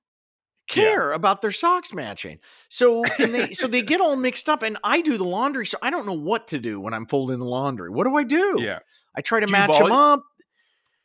care 0.69 1.13
about 1.13 1.41
their 1.41 1.53
socks 1.53 1.95
matching. 1.95 2.39
So 2.69 3.03
and 3.19 3.33
they 3.35 3.53
so 3.53 3.67
they 3.67 3.83
get 3.83 4.01
all 4.01 4.17
mixed 4.17 4.49
up. 4.49 4.63
And 4.63 4.77
I 4.85 5.01
do 5.01 5.17
the 5.19 5.25
laundry, 5.25 5.67
so 5.67 5.79
I 5.83 5.91
don't 5.91 6.07
know 6.07 6.13
what 6.13 6.49
to 6.49 6.59
do 6.59 6.81
when 6.81 6.95
I'm 6.95 7.07
folding 7.07 7.39
the 7.39 7.45
laundry. 7.47 7.91
What 7.91 8.05
do 8.05 8.17
I 8.17 8.25
do? 8.25 8.57
Yeah. 8.59 8.81
I 9.17 9.21
try 9.21 9.41
to 9.41 9.47
Do 9.47 9.53
match 9.53 9.79
them 9.79 9.93
up. 9.93 10.23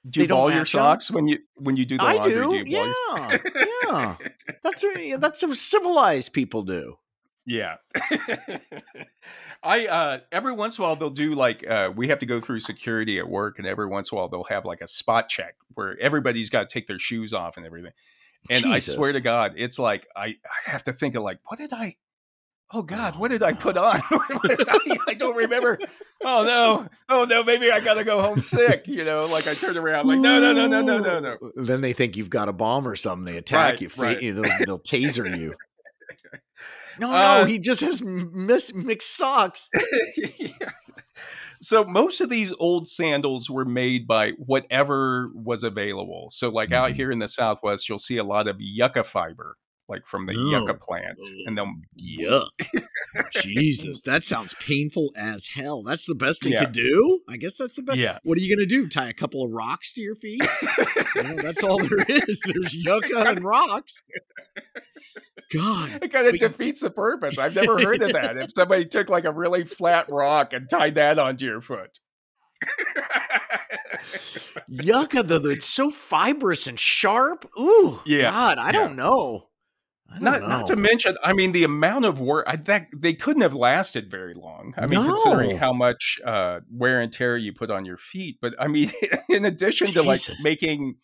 Do 0.10 0.22
you 0.22 0.28
ball 0.28 0.51
your 0.51 0.62
up? 0.62 0.68
socks 0.68 1.10
when 1.12 1.28
you 1.28 1.39
when 1.56 1.78
you 1.78 1.86
do 1.86 1.97
the 1.97 2.04
I 2.04 2.14
laundry? 2.16 2.34
do. 2.34 2.41
ball 2.43 2.56
your- 2.56 2.68
yeah, 2.68 3.38
yeah. 3.86 4.16
That's 4.64 4.84
what, 4.84 5.22
that's 5.22 5.43
what 5.43 5.58
civilized 5.58 6.34
people 6.34 6.64
do. 6.64 6.97
Yeah. 7.45 7.76
I 9.64 9.88
uh 9.88 10.20
every 10.32 10.54
once 10.54 10.78
in 10.78 10.84
a 10.84 10.88
while 10.88 10.95
they'll 10.95 11.10
do 11.10 11.34
like 11.36 11.66
uh 11.70 11.91
we 11.95 12.08
have 12.10 12.20
to 12.20 12.26
go 12.26 12.39
through 12.39 12.60
security 12.60 13.18
at 13.20 13.28
work 13.28 13.60
and 13.60 13.68
every 13.68 13.88
once 13.88 14.12
in 14.12 14.18
a 14.18 14.20
while 14.20 14.28
they'll 14.30 14.43
have 14.45 14.66
like 14.66 14.82
a 14.82 14.88
spot 14.88 15.30
check 15.30 15.56
where 15.74 15.97
everybody's 15.99 16.49
got 16.49 16.70
to 16.70 16.74
take 16.74 16.88
their 16.88 16.99
shoes 16.99 17.34
off 17.34 17.58
and 17.58 17.66
everything. 17.66 17.91
And 18.49 18.66
I 18.66 18.80
swear 18.80 19.14
to 19.14 19.22
God, 19.22 19.54
it's 19.56 19.80
like 19.80 20.08
I, 20.16 20.26
I 20.26 20.36
have 20.72 20.84
to 20.84 20.93
think 20.93 21.16
of 21.16 21.24
like, 21.24 21.39
what 21.45 21.58
did 21.60 21.72
I 21.72 21.95
Oh 22.76 22.82
God, 22.82 23.17
what 23.17 23.30
did 23.30 23.43
I 23.43 23.53
put 23.53 23.78
on? 23.78 24.01
I, 25.07 25.15
don't 25.17 25.36
remember. 25.36 25.78
Oh 26.24 26.43
no. 26.43 26.88
Oh 27.07 27.24
no, 27.26 27.43
maybe 27.43 27.71
I 27.71 27.80
gotta 27.80 28.03
go 28.03 28.21
home 28.21 28.39
sick. 28.41 28.88
You 28.88 29.05
know, 29.05 29.26
like 29.28 29.45
I 29.47 29.53
turn 29.53 29.78
around 29.78 30.07
like, 30.07 30.19
no, 30.19 30.39
no, 30.39 30.53
no, 30.53 30.67
no, 30.67 30.82
no, 30.82 30.97
no, 30.99 31.19
no. 31.19 31.38
Then 31.55 31.82
they 31.82 31.93
think 31.93 32.17
you've 32.17 32.30
got 32.32 32.49
a 32.49 32.53
bomb 32.53 32.88
or 32.88 32.95
something. 32.95 33.32
They 33.32 33.38
attack 33.38 33.74
Right, 33.74 33.82
you. 33.82 33.89
right. 33.97 34.21
you- 34.21 34.34
They'll, 34.34 34.65
they'll 34.65 34.80
taser 34.80 35.38
you. 35.39 35.53
No, 36.99 37.11
Uh, 37.11 37.39
no, 37.39 37.45
he 37.45 37.57
just 37.57 37.82
has 37.82 38.03
mis- 38.03 38.74
mixed 38.74 39.15
socks. 39.17 39.67
Yeah. 40.39 40.69
So 41.59 41.84
most 41.86 42.19
of 42.21 42.30
these 42.30 42.53
old 42.59 42.88
sandals 42.89 43.49
were 43.49 43.65
made 43.65 44.05
by 44.05 44.32
whatever 44.38 45.32
was 45.34 45.63
available. 45.63 46.28
So 46.30 46.49
like 46.49 46.71
out 46.71 46.91
Mhm. 46.91 46.95
here 46.95 47.11
in 47.11 47.17
the 47.19 47.28
Southwest, 47.28 47.88
you'll 47.89 47.97
see 47.99 48.17
a 48.17 48.24
lot 48.24 48.47
of 48.47 48.57
yucca 48.59 49.03
fiber, 49.05 49.55
like 49.89 50.07
from 50.07 50.25
the 50.27 50.36
Oh. 50.38 50.49
yucca 50.49 50.75
plant, 50.75 51.17
and 51.45 51.57
they'll 51.57 51.73
Yuck. 51.99 52.49
Jesus, 53.41 54.01
that 54.01 54.23
sounds 54.23 54.53
painful 54.61 55.11
as 55.15 55.47
hell. 55.47 55.84
That's 55.84 56.05
the 56.05 56.15
best 56.15 56.43
they 56.43 56.51
Yeah. 56.51 56.65
could 56.65 56.73
do? 56.73 57.19
I 57.29 57.38
guess 57.38 57.57
that's 57.57 57.75
the 57.75 57.81
best. 57.84 57.97
yeah. 57.99 58.17
What 58.23 58.38
are 58.38 58.41
you 58.41 58.55
going 58.55 58.67
to 58.67 58.75
do? 58.75 58.88
Tie 58.88 59.09
a 59.09 59.13
couple 59.13 59.43
of 59.43 59.51
rocks 59.51 59.93
to 59.93 60.01
your 60.01 60.15
feet? 60.15 60.43
You 61.15 61.23
know, 61.23 61.36
that's 61.36 61.63
all 61.63 61.77
there 61.79 62.05
is. 62.07 62.39
There's 62.45 62.73
yucca 62.73 63.29
and 63.29 63.43
rocks. 63.43 64.03
God. 65.53 65.99
It 66.01 66.11
kind 66.11 66.27
of 66.27 66.38
defeats 66.38 66.81
the 66.81 66.89
purpose. 66.89 67.38
I've 67.38 67.55
never 67.55 67.79
heard 67.79 68.01
of 68.01 68.13
that. 68.13 68.38
If 68.38 68.49
somebody 68.55 68.86
took 68.86 69.09
like 69.09 69.25
a 69.25 69.31
really 69.31 69.65
flat 69.65 70.07
rock 70.09 70.53
and 70.53 70.69
tied 70.69 70.95
that 70.95 71.19
onto 71.19 71.45
your 71.45 71.61
foot. 71.61 71.99
Yucca, 74.67 75.23
though, 75.23 75.49
it's 75.49 75.65
so 75.65 75.91
fibrous 75.91 76.67
and 76.67 76.79
sharp. 76.79 77.49
Ooh, 77.59 77.99
Yeah, 78.05 78.31
God, 78.31 78.57
I 78.57 78.67
yeah. 78.67 78.71
don't 78.71 78.95
know. 78.95 79.47
Not, 80.20 80.41
know. 80.41 80.47
not 80.47 80.68
to 80.68 80.76
mention, 80.76 81.16
I 81.24 81.34
mean, 81.34 81.54
the 81.54 81.64
amount 81.64 82.06
of 82.06 82.20
work 82.22 82.45
I, 82.47 82.56
that 82.58 82.88
they 82.95 83.14
couldn't 83.14 83.41
have 83.41 83.56
lasted 83.56 84.12
very 84.12 84.34
long. 84.36 84.74
I 84.78 84.86
mean, 84.86 85.04
considering 85.04 85.58
how 85.58 85.74
much 85.74 86.20
uh, 86.24 86.60
wear 86.72 87.01
and 87.01 87.12
tear 87.12 87.36
you 87.36 87.51
put 87.54 87.72
on 87.72 87.84
your 87.86 87.97
feet. 87.97 88.38
But 88.39 88.54
I 88.60 88.68
mean, 88.68 88.89
in 89.30 89.43
addition 89.45 89.88
to 89.93 90.04
like 90.04 90.22
making 90.41 90.95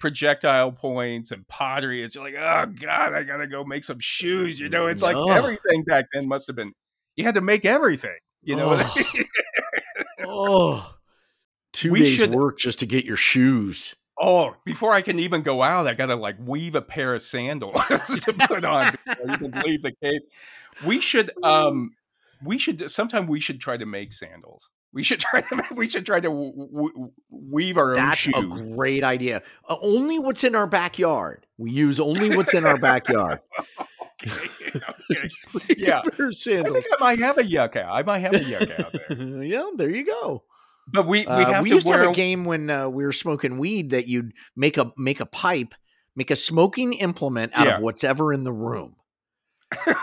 projectile 0.00 0.70
points 0.70 1.32
and 1.32 1.48
pottery, 1.48 2.02
it's 2.02 2.16
like, 2.16 2.34
oh 2.38 2.66
god, 2.66 3.12
I 3.14 3.24
gotta 3.24 3.46
go 3.48 3.64
make 3.64 3.82
some 3.82 3.98
shoes. 3.98 4.60
You 4.60 4.68
know, 4.68 4.86
it's 4.86 5.02
like 5.02 5.16
everything 5.16 5.82
back 5.84 6.06
then 6.12 6.28
must 6.28 6.46
have 6.46 6.54
been. 6.56 6.72
You 7.16 7.24
had 7.24 7.34
to 7.34 7.40
make 7.40 7.64
everything. 7.64 8.18
You 8.42 8.56
know, 8.56 8.78
Oh. 8.78 9.24
oh, 10.26 10.94
two 11.72 11.90
We 11.90 12.00
days 12.00 12.08
should- 12.10 12.34
work 12.34 12.58
just 12.58 12.78
to 12.80 12.86
get 12.86 13.04
your 13.04 13.16
shoes. 13.16 13.94
Oh, 14.20 14.54
before 14.64 14.92
I 14.92 15.02
can 15.02 15.18
even 15.18 15.42
go 15.42 15.62
out, 15.62 15.86
I 15.86 15.94
gotta 15.94 16.16
like 16.16 16.36
weave 16.38 16.74
a 16.74 16.82
pair 16.82 17.14
of 17.14 17.22
sandals 17.22 17.74
to 18.22 18.32
put 18.32 18.64
on 18.64 18.96
before 19.06 19.30
I 19.30 19.34
even 19.34 19.50
leave 19.64 19.82
the 19.82 19.92
cave. 20.02 20.20
We 20.86 21.00
should 21.00 21.30
um 21.44 21.90
we 22.42 22.58
should 22.58 22.90
sometime 22.90 23.26
we 23.26 23.40
should 23.40 23.60
try 23.60 23.76
to 23.76 23.86
make 23.86 24.12
sandals. 24.12 24.70
We 24.92 25.02
should 25.02 25.20
try 25.20 25.40
to 25.40 25.62
we 25.74 25.88
should 25.88 26.06
try 26.06 26.20
to 26.20 26.28
w- 26.28 26.52
w- 26.72 27.10
weave 27.30 27.76
our 27.76 27.90
own 27.90 27.96
That's 27.96 28.26
a 28.26 28.42
great 28.42 29.02
idea. 29.04 29.42
Uh, 29.68 29.76
only 29.82 30.18
what's 30.18 30.44
in 30.44 30.54
our 30.54 30.66
backyard. 30.66 31.46
We 31.58 31.70
use 31.72 31.98
only 32.00 32.36
what's 32.36 32.54
in 32.54 32.64
our 32.64 32.78
backyard. 32.78 33.40
Okay, 34.22 34.48
okay. 35.10 35.74
Yeah. 35.76 36.00
Of 36.00 36.14
I 36.20 36.30
sandals. 36.32 36.74
think 36.74 36.86
I 36.96 37.00
might 37.00 37.18
have 37.18 37.38
a 37.38 37.44
yucca. 37.44 37.84
I 37.84 38.02
might 38.04 38.20
have 38.20 38.34
a 38.34 38.44
yucca 38.44 38.86
out 38.86 38.92
there. 39.08 39.42
yeah, 39.42 39.66
there 39.76 39.90
you 39.90 40.06
go. 40.06 40.44
But 40.92 41.06
we 41.06 41.20
we 41.20 41.26
Uh, 41.26 41.62
we 41.62 41.68
to 41.70 41.74
used 41.76 41.86
wear 41.88 41.98
to 41.98 42.02
have 42.04 42.12
a 42.12 42.14
game 42.14 42.44
when 42.44 42.68
uh, 42.70 42.88
we 42.88 43.04
were 43.04 43.12
smoking 43.12 43.58
weed 43.58 43.90
that 43.90 44.06
you'd 44.08 44.32
make 44.56 44.76
a 44.78 44.92
make 44.96 45.20
a 45.20 45.26
pipe, 45.26 45.74
make 46.14 46.30
a 46.30 46.36
smoking 46.36 46.92
implement 46.94 47.52
out 47.54 47.66
Yeah. 47.66 47.76
of 47.76 47.82
what's 47.82 48.04
ever 48.04 48.32
in 48.32 48.44
the 48.44 48.52
room. 48.52 48.96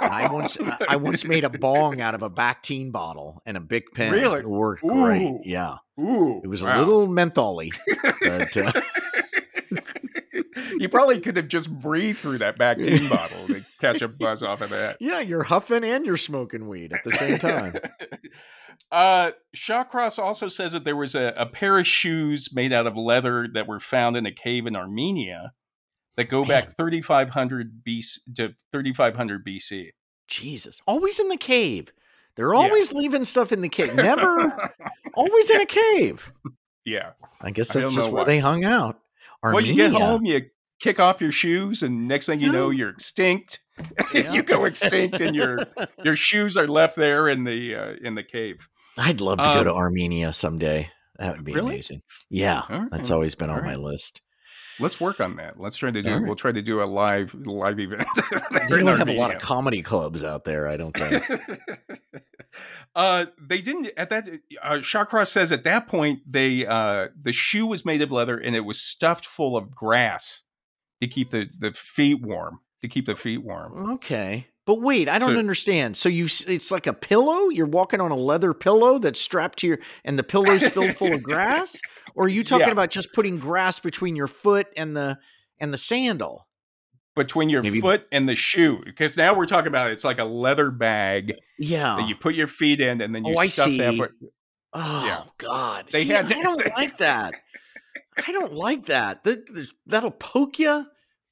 I 0.02 0.28
once 0.32 0.58
I- 0.90 0.96
once 0.98 1.24
made 1.24 1.44
a 1.46 1.50
bong 1.50 2.02
out 2.02 2.14
of 2.16 2.24
a 2.24 2.30
Bactine 2.30 2.92
bottle 2.92 3.42
and 3.46 3.56
a 3.56 3.62
big 3.62 3.84
pen. 3.94 4.12
Really? 4.12 4.40
It 4.40 4.48
worked 4.50 4.82
great. 4.82 5.40
Yeah, 5.46 5.78
Ooh, 6.00 6.42
it 6.44 6.48
was 6.48 6.64
wow. 6.64 6.78
a 6.78 6.84
little 6.84 7.08
mentholy, 7.08 7.70
but 8.22 8.58
uh, 8.58 8.72
you 10.78 10.90
probably 10.90 11.20
could 11.20 11.38
have 11.38 11.48
just 11.48 11.72
breathed 11.80 12.20
through 12.20 12.40
that 12.40 12.58
Bactine 12.58 13.10
bottle 13.10 13.48
to 13.48 13.64
catch 13.80 14.02
a 14.02 14.08
buzz 14.08 14.44
off 14.44 14.62
of 14.62 14.72
that. 14.72 14.98
yeah, 15.00 15.20
you're 15.20 15.44
huffing 15.44 15.84
and 15.84 16.06
you're 16.06 16.18
smoking 16.18 16.68
weed 16.68 16.92
at 16.92 17.04
the 17.04 17.12
same 17.14 17.38
time. 17.40 17.74
uh, 18.92 19.32
Shawcross 19.56 20.18
also 20.20 20.48
says 20.48 20.72
that 20.74 20.84
there 20.84 20.96
was 20.96 21.16
a, 21.16 21.34
a 21.38 21.46
pair 21.46 21.78
of 21.78 21.88
shoes 21.88 22.54
made 22.54 22.74
out 22.74 22.88
of 22.88 22.96
leather 22.98 23.48
that 23.54 23.68
were 23.68 23.80
found 23.80 24.18
in 24.18 24.26
a 24.26 24.32
cave 24.32 24.66
in 24.68 24.76
Armenia 24.76 25.54
that 26.18 26.30
go 26.30 26.44
back 26.46 26.76
3,500 26.76 27.84
BC 27.88 28.20
to 28.36 28.54
3,500 28.72 29.46
BC. 29.46 29.90
Jesus, 30.28 30.80
always 30.88 31.20
in 31.20 31.30
the 31.30 31.38
cave. 31.38 31.94
They're 32.36 32.54
Yeah. 32.54 32.60
always 32.60 32.94
leaving 32.94 33.26
stuff 33.26 33.52
in 33.52 33.62
the 33.62 33.70
cave. 33.70 33.96
Never, 33.96 34.72
always 35.14 35.50
in 35.50 35.62
a 35.62 35.66
cave. 35.66 36.32
yeah. 36.86 37.12
I 37.42 37.52
guess 37.52 37.70
that's 37.74 37.86
don't 37.88 37.96
just 37.96 38.12
where 38.12 38.26
they 38.26 38.40
hung 38.40 38.64
out. 38.64 39.00
Well, 39.44 39.60
you 39.62 39.74
get 39.76 39.92
home, 39.92 40.26
you 40.26 40.42
kick 40.80 41.00
off 41.00 41.20
your 41.22 41.32
shoes, 41.32 41.82
and 41.84 42.08
next 42.08 42.28
thing 42.28 42.40
you 42.40 42.52
know, 42.52 42.70
you're 42.70 42.90
extinct. 42.90 43.60
Yeah. 44.14 44.32
you 44.34 44.44
go 44.44 44.66
extinct, 44.66 45.22
and 45.22 45.36
your 45.36 45.58
your 46.04 46.16
shoes 46.16 46.56
are 46.56 46.68
left 46.68 46.96
there 46.96 47.28
in 47.28 47.46
the 47.46 47.74
uh, 47.74 47.94
in 48.04 48.14
the 48.14 48.22
cave. 48.22 48.68
I'd 48.98 49.22
love 49.22 49.38
to 49.40 49.44
go 49.44 49.60
Um, 49.60 49.64
to 49.66 49.74
Armenia 49.74 50.34
someday. 50.34 50.90
That 51.18 51.36
would 51.36 51.46
be 51.46 51.54
Really? 51.54 51.74
amazing. 51.76 52.02
Yeah, 52.30 52.64
All 52.70 52.88
that's 52.92 53.12
always 53.12 53.36
been 53.36 53.50
on 53.50 53.60
All 53.60 53.66
my 53.66 53.76
list. 53.76 54.22
Let's 54.80 55.00
work 55.00 55.20
on 55.20 55.36
that. 55.36 55.60
Let's 55.60 55.78
try 55.78 55.92
to 55.92 56.02
do. 56.02 56.10
All 56.10 56.16
right. 56.18 56.26
We'll 56.26 56.36
try 56.36 56.52
to 56.52 56.62
do 56.62 56.82
a 56.82 56.86
live 56.86 57.36
live 57.36 57.80
event. 57.80 58.06
They 58.70 58.80
don't 58.80 58.98
have 58.98 59.10
a 59.10 59.18
lot 59.18 59.36
of 59.36 59.42
comedy 59.42 59.82
clubs 59.82 60.24
out 60.24 60.44
there. 60.46 60.68
I 60.68 60.78
don't 60.78 60.98
think. 60.98 61.24
uh, 62.96 63.26
they 63.40 63.62
didn't 63.62 63.90
at 63.98 64.10
that. 64.10 64.28
Uh, 64.62 64.76
Shawcross 64.78 65.28
says 65.28 65.52
at 65.52 65.64
that 65.66 65.88
point 65.88 66.20
they 66.28 66.66
uh, 66.66 67.08
the 67.20 67.32
shoe 67.34 67.68
was 67.68 67.86
made 67.86 68.02
of 68.02 68.12
leather 68.12 68.38
and 68.38 68.56
it 68.56 68.62
was 68.66 68.80
stuffed 68.82 69.26
full 69.26 69.56
of 69.56 69.72
grass 69.76 70.44
to 71.02 71.08
keep 71.08 71.30
the 71.32 71.48
the 71.58 71.72
feet 71.74 72.22
warm. 72.22 72.60
To 72.82 72.88
keep 72.88 73.06
the 73.06 73.16
feet 73.16 73.44
warm. 73.44 73.92
okay, 73.92 74.48
but 74.66 74.82
wait, 74.82 75.10
I 75.10 75.18
don't 75.20 75.34
So- 75.34 75.40
understand. 75.40 75.98
So 75.98 76.10
you, 76.10 76.26
it's 76.26 76.72
like 76.72 76.88
a 76.88 76.94
pillow. 76.94 77.50
You're 77.50 77.66
walking 77.68 78.00
on 78.02 78.12
a 78.12 78.16
leather 78.16 78.54
pillow 78.54 78.98
that's 79.00 79.20
strapped 79.22 79.60
to 79.60 79.68
your, 79.68 79.80
and 80.06 80.18
the 80.20 80.24
pillow's 80.24 80.68
filled 80.68 80.94
full 80.94 81.14
of 81.14 81.24
grass. 81.32 81.80
Or 82.16 82.26
are 82.26 82.30
you 82.30 82.44
talking 82.44 82.68
Yeah. 82.68 82.74
about 82.74 82.90
just 82.90 83.14
putting 83.14 83.38
grass 83.40 83.80
between 83.80 84.16
your 84.16 84.28
foot 84.28 84.68
and 84.78 84.96
the 84.96 85.18
and 85.60 85.74
the 85.74 85.78
sandal? 85.78 86.48
between 87.14 87.50
your 87.50 87.62
Maybe- 87.62 87.82
foot 87.82 88.08
and 88.14 88.28
the 88.30 88.36
shoe 88.36 88.82
because 88.86 89.18
now 89.18 89.36
we're 89.36 89.46
talking 89.46 89.68
about 89.68 89.92
it's 89.92 90.06
like 90.06 90.18
a 90.18 90.24
leather 90.24 90.72
bag 90.72 91.34
Yeah. 91.60 91.96
that 91.98 92.08
you 92.08 92.16
put 92.16 92.36
your 92.36 92.48
feet 92.48 92.80
in 92.80 93.02
and 93.02 93.14
then 93.14 93.26
you 93.26 93.34
Oh, 93.38 93.42
I 93.42 93.48
stuff 93.48 93.68
that 93.78 93.96
foot. 93.98 94.12
Oh 94.74 95.06
Yeah. 95.06 95.24
God! 95.38 95.88
They 95.92 96.00
See, 96.04 96.08
had- 96.08 96.32
I 96.32 96.42
don't 96.42 96.66
like 96.78 97.00
that. 97.00 97.34
I 98.26 98.32
don't 98.32 98.54
like 98.54 98.86
that. 98.86 99.26
That 99.26 99.68
that'll 99.86 100.12
poke 100.12 100.58
you. 100.58 100.86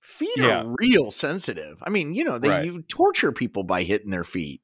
Feet 0.09 0.37
Yeah. 0.37 0.63
are 0.63 0.75
real 0.79 1.11
sensitive. 1.11 1.77
I 1.83 1.89
mean, 1.89 2.13
you 2.15 2.23
know, 2.23 2.39
they 2.39 2.49
Right. 2.49 2.65
you 2.65 2.81
torture 2.81 3.31
people 3.31 3.63
by 3.63 3.83
hitting 3.83 4.09
their 4.09 4.23
feet. 4.23 4.61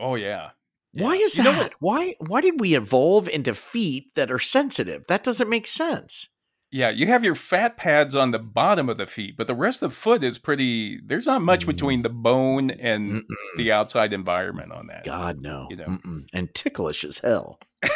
Oh 0.00 0.16
yeah. 0.16 0.50
Why 0.92 1.14
is 1.14 1.36
You 1.36 1.44
that? 1.44 1.72
Why 1.78 2.16
why 2.18 2.40
did 2.40 2.58
we 2.58 2.74
evolve 2.74 3.28
into 3.28 3.54
feet 3.54 4.14
that 4.16 4.30
are 4.30 4.40
sensitive? 4.40 5.06
That 5.06 5.22
doesn't 5.22 5.48
make 5.48 5.66
sense. 5.68 6.28
Yeah, 6.72 6.90
you 6.90 7.06
have 7.06 7.24
your 7.24 7.34
fat 7.34 7.76
pads 7.76 8.14
on 8.14 8.30
the 8.32 8.38
bottom 8.38 8.88
of 8.88 8.96
the 8.98 9.06
feet, 9.06 9.36
but 9.36 9.46
the 9.46 9.54
rest 9.56 9.82
of 9.82 9.90
the 9.90 9.96
foot 9.96 10.22
is 10.24 10.38
pretty. 10.38 11.00
There's 11.04 11.26
not 11.26 11.42
much 11.42 11.64
Mm. 11.64 11.66
between 11.68 12.02
the 12.02 12.08
bone 12.10 12.70
and 12.70 13.22
Mm-mm. 13.22 13.56
the 13.56 13.72
outside 13.72 14.12
environment 14.12 14.72
on 14.72 14.86
that. 14.88 15.04
God 15.04 15.40
no. 15.40 15.66
You 15.70 15.76
know. 15.76 15.86
Mm-mm. 15.86 16.26
And 16.32 16.52
ticklish 16.54 17.04
as 17.04 17.18
hell. 17.18 17.60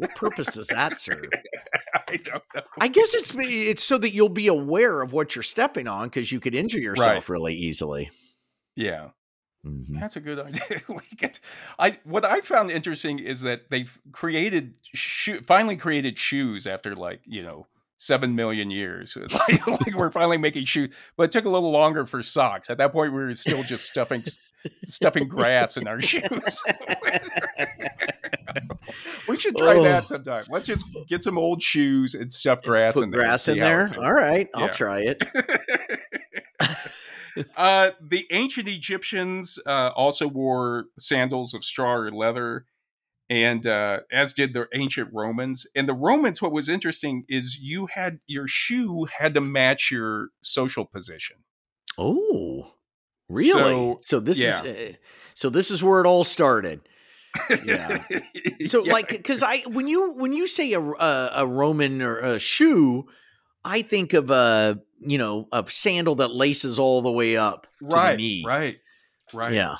What 0.00 0.14
purpose 0.14 0.48
does 0.48 0.66
that 0.68 0.98
serve? 0.98 1.26
I 2.08 2.16
don't 2.16 2.42
know. 2.54 2.62
I 2.80 2.88
guess 2.88 3.14
it's 3.14 3.34
it's 3.38 3.82
so 3.84 3.98
that 3.98 4.12
you'll 4.12 4.28
be 4.28 4.46
aware 4.48 5.02
of 5.02 5.12
what 5.12 5.34
you're 5.36 5.42
stepping 5.42 5.86
on 5.86 6.08
because 6.08 6.32
you 6.32 6.40
could 6.40 6.54
injure 6.54 6.80
yourself 6.80 7.28
really 7.28 7.54
easily. 7.54 8.10
Yeah, 8.76 9.10
Mhm. 9.66 10.00
that's 10.00 10.16
a 10.16 10.20
good 10.20 10.38
idea. 10.38 10.78
we 10.88 11.02
get. 11.16 11.38
I 11.78 11.98
what 12.04 12.24
I 12.24 12.40
found 12.40 12.70
interesting 12.70 13.18
is 13.18 13.42
that 13.42 13.70
they've 13.70 13.96
created 14.12 14.74
shoe, 14.82 15.40
finally 15.42 15.76
created 15.76 16.16
shoes 16.18 16.66
after 16.66 16.94
like 16.96 17.20
you 17.26 17.42
know 17.42 17.66
seven 17.98 18.34
million 18.34 18.70
years. 18.70 19.16
like, 19.48 19.66
like 19.66 19.94
we're 19.94 20.10
finally 20.10 20.38
making 20.38 20.64
shoes, 20.64 20.94
but 21.18 21.24
it 21.24 21.30
took 21.32 21.44
a 21.44 21.50
little 21.50 21.70
longer 21.70 22.06
for 22.06 22.22
socks. 22.22 22.70
At 22.70 22.78
that 22.78 22.92
point, 22.92 23.12
we 23.12 23.18
were 23.18 23.34
still 23.34 23.62
just 23.62 23.84
stuffing 23.84 24.24
stuffing 24.84 25.28
grass 25.28 25.76
in 25.76 25.86
our 25.86 26.00
shoes. 26.00 26.62
we 29.28 29.38
should 29.38 29.56
try 29.56 29.76
Oh. 29.76 29.82
that 29.84 30.08
sometime. 30.08 30.44
Let's 30.50 30.66
just 30.66 30.86
get 31.08 31.22
some 31.22 31.38
old 31.38 31.62
shoes 31.62 32.14
and 32.14 32.32
stuff 32.32 32.62
grass 32.62 32.94
Put 32.94 33.04
in 33.04 33.10
there. 33.10 33.20
grass 33.20 33.48
in 33.48 33.54
see 33.54 33.60
how 33.60 33.66
it 33.80 33.90
there. 33.90 34.04
All 34.04 34.12
right, 34.12 34.48
I'll 34.54 34.66
Yeah. 34.66 34.72
try 34.72 35.00
it. 35.00 35.22
uh, 37.56 37.90
the 38.00 38.26
ancient 38.32 38.68
Egyptians 38.68 39.58
uh, 39.66 39.88
also 39.94 40.26
wore 40.26 40.86
sandals 40.98 41.54
of 41.54 41.64
straw 41.64 41.94
or 41.94 42.10
leather, 42.10 42.66
and 43.28 43.66
uh, 43.66 44.00
as 44.12 44.32
did 44.34 44.54
the 44.54 44.66
ancient 44.74 45.10
Romans. 45.12 45.66
And 45.74 45.88
the 45.88 45.94
Romans, 45.94 46.42
what 46.42 46.52
was 46.52 46.68
interesting 46.68 47.24
is 47.28 47.58
you 47.60 47.86
had 47.86 48.20
your 48.26 48.46
shoe 48.46 49.06
had 49.18 49.34
to 49.34 49.40
match 49.40 49.90
your 49.90 50.28
social 50.42 50.84
position. 50.84 51.36
Oh, 51.96 52.72
really? 53.28 53.52
So, 53.52 53.98
So, 54.02 54.20
this 54.20 54.42
yeah. 54.42 54.62
is 54.64 54.94
uh, 54.94 54.96
so 55.34 55.48
this 55.50 55.70
is 55.70 55.82
where 55.82 56.00
it 56.00 56.06
all 56.06 56.24
started. 56.24 56.80
Yeah. 57.64 58.04
So 58.66 58.84
Yeah. 58.84 58.92
like 58.92 59.08
because 59.08 59.42
I 59.42 59.60
when 59.66 59.86
you 59.86 60.12
when 60.14 60.32
you 60.32 60.46
say 60.46 60.72
a, 60.72 60.80
a 60.80 61.30
a 61.36 61.46
Roman 61.46 62.02
or 62.02 62.18
a 62.18 62.38
shoe, 62.38 63.06
I 63.64 63.82
think 63.82 64.12
of 64.12 64.30
a 64.30 64.80
you 65.00 65.18
know 65.18 65.48
a 65.52 65.64
sandal 65.68 66.16
that 66.16 66.34
laces 66.34 66.78
all 66.78 67.02
the 67.02 67.10
way 67.10 67.36
up 67.36 67.66
to 67.78 67.86
right, 67.86 68.12
the 68.12 68.16
knee. 68.16 68.44
right, 68.46 68.78
right. 69.32 69.52
Yeah. 69.54 69.76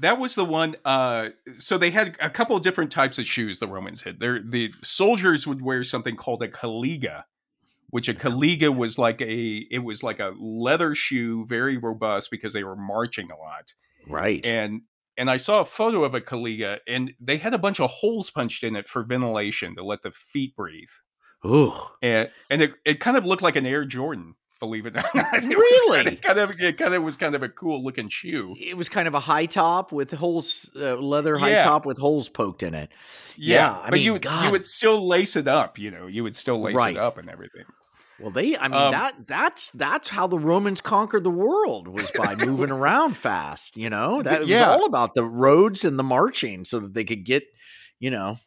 That 0.00 0.18
was 0.18 0.34
the 0.34 0.46
one. 0.46 0.76
Uh, 0.82 1.28
so 1.58 1.76
they 1.76 1.90
had 1.90 2.16
a 2.20 2.30
couple 2.30 2.56
of 2.56 2.62
different 2.62 2.90
types 2.90 3.18
of 3.18 3.26
shoes. 3.26 3.58
The 3.58 3.68
Romans 3.68 4.02
had. 4.02 4.18
Their 4.18 4.40
the 4.42 4.72
soldiers 4.82 5.46
would 5.46 5.60
wear 5.60 5.84
something 5.84 6.16
called 6.16 6.42
a 6.42 6.48
caliga, 6.48 7.24
which 7.90 8.08
a 8.08 8.14
caliga 8.14 8.74
was 8.74 8.98
like 8.98 9.20
a 9.20 9.66
it 9.70 9.84
was 9.84 10.02
like 10.02 10.18
a 10.18 10.32
leather 10.40 10.94
shoe, 10.94 11.44
very 11.46 11.76
robust 11.76 12.30
because 12.30 12.54
they 12.54 12.64
were 12.64 12.76
marching 12.76 13.30
a 13.30 13.36
lot. 13.36 13.74
Right. 14.08 14.44
And 14.46 14.82
and 15.20 15.30
I 15.30 15.36
saw 15.36 15.60
a 15.60 15.64
photo 15.64 16.02
of 16.02 16.14
a 16.14 16.20
caliga, 16.20 16.78
and 16.88 17.12
they 17.20 17.36
had 17.36 17.54
a 17.54 17.58
bunch 17.58 17.78
of 17.78 17.90
holes 17.90 18.30
punched 18.30 18.64
in 18.64 18.74
it 18.74 18.88
for 18.88 19.04
ventilation 19.04 19.76
to 19.76 19.84
let 19.84 20.02
the 20.02 20.10
feet 20.10 20.56
breathe. 20.56 20.88
Ooh. 21.46 21.72
And 22.02 22.30
and 22.50 22.62
it, 22.62 22.74
it 22.84 23.00
kind 23.00 23.16
of 23.16 23.24
looked 23.24 23.42
like 23.42 23.56
an 23.56 23.66
Air 23.66 23.84
Jordan. 23.84 24.34
Believe 24.60 24.84
it 24.84 24.94
or 24.94 25.00
not, 25.14 25.32
It 25.42 25.44
Really? 25.56 26.04
kind 26.04 26.08
of, 26.08 26.20
kind 26.20 26.38
of 26.38 26.60
it 26.60 26.76
kind 26.76 26.92
of 26.92 27.02
was 27.02 27.16
kind 27.16 27.34
of 27.34 27.42
a 27.42 27.48
cool 27.48 27.82
looking 27.82 28.10
shoe. 28.10 28.54
It 28.60 28.76
was 28.76 28.90
kind 28.90 29.08
of 29.08 29.14
a 29.14 29.20
high 29.20 29.46
top 29.46 29.90
with 29.90 30.10
holes, 30.12 30.70
uh, 30.76 30.96
leather 30.96 31.38
high 31.38 31.52
Yeah. 31.52 31.62
top 31.64 31.86
with 31.86 31.96
holes 31.96 32.28
poked 32.28 32.62
in 32.62 32.74
it. 32.74 32.90
Yeah, 33.38 33.54
Yeah, 33.56 33.78
I 33.78 33.84
but 33.84 33.92
mean, 33.94 34.02
you 34.02 34.12
would 34.12 34.20
God. 34.22 34.44
you 34.44 34.50
would 34.50 34.66
still 34.66 35.08
lace 35.08 35.34
it 35.36 35.48
up. 35.48 35.78
You 35.78 35.90
know, 35.90 36.06
you 36.08 36.22
would 36.24 36.36
still 36.36 36.60
lace 36.60 36.74
Right. 36.74 36.94
it 36.94 37.00
up 37.00 37.16
and 37.16 37.30
everything. 37.30 37.64
Well, 38.20 38.30
they, 38.30 38.56
I 38.56 38.68
mean, 38.68 38.80
Um, 38.80 38.92
that 38.92 39.26
that's 39.26 39.70
that's 39.70 40.08
how 40.08 40.26
the 40.26 40.38
Romans 40.38 40.80
conquered 40.80 41.24
the 41.24 41.30
world 41.30 41.88
was 41.88 42.10
by 42.16 42.34
moving 42.36 42.70
around 42.70 43.16
fast. 43.16 43.76
You 43.76 43.90
know, 43.90 44.22
that 44.22 44.42
it 44.42 44.48
was 44.48 44.60
all 44.60 44.84
about 44.86 45.14
the 45.14 45.24
roads 45.24 45.84
and 45.84 45.98
the 45.98 46.02
marching, 46.04 46.64
so 46.64 46.80
that 46.80 46.94
they 46.94 47.04
could 47.04 47.24
get, 47.24 47.44
you 47.98 48.10
know, 48.10 48.38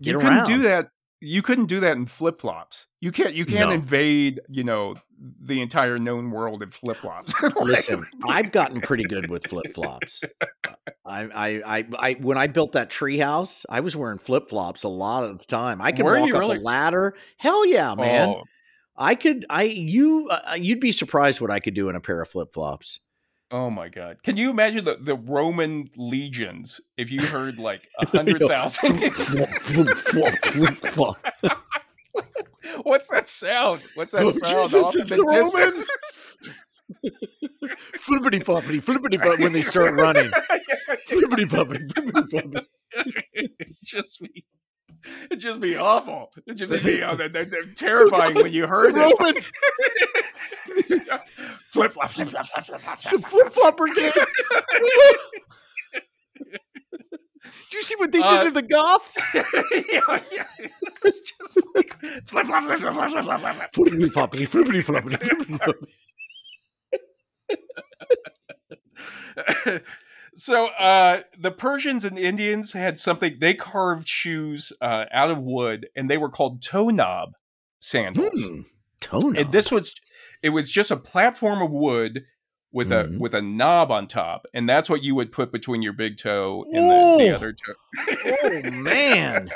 get 0.00 0.12
you 0.12 0.18
couldn't 0.18 0.46
do 0.46 0.62
that. 0.62 0.88
You 1.20 1.40
couldn't 1.40 1.66
do 1.66 1.80
that 1.80 1.96
in 1.96 2.04
flip 2.04 2.38
flops. 2.38 2.86
You 3.00 3.10
can't. 3.10 3.34
You 3.34 3.46
can't 3.46 3.70
No. 3.70 3.74
invade. 3.74 4.40
You 4.50 4.64
know, 4.64 4.96
the 5.40 5.62
entire 5.62 5.98
known 5.98 6.30
world 6.30 6.62
in 6.62 6.70
flip 6.70 6.98
flops. 6.98 7.34
Listen, 7.60 8.04
I've 8.28 8.52
gotten 8.52 8.82
pretty 8.82 9.04
good 9.04 9.30
with 9.30 9.46
flip 9.46 9.72
flops. 9.74 10.24
I, 11.06 11.22
I, 11.22 11.48
I, 11.78 11.84
I, 11.98 12.12
when 12.14 12.36
I 12.36 12.48
built 12.48 12.72
that 12.72 12.90
tree 12.90 13.18
house, 13.18 13.64
I 13.68 13.80
was 13.80 13.96
wearing 13.96 14.18
flip 14.18 14.50
flops 14.50 14.82
a 14.82 14.88
lot 14.88 15.24
of 15.24 15.38
the 15.38 15.44
time. 15.46 15.80
I 15.80 15.92
could 15.92 16.04
Were 16.04 16.18
walk 16.20 16.34
up 16.34 16.40
really? 16.40 16.56
a 16.58 16.60
ladder. 16.60 17.14
Hell 17.38 17.64
yeah, 17.64 17.94
man! 17.94 18.28
Oh, 18.28 18.42
I 18.98 19.14
could. 19.14 19.44
I 19.50 19.62
you. 19.64 20.28
Uh, 20.28 20.54
you'd 20.58 20.80
be 20.80 20.92
surprised 20.92 21.40
what 21.40 21.50
I 21.50 21.60
could 21.60 21.74
do 21.74 21.88
in 21.88 21.96
a 21.96 22.00
pair 22.00 22.20
of 22.20 22.28
flip 22.28 22.52
flops. 22.52 23.00
oh 23.50 23.70
my 23.70 23.88
god! 23.88 24.22
Can 24.22 24.36
you 24.36 24.50
imagine 24.50 24.84
the, 24.84 24.96
the 24.96 25.14
Roman 25.16 25.90
legions 25.96 26.80
if 26.96 27.10
you 27.10 27.20
heard 27.22 27.58
like 27.58 27.88
a 28.00 28.06
hundred 28.16 28.42
thousand? 28.46 28.98
What's 32.82 33.08
that 33.10 33.28
sound? 33.28 33.82
What's 33.94 34.12
that 34.12 34.22
Oh, 34.22 34.30
sound? 34.30 34.66
Jesus, 34.66 34.94
it's 34.96 35.10
the 35.10 35.16
the 35.16 35.24
distance? 35.32 35.90
flippity 37.98 38.38
floppity, 38.40 38.82
flippity 38.82 39.18
flop 39.18 39.38
when 39.40 39.52
they 39.52 39.62
start 39.62 39.94
running. 39.94 40.30
Flippity 41.06 41.44
floppity, 41.44 41.92
flippity 41.92 42.22
floppity. 42.32 42.64
Just 43.84 44.20
be, 44.20 44.44
it'd 45.26 45.40
just 45.40 45.60
be 45.60 45.76
awful. 45.76 46.30
It'd 46.46 46.68
just 46.68 46.84
be 46.84 47.02
uh, 47.02 47.14
they're, 47.14 47.28
they're 47.28 47.64
terrifying 47.74 48.34
when 48.34 48.52
you 48.52 48.66
heard 48.74 48.94
it. 48.96 49.50
Flip 51.70 51.92
flop, 51.92 52.10
flip 52.10 52.26
flop, 52.28 52.46
flip 52.46 52.64
flop, 52.80 52.98
flip 52.98 53.20
flop. 53.20 53.30
flip 53.30 53.48
flopper 53.52 53.86
game. 53.94 54.12
Do 57.70 57.76
you 57.76 57.82
see 57.82 57.94
what 57.96 58.10
they 58.12 58.18
did 58.18 58.26
Uh, 58.26 58.44
to 58.44 58.50
the 58.50 58.62
Goths? 58.62 59.16
yeah, 59.34 60.20
yeah. 60.32 60.44
It's 61.04 61.20
just 61.20 61.60
like 61.74 61.94
flip 62.26 62.46
flop, 62.46 62.64
flip 62.64 62.78
flop, 62.78 62.94
flip 62.94 63.10
flop, 63.10 63.40
flip 63.40 63.54
flop. 63.54 63.74
Flippity 63.74 64.08
floppity, 64.08 64.46
flippity 64.48 64.82
floppity, 64.82 65.18
flippity 65.20 65.58
floppity. 65.58 65.86
So 70.36 70.68
uh, 70.78 71.22
the 71.38 71.50
Persians 71.50 72.04
and 72.04 72.18
Indians 72.18 72.72
had 72.72 72.98
something. 72.98 73.38
They 73.40 73.54
carved 73.54 74.08
shoes 74.08 74.72
uh, 74.80 75.06
out 75.12 75.30
of 75.30 75.40
wood, 75.42 75.88
and 75.96 76.08
they 76.10 76.18
were 76.18 76.28
called 76.30 76.62
toe 76.62 76.88
knob 76.90 77.30
sandals. 77.80 78.40
Hmm. 78.40 78.60
Toenail. 79.00 79.40
And 79.42 79.52
this 79.52 79.70
was, 79.70 79.94
it 80.42 80.50
was 80.50 80.70
just 80.70 80.90
a 80.90 80.96
platform 80.96 81.60
of 81.62 81.70
wood 81.70 82.24
with 82.72 82.90
Mhm. 82.90 83.16
a 83.16 83.18
with 83.18 83.34
a 83.34 83.40
knob 83.42 83.90
on 83.90 84.06
top, 84.06 84.44
and 84.52 84.68
that's 84.68 84.90
what 84.90 85.02
you 85.02 85.14
would 85.14 85.32
put 85.32 85.50
between 85.52 85.80
your 85.82 85.92
big 85.92 86.16
toe 86.18 86.64
and 86.72 86.90
the, 86.90 87.16
the 87.24 87.34
other 87.34 87.52
toe. 87.52 87.74
oh 88.42 88.70
man, 88.70 89.48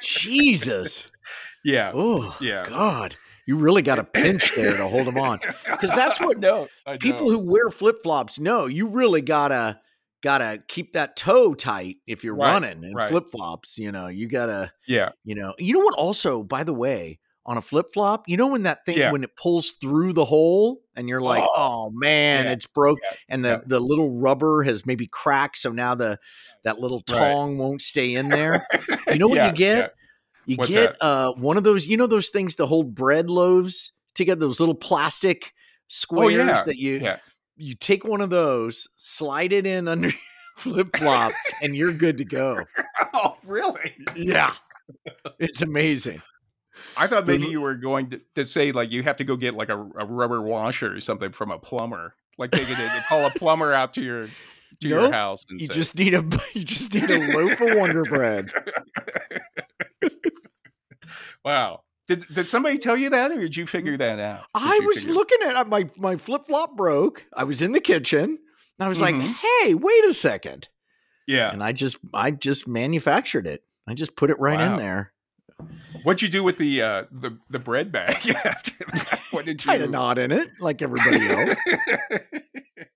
Jesus. 0.00 1.10
Yeah, 1.64 1.90
Oh 1.92 2.36
yeah. 2.40 2.64
God, 2.66 3.16
you 3.44 3.56
really 3.56 3.82
got 3.82 3.98
a 3.98 4.04
pinch 4.04 4.54
there 4.54 4.76
to 4.76 4.86
hold 4.88 5.06
them 5.08 5.18
on, 5.18 5.40
because 5.70 5.90
that's 5.90 6.20
what 6.20 6.38
no 6.38 6.68
People 7.00 7.28
who 7.30 7.38
wear 7.40 7.68
flip 7.68 7.96
flops 8.02 8.38
know 8.38 8.66
you 8.66 8.86
really 8.86 9.20
gotta 9.20 9.80
gotta 10.22 10.62
keep 10.68 10.92
that 10.94 11.16
toe 11.16 11.54
tight 11.54 11.96
if 12.06 12.24
you're 12.24 12.34
Right, 12.34 12.52
running 12.52 12.84
in 12.84 12.94
right. 12.94 13.08
flip 13.08 13.24
flops. 13.30 13.78
You 13.78 13.92
know, 13.92 14.08
you 14.08 14.28
gotta 14.28 14.72
yeah 14.86 15.10
you 15.24 15.34
know 15.34 15.54
you 15.58 15.74
know 15.74 15.80
what 15.80 15.94
also 15.94 16.42
by 16.42 16.64
the 16.64 16.72
way 16.74 17.18
on 17.46 17.56
a 17.56 17.62
flip 17.62 17.86
flop 17.94 18.24
you 18.28 18.36
know 18.36 18.48
when 18.48 18.64
that 18.64 18.84
thing 18.84 18.98
Yeah. 18.98 19.10
when 19.10 19.24
it 19.24 19.34
pulls 19.34 19.70
through 19.80 20.12
the 20.12 20.24
hole 20.26 20.82
and 20.94 21.08
you're 21.08 21.22
like 21.22 21.42
Oh, 21.42 21.86
oh, 21.86 21.90
man 21.94 22.44
yeah, 22.44 22.52
it's 22.52 22.66
broke 22.66 22.98
yeah, 23.02 23.16
and 23.30 23.42
the 23.44 23.62
the 23.64 23.80
little 23.80 24.10
rubber 24.18 24.64
has 24.64 24.84
maybe 24.84 25.06
cracked 25.06 25.56
so 25.56 25.72
now 25.72 25.94
the 25.94 26.18
that 26.64 26.78
little 26.78 27.02
Right. 27.10 27.20
tong 27.20 27.56
won't 27.56 27.80
stay 27.80 28.14
in 28.16 28.28
there 28.32 28.66
you 29.10 29.18
know 29.18 29.28
what 29.28 29.42
you 29.42 29.52
get 29.52 29.94
you 30.44 30.56
What's 30.58 30.70
get 30.70 30.96
uh 31.00 31.32
one 31.34 31.56
of 31.56 31.64
those 31.64 31.86
you 31.86 31.96
know 31.96 32.06
those 32.06 32.28
things 32.28 32.54
to 32.56 32.66
hold 32.66 32.94
bread 32.94 33.30
loaves 33.30 33.92
together 34.14 34.40
those 34.40 34.60
little 34.60 34.74
plastic 34.74 35.54
squares 35.88 36.60
Oh, 36.60 36.64
that 36.66 36.76
you 36.76 36.96
yeah. 36.96 37.18
You 37.58 37.74
take 37.74 38.04
one 38.04 38.20
of 38.20 38.30
those 38.30 38.88
slide 38.96 39.52
it 39.52 39.66
in 39.66 39.88
under 39.88 40.10
flip 40.56 40.96
flop 40.96 41.32
and 41.62 41.76
you're 41.76 41.92
good 41.92 42.18
to 42.18 42.24
go 42.24 42.58
Oh, 43.14 43.36
really? 43.44 43.94
yeah 44.16 44.54
it's 45.38 45.62
amazing 45.62 46.22
I 46.96 47.06
thought 47.06 47.26
maybe 47.26 47.46
you 47.46 47.60
were 47.60 47.74
going 47.74 48.10
to, 48.10 48.20
to 48.36 48.44
say 48.44 48.72
like 48.72 48.92
you 48.92 49.02
have 49.02 49.16
to 49.16 49.24
go 49.24 49.36
get 49.36 49.54
like 49.54 49.68
a, 49.68 49.76
a 49.76 50.04
rubber 50.06 50.40
washer 50.40 50.94
or 50.94 51.00
something 51.00 51.32
from 51.32 51.50
a 51.50 51.58
plumber. 51.58 52.14
Like 52.38 52.52
they 52.52 52.64
could 52.64 52.76
they 52.76 53.00
call 53.08 53.26
a 53.26 53.30
plumber 53.30 53.72
out 53.72 53.94
to 53.94 54.02
your 54.02 54.28
to 54.80 54.88
your 54.88 55.10
house 55.10 55.44
and 55.50 55.60
You 55.60 55.66
say, 55.66 55.74
just 55.74 55.98
need 55.98 56.14
a 56.14 56.24
you 56.54 56.64
just 56.64 56.94
need 56.94 57.10
a 57.10 57.36
loaf 57.36 57.60
of 57.60 57.76
Wonder 57.76 58.04
Bread. 58.04 58.50
"Wow, 61.44 61.82
did 62.08 62.24
did 62.32 62.48
somebody 62.48 62.78
tell 62.78 62.96
you 62.96 63.10
that, 63.10 63.30
or 63.30 63.38
did 63.40 63.56
you 63.56 63.66
figure 63.66 63.96
that 63.96 64.18
out?" 64.18 64.44
Did 64.54 64.62
I 64.62 64.80
was 64.84 65.00
figure- 65.00 65.14
looking 65.14 65.38
at 65.44 65.54
uh, 65.56 65.64
my 65.64 65.88
my 65.96 66.16
flip 66.16 66.46
flop 66.46 66.76
broke. 66.76 67.24
I 67.36 67.44
was 67.44 67.62
in 67.62 67.72
the 67.72 67.80
kitchen. 67.80 68.38
And 68.80 68.84
I 68.86 68.88
was 68.88 68.98
Mhm. 68.98 69.02
like, 69.02 69.36
"Hey, 69.64 69.74
wait 69.74 70.04
a 70.04 70.14
second. 70.14 70.68
Yeah. 71.26 71.50
And 71.52 71.64
I 71.64 71.72
just 71.72 71.96
I 72.14 72.30
just 72.30 72.68
manufactured 72.68 73.44
it. 73.46 73.64
I 73.88 73.94
just 73.94 74.14
put 74.14 74.30
it 74.30 74.38
right 74.38 74.58
Wow. 74.58 74.72
in 74.72 74.76
there. 74.78 75.12
What'd 76.04 76.22
you 76.22 76.28
do 76.28 76.44
with 76.44 76.58
the 76.58 76.80
uh, 76.82 77.04
the 77.10 77.38
the 77.50 77.58
bread 77.58 77.90
bag 77.90 78.14
after 78.44 78.72
that? 78.92 79.20
What 79.32 79.46
did 79.46 79.62
you? 79.64 79.68
Tied 79.72 79.82
a 79.82 79.88
knot 79.88 80.16
in 80.18 80.30
it 80.30 80.48
like 80.60 80.80
everybody 80.80 81.26
else. 81.28 81.56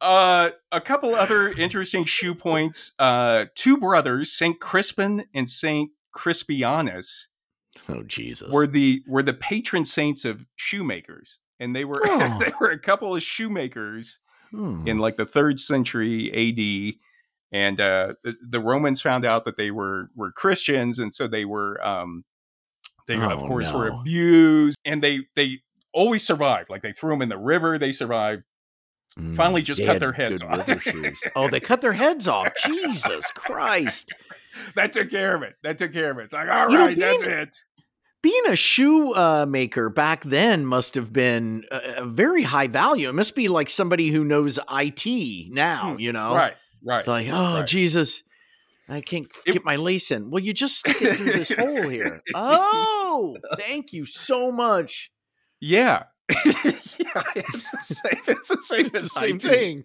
uh, 0.00 0.50
a 0.72 0.80
couple 0.80 1.14
other 1.14 1.50
interesting 1.50 2.04
shoe 2.04 2.34
points. 2.34 2.92
Uh, 2.98 3.46
two 3.54 3.76
brothers, 3.78 4.32
Saint 4.32 4.60
Crispin 4.60 5.24
and 5.34 5.50
Saint 5.50 5.90
Crispianus, 6.16 7.26
oh 7.88 8.02
Jesus. 8.04 8.52
were 8.52 8.66
the 8.66 9.02
were 9.06 9.22
the 9.22 9.34
patron 9.34 9.84
saints 9.84 10.24
of 10.24 10.44
shoemakers, 10.56 11.38
and 11.60 11.74
they 11.74 11.84
were 11.84 12.00
Oh. 12.04 12.38
they 12.38 12.52
were 12.60 12.70
a 12.70 12.78
couple 12.78 13.14
of 13.14 13.22
shoemakers 13.22 14.18
Hmm. 14.50 14.88
in 14.88 14.98
like 14.98 15.16
the 15.16 15.26
third 15.26 15.60
century 15.60 16.30
AD. 16.32 16.94
And 17.52 17.80
uh, 17.80 18.14
the, 18.22 18.34
the 18.48 18.60
Romans 18.60 19.00
found 19.02 19.24
out 19.26 19.44
that 19.44 19.56
they 19.56 19.70
were 19.70 20.08
were 20.14 20.32
Christians, 20.32 20.98
and 20.98 21.12
so 21.12 21.26
they 21.28 21.44
were 21.44 21.82
um, 21.86 22.24
they 23.06 23.14
of 23.16 23.42
Oh, 23.42 23.46
course 23.46 23.72
were 23.72 23.88
abused, 23.88 24.78
and 24.86 25.02
they 25.02 25.20
they 25.34 25.60
always 25.94 26.26
survived. 26.26 26.68
Like 26.70 26.82
they 26.82 26.92
threw 26.92 27.10
them 27.10 27.22
in 27.22 27.28
the 27.30 27.38
river, 27.38 27.78
they 27.78 27.92
survived. 27.92 28.42
Mm, 29.18 29.34
finally 29.34 29.62
just 29.62 29.82
cut 29.84 29.98
their 30.00 30.12
heads 30.12 30.42
off. 30.42 30.68
Oh, 31.36 31.48
they 31.48 31.60
cut 31.60 31.80
their 31.80 31.92
heads 31.94 32.28
off. 32.28 32.48
Jesus 32.66 33.30
Christ. 33.34 34.12
that 34.74 34.92
took 34.92 35.10
care 35.10 35.34
of 35.34 35.42
it. 35.42 35.54
That 35.62 35.78
took 35.78 35.92
care 35.94 36.10
of 36.10 36.18
it. 36.18 36.24
It's 36.24 36.34
like, 36.34 36.48
all 36.48 36.70
You 36.70 36.76
know, 36.78 36.86
right, 36.86 36.98
that's 36.98 37.22
it. 37.22 37.56
Being 38.22 38.42
a 38.48 38.56
shoe 38.56 39.14
uh, 39.14 39.46
maker 39.48 39.88
back 39.90 40.24
then 40.24 40.66
must 40.66 40.96
have 40.96 41.12
been 41.12 41.64
a, 41.70 42.02
a 42.02 42.04
very 42.04 42.42
high 42.42 42.66
value. 42.66 43.08
It 43.08 43.14
must 43.14 43.36
be 43.36 43.46
like 43.48 43.70
somebody 43.70 44.08
who 44.08 44.24
knows 44.24 44.58
IT 44.70 45.52
now, 45.52 45.92
Hmm, 45.94 46.00
you 46.00 46.12
know? 46.12 46.34
Right, 46.34 46.54
right. 46.84 46.98
It's 46.98 47.08
like, 47.08 47.28
oh 47.30 47.58
right. 47.60 47.66
Jesus, 47.66 48.24
I 48.88 49.02
can't 49.02 49.28
It- 49.46 49.52
get 49.52 49.64
my 49.64 49.76
lace 49.76 50.10
in. 50.10 50.30
Well, 50.30 50.42
you 50.42 50.52
just 50.52 50.78
stick 50.78 50.96
it 51.00 51.16
through 51.16 51.32
this 51.32 51.52
hole 51.56 51.88
here. 51.88 52.20
Oh, 52.34 53.36
thank 53.56 53.92
you 53.92 54.04
so 54.06 54.50
much. 54.52 55.10
yeah. 55.60 56.04
yeah, 56.44 57.22
it's 57.34 57.70
the 57.70 57.78
same. 57.82 58.20
It's 58.26 58.48
the 58.48 58.60
same 58.60 58.90
as 58.94 59.10
Same 59.12 59.36
IT. 59.36 59.42
thing. 59.42 59.84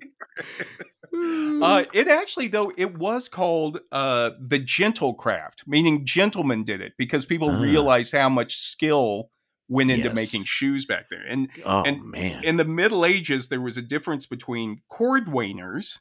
Uh, 1.16 1.84
it 1.94 2.08
actually, 2.08 2.48
though, 2.48 2.72
it 2.78 2.98
was 2.98 3.30
called 3.30 3.80
uh, 3.92 4.32
the 4.40 4.60
gentle 4.60 5.14
craft, 5.14 5.64
meaning 5.68 6.06
gentlemen 6.06 6.64
did 6.64 6.82
it 6.82 6.94
because 6.98 7.26
people 7.26 7.52
Ah. 7.52 7.62
realized 7.62 8.14
how 8.14 8.30
much 8.30 8.58
skill 8.58 9.30
went 9.70 9.92
into 9.92 10.06
Yes. 10.10 10.16
making 10.16 10.44
shoes 10.46 10.86
back 10.86 11.10
there. 11.10 11.24
And 11.26 11.50
oh 11.66 11.84
and 11.84 12.04
man. 12.12 12.44
in 12.44 12.58
the 12.58 12.66
Middle 12.66 13.06
Ages, 13.06 13.48
there 13.48 13.62
was 13.62 13.78
a 13.78 13.82
difference 13.82 14.26
between 14.26 14.82
cordwainers, 14.92 16.00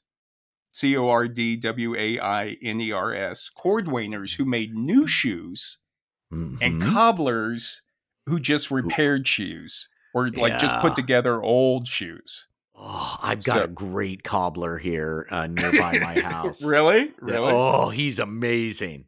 C 0.72 0.96
O 0.96 1.08
R 1.08 1.28
D 1.28 1.56
W 1.56 1.94
A 1.96 2.18
I 2.18 2.56
N 2.62 2.80
E 2.80 2.90
R 2.92 3.14
S, 3.14 3.50
cordwainers 3.56 4.36
who 4.36 4.44
made 4.44 4.74
new 4.74 5.06
shoes, 5.06 5.78
and 6.30 6.60
Mhm. 6.60 6.92
cobblers 6.92 7.82
who 8.26 8.40
just 8.40 8.70
repaired 8.70 9.28
shoes 9.28 9.88
or 10.14 10.30
like 10.30 10.58
just 10.58 10.74
put 10.80 10.96
together 10.96 11.42
old 11.42 11.86
shoes. 11.86 12.46
Oh, 12.74 13.18
I've 13.22 13.44
got 13.44 13.56
So- 13.58 13.64
a 13.64 13.68
great 13.68 14.22
cobbler 14.22 14.78
here 14.78 15.26
uh, 15.30 15.46
nearby 15.46 15.98
my 15.98 16.20
house. 16.22 16.64
really? 16.64 17.12
Really? 17.20 17.52
Oh, 17.52 17.90
he's 17.90 18.18
amazing. 18.18 19.06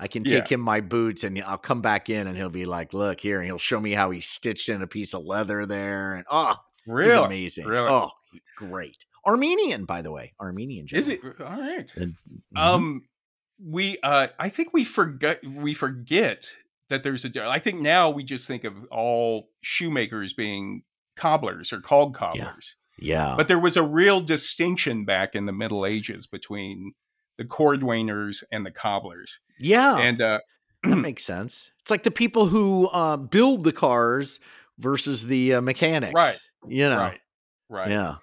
I 0.00 0.08
can 0.08 0.24
Yeah. 0.24 0.40
take 0.40 0.50
him 0.50 0.60
my 0.60 0.80
boots 0.80 1.22
and 1.22 1.40
I'll 1.42 1.58
come 1.58 1.82
back 1.82 2.08
in 2.10 2.26
and 2.26 2.36
he'll 2.36 2.48
be 2.48 2.64
like, 2.64 2.92
"Look 2.92 3.20
here," 3.20 3.38
and 3.38 3.46
he'll 3.46 3.58
show 3.58 3.78
me 3.78 3.92
how 3.92 4.10
he 4.10 4.20
stitched 4.20 4.68
in 4.68 4.82
a 4.82 4.86
piece 4.86 5.14
of 5.14 5.24
leather 5.24 5.64
there, 5.66 6.14
and 6.16 6.24
oh, 6.30 6.56
he's 6.84 6.92
really? 6.94 7.24
amazing. 7.24 7.66
Really? 7.66 7.88
Oh, 7.88 8.10
great. 8.56 9.04
Armenian, 9.24 9.84
by 9.84 10.02
the 10.02 10.10
way, 10.10 10.32
Armenian. 10.40 10.86
Is 10.90 11.08
it 11.08 11.20
all 11.40 11.46
right? 11.60 11.92
And- 11.96 12.14
mhm. 12.56 12.58
Um, 12.58 13.02
we 13.62 13.98
uh, 14.02 14.28
I 14.40 14.48
think 14.48 14.72
we 14.72 14.82
forget 14.82 15.46
we 15.46 15.74
forget 15.74 16.56
that 16.88 17.04
there's 17.04 17.24
a, 17.24 17.48
I 17.48 17.58
think 17.60 17.80
now 17.80 18.10
we 18.10 18.24
just 18.24 18.48
think 18.48 18.64
of 18.64 18.74
all 18.90 19.50
shoemakers 19.60 20.32
being 20.34 20.82
cobblers 21.16 21.72
or 21.72 21.80
called 21.80 22.14
cobblers, 22.14 22.36
yeah, 22.40 22.81
but 23.36 23.48
there 23.48 23.58
was 23.58 23.76
a 23.76 23.82
real 23.82 24.20
distinction 24.20 25.04
back 25.04 25.34
in 25.34 25.46
the 25.46 25.52
Middle 25.52 25.86
Ages 25.86 26.26
between 26.26 26.92
the 27.38 27.44
cordwainers 27.44 28.42
and 28.52 28.64
the 28.66 28.70
cobblers, 28.70 29.40
yeah, 29.58 29.96
and 29.98 30.20
uh, 30.20 30.40
that 30.84 30.96
makes 31.02 31.24
sense. 31.24 31.70
It's 31.80 31.90
like 31.90 32.02
the 32.02 32.10
people 32.10 32.46
who 32.46 32.88
uh, 32.88 33.16
build 33.16 33.64
the 33.64 33.72
cars 33.72 34.40
versus 34.78 35.26
the 35.26 35.54
uh, 35.54 35.60
mechanics, 35.60 36.14
Right. 36.14 36.38
You 36.68 36.88
know, 36.88 36.98
right, 36.98 37.20
right, 37.68 37.90
yeah. 37.90 38.16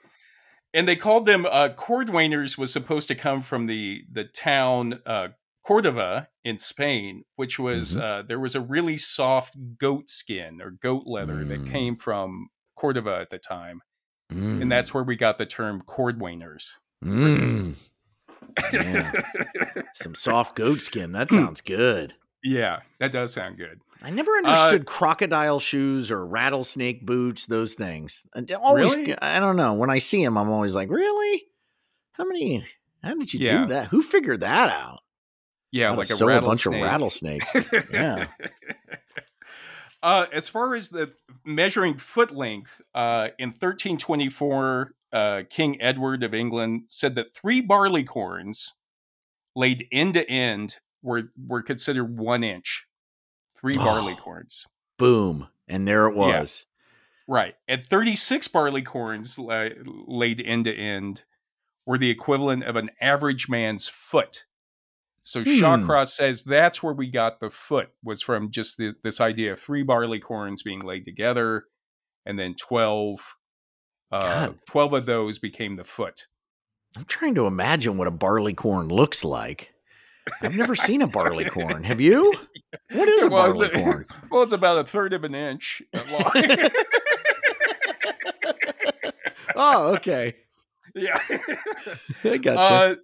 and 0.73 0.87
they 0.87 0.95
called 0.95 1.25
them 1.25 1.45
uh, 1.45 1.69
cordwainers 1.69 2.57
was 2.57 2.71
supposed 2.71 3.07
to 3.09 3.15
come 3.15 3.41
from 3.41 3.65
the 3.65 4.03
the 4.11 4.25
town 4.25 5.01
uh, 5.05 5.29
Cordova 5.65 6.29
in 6.43 6.57
Spain, 6.59 7.23
which 7.35 7.59
was 7.59 7.95
Mhm. 7.95 8.01
uh, 8.01 8.21
there 8.23 8.39
was 8.39 8.55
a 8.55 8.61
really 8.61 8.97
soft 8.97 9.55
goat 9.77 10.09
skin 10.09 10.61
or 10.61 10.71
goat 10.71 11.03
leather 11.05 11.45
that 11.45 11.59
Mm. 11.61 11.65
came 11.65 11.95
from 11.97 12.49
Cordova 12.75 13.17
at 13.19 13.29
the 13.29 13.39
time, 13.39 13.81
Mm. 14.31 14.61
and 14.61 14.71
that's 14.71 14.93
where 14.93 15.03
we 15.03 15.15
got 15.15 15.37
the 15.37 15.45
term 15.45 15.81
cordwainers. 15.87 16.69
Mm. 17.03 17.75
Some 19.95 20.15
soft 20.15 20.55
goat 20.55 20.81
skin. 20.81 21.11
That 21.11 21.29
sounds 21.29 21.61
good. 21.61 22.13
yeah, 22.43 22.79
that 22.99 23.11
does 23.11 23.33
sound 23.33 23.57
good. 23.57 23.79
I 24.01 24.09
never 24.11 24.31
Uh, 24.31 24.37
understood 24.47 24.85
crocodile 24.85 25.59
shoes 25.59 26.09
or 26.11 26.25
rattlesnake 26.25 27.05
boots, 27.05 27.45
those 27.45 27.73
things. 27.73 28.25
And 28.33 28.49
always, 28.53 28.95
Really? 28.95 29.17
I 29.19 29.39
don't 29.39 29.55
know. 29.57 29.73
When 29.73 29.89
I 29.89 29.97
see 29.97 30.23
them, 30.23 30.37
I'm 30.37 30.49
always 30.49 30.75
like, 30.75 30.89
really? 30.89 31.43
How 32.13 32.23
many? 32.25 32.65
How 33.03 33.13
did 33.15 33.33
you 33.33 33.39
Yeah. 33.41 33.61
do 33.63 33.65
that? 33.67 33.87
Who 33.87 34.01
figured 34.01 34.39
that 34.41 34.69
out? 34.69 34.99
Yeah, 35.71 35.87
How 35.87 35.91
to 35.93 35.97
like 35.99 36.09
a 36.09 36.13
sew 36.13 36.29
a 36.29 36.41
bunch 36.41 36.65
of 36.65 36.73
rattlesnakes. 36.73 37.51
Yeah. 37.93 38.27
Uh, 40.01 40.27
as 40.31 40.47
far 40.47 40.75
as 40.75 40.89
the 40.89 41.11
measuring 41.45 41.97
foot 41.97 42.31
length, 42.31 42.81
uh, 42.95 43.29
in 43.37 43.49
1324, 43.49 44.93
uh, 45.11 45.43
King 45.49 45.81
Edward 45.81 46.23
of 46.23 46.33
England 46.33 46.83
said 46.89 47.15
that 47.15 47.35
three 47.35 47.59
barley 47.61 48.03
corns 48.03 48.75
laid 49.55 49.87
end 49.91 50.13
to 50.13 50.29
end 50.29 50.77
were 51.01 51.31
were 51.37 51.61
considered 51.61 52.17
one 52.17 52.43
inch. 52.43 52.85
Three 53.59 53.73
barley 53.75 54.15
Oh. 54.17 54.21
corns, 54.23 54.65
Boom. 54.97 55.47
And 55.67 55.87
there 55.87 56.07
it 56.07 56.15
Yeah. 56.15 56.39
was. 56.41 56.65
right? 57.27 57.55
And 57.67 57.83
36 57.85 58.47
barley 58.47 58.81
corns 58.81 59.37
la- 59.37 59.69
laid 59.85 60.41
end 60.41 60.65
to 60.65 60.73
end 60.73 61.23
were 61.85 61.97
the 61.97 62.09
equivalent 62.09 62.63
of 62.63 62.75
an 62.75 62.89
average 63.01 63.47
man's 63.49 63.87
foot. 63.87 64.45
So 65.23 65.41
Hmm. 65.43 65.49
Shawcross 65.49 66.09
says 66.09 66.43
that's 66.43 66.81
where 66.81 66.93
we 66.93 67.09
got 67.11 67.39
the 67.39 67.49
foot 67.49 67.89
was 68.03 68.21
from 68.21 68.51
just 68.51 68.77
the, 68.77 68.93
this 69.03 69.21
idea 69.21 69.53
of 69.53 69.59
three 69.59 69.83
barley 69.83 70.19
corns 70.19 70.63
being 70.63 70.81
laid 70.81 71.05
together, 71.05 71.65
and 72.25 72.37
then 72.39 72.55
12, 72.55 73.35
uh, 74.11 74.49
12 74.67 74.93
of 74.93 75.05
those 75.05 75.37
became 75.39 75.75
the 75.75 75.83
foot. 75.83 76.27
I'm 76.97 77.05
trying 77.05 77.35
to 77.35 77.45
imagine 77.45 77.97
what 77.97 78.07
a 78.07 78.11
barley 78.11 78.53
corn 78.53 78.87
looks 78.89 79.23
like. 79.23 79.73
I've 80.41 80.55
never 80.55 80.75
seen 80.75 81.01
a 81.01 81.07
barley 81.07 81.45
corn. 81.45 81.83
Have 81.83 82.01
you? 82.01 82.33
What 82.93 83.07
is 83.07 83.25
a 83.27 83.29
Well, 83.29 83.47
barley 83.53 83.67
a- 83.67 83.77
corn? 83.83 84.05
Well, 84.31 84.43
it's 84.43 84.53
about 84.53 84.79
a 84.79 84.83
third 84.83 85.13
of 85.13 85.23
an 85.23 85.35
inch 85.35 85.81
long. 86.11 86.31
Oh, 89.55 89.95
okay. 89.95 90.35
yeah. 90.95 91.19
I 92.23 92.37
gotcha. 92.37 92.59
Uh, 92.59 92.95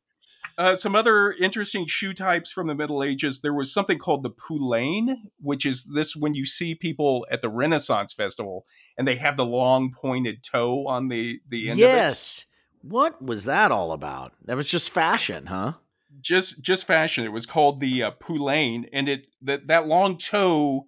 uh, 0.57 0.75
some 0.75 0.95
other 0.95 1.31
interesting 1.31 1.85
shoe 1.87 2.13
types 2.13 2.51
from 2.51 2.67
the 2.67 2.75
Middle 2.75 3.03
Ages. 3.03 3.41
There 3.41 3.53
was 3.53 3.73
something 3.73 3.97
called 3.97 4.23
the 4.23 4.29
poulaine, 4.29 5.15
which 5.39 5.65
is 5.65 5.83
this 5.93 6.15
when 6.15 6.33
you 6.33 6.45
see 6.45 6.75
people 6.75 7.25
at 7.29 7.41
the 7.41 7.49
Renaissance 7.49 8.13
Festival 8.13 8.65
and 8.97 9.07
they 9.07 9.15
have 9.15 9.37
the 9.37 9.45
long 9.45 9.91
pointed 9.91 10.43
toe 10.43 10.87
on 10.87 11.09
the 11.09 11.39
the 11.47 11.69
end 11.69 11.79
of 11.79 11.85
it. 11.85 11.89
yes. 11.89 12.45
What 12.81 13.21
was 13.21 13.45
that 13.45 13.71
all 13.71 13.91
about? 13.91 14.33
That 14.43 14.57
was 14.57 14.67
just 14.67 14.91
fashion, 14.91 15.47
huh? 15.47 15.73
Just 16.21 16.61
just 16.61 16.85
fashion. 16.87 17.25
It 17.25 17.31
was 17.31 17.45
called 17.45 17.79
the 17.79 18.03
uh, 18.03 18.11
poulaine, 18.11 18.87
and 18.93 19.09
it 19.09 19.27
that 19.41 19.67
that 19.67 19.87
long 19.87 20.17
toe 20.17 20.87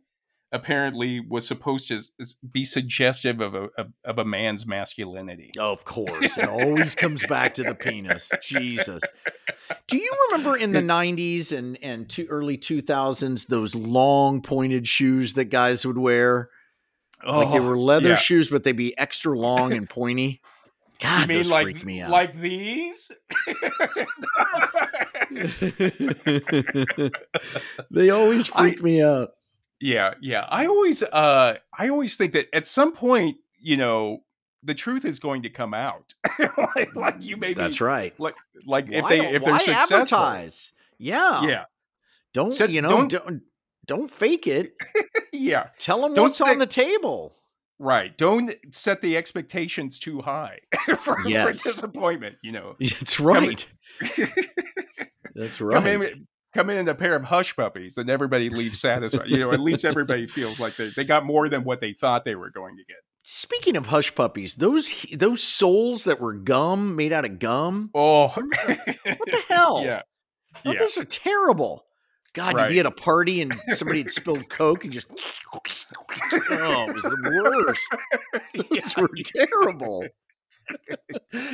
apparently 0.52 1.20
was 1.20 1.48
supposed 1.48 1.88
to 1.90 2.02
be 2.52 2.64
suggestive 2.64 3.42
of 3.42 3.56
a 3.56 3.70
of, 4.06 4.18
a 4.20 4.26
man's 4.26 4.66
masculinity. 4.66 5.52
Oh, 5.60 5.72
of 5.72 5.84
course. 5.86 6.38
It 6.38 6.48
always 6.50 6.96
comes 6.96 7.26
back 7.26 7.54
to 7.56 7.64
the 7.64 7.76
penis. 7.76 8.32
Jesus. 8.42 9.02
Do 9.88 9.98
you 9.98 10.12
remember 10.32 10.58
in 10.58 10.72
the 10.72 10.82
90s 10.82 11.56
and, 11.56 11.78
and 11.84 12.10
two, 12.10 12.26
early 12.28 12.58
2000s 12.58 13.48
those 13.48 13.76
long 13.76 14.42
pointed 14.42 14.88
shoes 14.88 15.34
that 15.34 15.46
guys 15.46 15.86
would 15.86 15.98
wear? 15.98 16.50
like 17.28 17.52
they 17.52 17.60
Oh, 17.60 17.64
were 17.64 17.78
leather 17.78 18.10
yeah. 18.10 18.16
shoes, 18.16 18.50
but 18.50 18.64
they'd 18.64 18.72
be 18.74 18.98
extra 18.98 19.38
long 19.38 19.74
and 19.74 19.90
pointy. 19.90 20.42
God, 21.02 21.24
You 21.24 21.28
mean 21.28 21.38
those 21.40 21.52
like 21.52 21.64
freaked 21.66 21.86
me 21.86 22.02
out. 22.02 22.10
like 22.10 22.36
these? 22.40 23.12
they 27.92 28.10
always 28.10 28.50
I- 28.54 28.76
me 28.82 29.04
out. 29.04 29.32
Yeah, 29.80 30.14
yeah. 30.22 30.46
I 30.50 30.66
always 30.68 31.04
uh 31.04 31.56
I 31.78 31.90
always 31.90 32.16
think 32.16 32.34
that 32.34 32.48
at 32.54 32.66
some 32.68 32.94
point, 32.94 33.38
you 33.60 33.78
know, 33.78 34.24
the 34.64 34.74
truth 34.74 35.06
is 35.06 35.20
going 35.20 35.44
to 35.44 35.50
come 35.50 35.74
out. 35.74 36.14
like, 36.76 36.96
like 36.96 37.16
you 37.20 37.38
maybe 37.38 37.54
That's 37.56 37.80
right. 37.82 38.14
like 38.20 38.36
like 38.66 38.90
if 38.92 39.08
they 39.08 39.20
if 39.34 39.44
they're 39.44 39.60
successful. 39.60 39.98
advertise? 40.18 40.72
Yeah. 40.98 41.44
Yeah. 41.44 41.64
Don't 42.34 42.52
Set- 42.52 42.70
you 42.72 42.82
know? 42.82 42.90
don't- 42.90 43.12
Don't, 43.12 43.42
don't 43.86 44.12
fake 44.12 44.48
it. 44.48 44.72
Yeah. 45.34 45.68
Tell 45.78 46.02
them 46.02 46.16
Don't 46.16 46.24
what's 46.26 46.42
on 46.42 46.58
the 46.58 46.66
table. 46.66 47.36
Right. 47.78 48.18
Don't 48.18 48.56
set 48.74 49.02
the 49.04 49.16
expectations 49.18 50.00
too 50.00 50.20
high 50.22 50.60
for, 51.00 51.20
Yes. 51.28 51.62
for 51.62 51.70
disappointment, 51.70 52.38
you 52.42 52.52
know. 52.54 52.76
That's 52.80 53.20
right. 53.20 53.68
That's 55.36 55.58
Come 55.60 55.68
right. 55.68 55.86
in 55.86 56.28
come 56.58 56.70
in 56.70 56.78
in 56.78 56.88
a 56.90 56.96
pair 56.96 57.16
of 57.16 57.24
hush 57.24 57.56
puppies 57.56 57.98
and 57.98 58.10
everybody 58.10 58.50
leaves 58.50 58.80
satisfied. 58.80 59.28
You 59.30 59.38
know, 59.40 59.52
at 59.52 59.60
least 59.60 59.86
everybody 59.86 60.26
feels 60.38 60.60
like 60.60 60.76
they, 60.76 60.90
they 60.90 61.04
got 61.04 61.26
more 61.26 61.48
than 61.50 61.64
what 61.64 61.80
they 61.82 61.94
thought 61.94 62.24
they 62.26 62.36
were 62.36 62.50
going 62.50 62.76
to 62.78 62.84
get. 62.86 62.98
Speaking 63.24 63.76
of 63.76 63.88
hush 63.88 64.16
puppies, 64.16 64.56
those 64.56 65.06
those 65.14 65.44
soles 65.44 66.06
that 66.06 66.20
were 66.22 66.34
gum 66.34 66.96
made 66.96 67.12
out 67.14 67.26
of 67.26 67.40
gum. 67.40 67.90
Oh 67.94 68.28
What 68.30 68.50
the 68.56 69.44
hell? 69.50 69.82
yeah. 69.84 70.02
Oh, 70.66 70.72
Yeah. 70.72 70.80
Those 70.80 70.98
are 70.98 71.06
terrible. 71.06 71.84
God, 72.34 72.56
Right. 72.56 72.70
you'd 72.70 72.76
be 72.76 72.80
at 72.80 72.86
a 72.86 72.92
party 72.92 73.42
and 73.42 73.54
somebody 73.76 74.04
had 74.04 74.12
spilled 74.12 74.50
Coke 74.50 74.84
and 74.84 74.94
just 74.94 75.08
oh, 75.54 75.60
it 76.88 76.94
was 76.94 77.04
the 77.04 77.42
worst. 77.44 77.96
Those 78.70 78.96
were 78.98 79.10
terrible. 79.26 80.06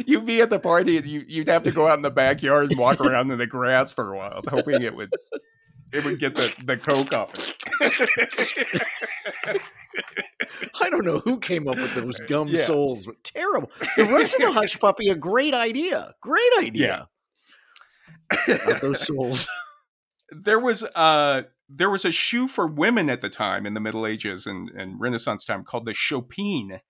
You'd 0.06 0.26
be 0.26 0.42
at 0.42 0.50
the 0.50 0.60
party 0.60 0.98
and 0.98 1.06
you, 1.06 1.24
you'd 1.28 1.48
have 1.48 1.64
to 1.64 1.72
go 1.72 1.88
out 1.88 1.98
in 2.00 2.02
the 2.02 2.10
backyard 2.12 2.72
and 2.72 2.80
walk 2.80 3.00
around 3.02 3.32
in 3.32 3.38
the 3.38 3.48
grass 3.48 3.92
for 3.92 4.14
a 4.14 4.18
while, 4.18 4.42
hoping 4.48 4.82
it 4.82 4.96
would 4.96 5.12
it 5.92 6.04
would 6.06 6.20
get 6.20 6.36
the, 6.36 6.54
the 6.66 6.78
coke 6.78 7.14
off 7.14 7.34
it. 7.36 7.56
I 10.82 10.90
don't 10.90 11.06
know 11.06 11.20
who 11.20 11.40
came 11.40 11.68
up 11.68 11.76
with 11.76 11.94
those 11.96 12.20
gum 12.28 12.48
Yeah. 12.48 12.62
soles, 12.62 13.08
terrible. 13.24 13.70
The 13.98 14.06
rest 14.06 14.36
of 14.36 14.42
the 14.42 14.52
hush 14.52 14.80
puppy, 14.80 15.10
a 15.10 15.16
great 15.16 15.54
idea. 15.54 16.16
Great 16.22 16.52
idea. 16.60 17.10
Not 18.48 18.82
those 18.82 19.06
soles. 19.06 19.48
there 20.32 20.60
was 20.60 20.84
uh 20.96 21.44
there 21.70 21.90
was 21.90 22.06
a 22.06 22.12
shoe 22.12 22.48
for 22.48 22.68
women 22.68 23.10
at 23.10 23.22
the 23.22 23.30
time 23.30 23.66
in 23.66 23.74
the 23.74 23.80
Middle 23.80 24.06
Ages 24.06 24.46
and, 24.46 24.70
and 24.70 25.00
Renaissance 25.00 25.46
time 25.46 25.64
called 25.64 25.86
the 25.86 25.94
chopine. 25.94 26.82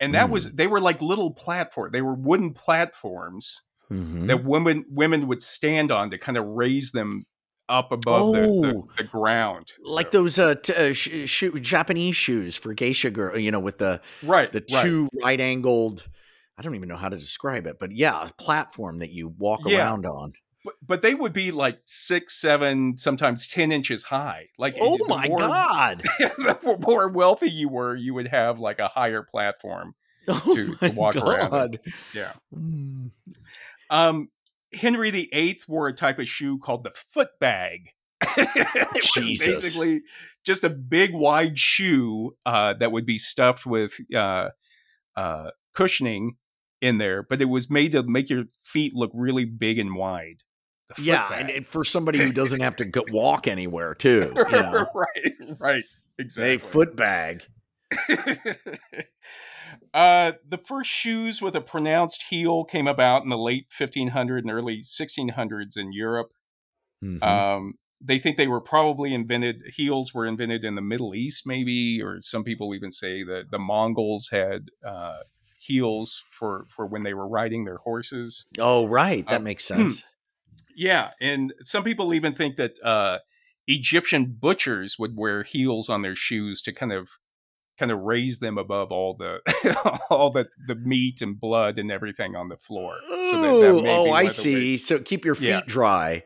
And 0.00 0.14
that 0.14 0.30
was 0.30 0.50
they 0.52 0.66
were 0.66 0.80
like 0.80 1.02
little 1.02 1.30
platform. 1.32 1.90
They 1.92 2.02
were 2.02 2.14
wooden 2.14 2.52
platforms 2.54 3.62
Mhm. 3.90 4.28
that 4.28 4.44
women 4.44 4.84
women 4.88 5.26
would 5.28 5.42
stand 5.42 5.90
on 5.92 6.10
to 6.10 6.18
kind 6.18 6.38
of 6.38 6.46
raise 6.46 6.92
them 6.92 7.22
up 7.68 7.92
above 7.92 8.34
the, 8.34 8.40
the, 8.40 8.72
Oh. 8.76 8.88
the 8.96 9.04
ground. 9.04 9.72
like 9.84 10.12
So- 10.12 10.22
those 10.22 10.38
uh, 10.38 10.54
t- 10.56 10.74
uh 10.74 10.92
sh- 10.92 11.28
shoe- 11.28 11.52
Japanese 11.58 12.16
shoes 12.16 12.56
for 12.56 12.72
geisha 12.74 13.10
girl, 13.10 13.38
you 13.38 13.50
know, 13.50 13.60
with 13.60 13.78
the 13.78 14.00
right 14.22 14.50
the 14.50 14.60
two 14.60 15.08
right 15.22 15.40
angled. 15.40 16.06
I 16.58 16.62
don't 16.62 16.74
even 16.74 16.88
know 16.88 16.96
how 16.96 17.08
to 17.08 17.16
describe 17.16 17.66
it, 17.66 17.76
but 17.80 17.90
yeah, 17.92 18.26
a 18.28 18.32
platform 18.34 18.98
that 18.98 19.10
you 19.10 19.28
walk 19.38 19.60
Yeah. 19.66 19.78
around 19.86 20.04
on. 20.06 20.32
But, 20.64 20.74
but 20.86 21.02
they 21.02 21.14
would 21.14 21.32
be 21.32 21.52
like 21.52 21.80
six, 21.84 22.38
seven, 22.38 22.98
sometimes 22.98 23.46
ten 23.46 23.72
inches 23.72 24.04
high. 24.04 24.48
Like 24.58 24.76
Oh 24.80 24.98
my 25.08 25.28
more- 25.28 25.38
god! 25.38 26.02
the 26.18 26.78
more 26.86 27.08
wealthy 27.08 27.50
you 27.50 27.68
were, 27.68 27.96
you 27.96 28.12
would 28.14 28.28
have 28.28 28.58
like 28.58 28.78
a 28.78 28.88
higher 28.88 29.22
platform. 29.22 29.94
Oh 30.28 30.54
To- 30.54 30.76
to 30.76 30.90
walk 30.90 31.16
around! 31.16 31.78
Yeah. 32.14 32.32
Mm. 32.54 33.10
Um, 33.88 34.28
Henry 34.72 35.10
VIII 35.10 35.60
wore 35.66 35.88
a 35.88 35.94
type 35.94 36.18
of 36.18 36.28
shoe 36.28 36.58
called 36.58 36.84
the 36.84 36.90
foot 36.90 37.30
bag. 37.40 37.94
it 38.36 39.16
was 39.16 39.38
basically 39.38 40.02
just 40.44 40.62
a 40.62 40.68
big 40.68 41.14
wide 41.14 41.58
shoe 41.58 42.36
uh, 42.44 42.74
that 42.74 42.92
would 42.92 43.06
be 43.06 43.16
stuffed 43.18 43.64
with 43.64 43.98
uh, 44.14 44.50
uh, 45.16 45.50
cushioning 45.74 46.36
in 46.80 46.98
there, 46.98 47.22
but 47.22 47.40
it 47.40 47.46
was 47.46 47.70
made 47.70 47.92
to 47.92 48.02
make 48.02 48.30
your 48.30 48.44
feet 48.62 48.94
look 48.94 49.10
really 49.14 49.44
big 49.46 49.78
and 49.78 49.94
wide. 49.96 50.42
Yeah, 50.98 51.28
bag. 51.28 51.50
and, 51.50 51.66
for 51.66 51.84
somebody 51.84 52.18
who 52.18 52.32
doesn't 52.32 52.60
have 52.60 52.76
to 52.76 52.84
go 52.84 53.04
walk 53.10 53.46
anywhere, 53.46 53.94
too. 53.94 54.32
You 54.50 54.62
know, 54.62 54.86
right, 54.94 55.34
right, 55.58 55.84
exactly. 56.18 56.54
a 56.54 56.58
foot 56.58 56.96
bag. 56.96 57.44
uh, 59.94 60.32
the 60.48 60.58
first 60.64 60.90
shoes 60.90 61.40
with 61.40 61.54
a 61.54 61.60
pronounced 61.60 62.24
heel 62.30 62.64
came 62.64 62.86
about 62.86 63.22
in 63.22 63.28
the 63.28 63.38
late 63.38 63.66
1500s 63.70 64.38
and 64.38 64.50
early 64.50 64.82
1600s 64.82 65.76
in 65.76 65.92
Europe. 65.92 66.32
Mhm. 67.02 67.22
Um, 67.22 67.74
they 68.00 68.18
think 68.18 68.36
they 68.36 68.48
were 68.48 68.60
probably 68.60 69.12
invented. 69.12 69.62
Heels 69.74 70.14
were 70.14 70.26
invented 70.26 70.64
in 70.64 70.74
the 70.74 70.82
Middle 70.82 71.14
East, 71.14 71.46
maybe, 71.46 72.00
or 72.02 72.20
some 72.20 72.44
people 72.44 72.74
even 72.74 72.90
say 72.90 73.22
that 73.24 73.50
the 73.50 73.58
Mongols 73.58 74.28
had 74.32 74.68
uh, 74.84 75.18
heels 75.58 76.24
for 76.30 76.64
for 76.68 76.86
when 76.86 77.02
they 77.02 77.14
were 77.14 77.28
riding 77.28 77.64
their 77.64 77.78
horses. 77.78 78.46
oh, 78.58 78.86
right, 78.86 79.26
that 79.28 79.40
uh, 79.40 79.44
makes 79.44 79.64
sense. 79.64 80.02
Yeah, 80.76 81.10
and 81.20 81.52
some 81.64 81.84
people 81.84 82.12
even 82.14 82.34
think 82.34 82.56
that 82.56 82.78
uh, 82.84 83.18
Egyptian 83.66 84.36
butchers 84.38 84.96
would 84.98 85.16
wear 85.16 85.42
heels 85.42 85.88
on 85.88 86.02
their 86.02 86.16
shoes 86.16 86.62
to 86.62 86.72
kind 86.72 86.92
of 86.92 87.08
kind 87.78 87.90
of 87.90 87.98
raise 88.00 88.40
them 88.40 88.58
above 88.58 88.92
all 88.92 89.14
the 89.16 89.38
all 90.10 90.30
the 90.30 90.48
the 90.66 90.74
meat 90.74 91.22
and 91.22 91.40
blood 91.40 91.78
and 91.78 91.90
everything 91.90 92.36
on 92.36 92.48
the 92.48 92.56
floor. 92.56 92.96
So 93.06 93.14
that- 93.40 93.82
that 93.84 93.88
oh, 93.90 94.12
I 94.12 94.26
see. 94.26 94.54
way- 94.72 94.76
So 94.76 94.98
keep 94.98 95.24
your 95.24 95.34
feet 95.34 95.48
Yeah. 95.48 95.60
dry. 95.66 96.24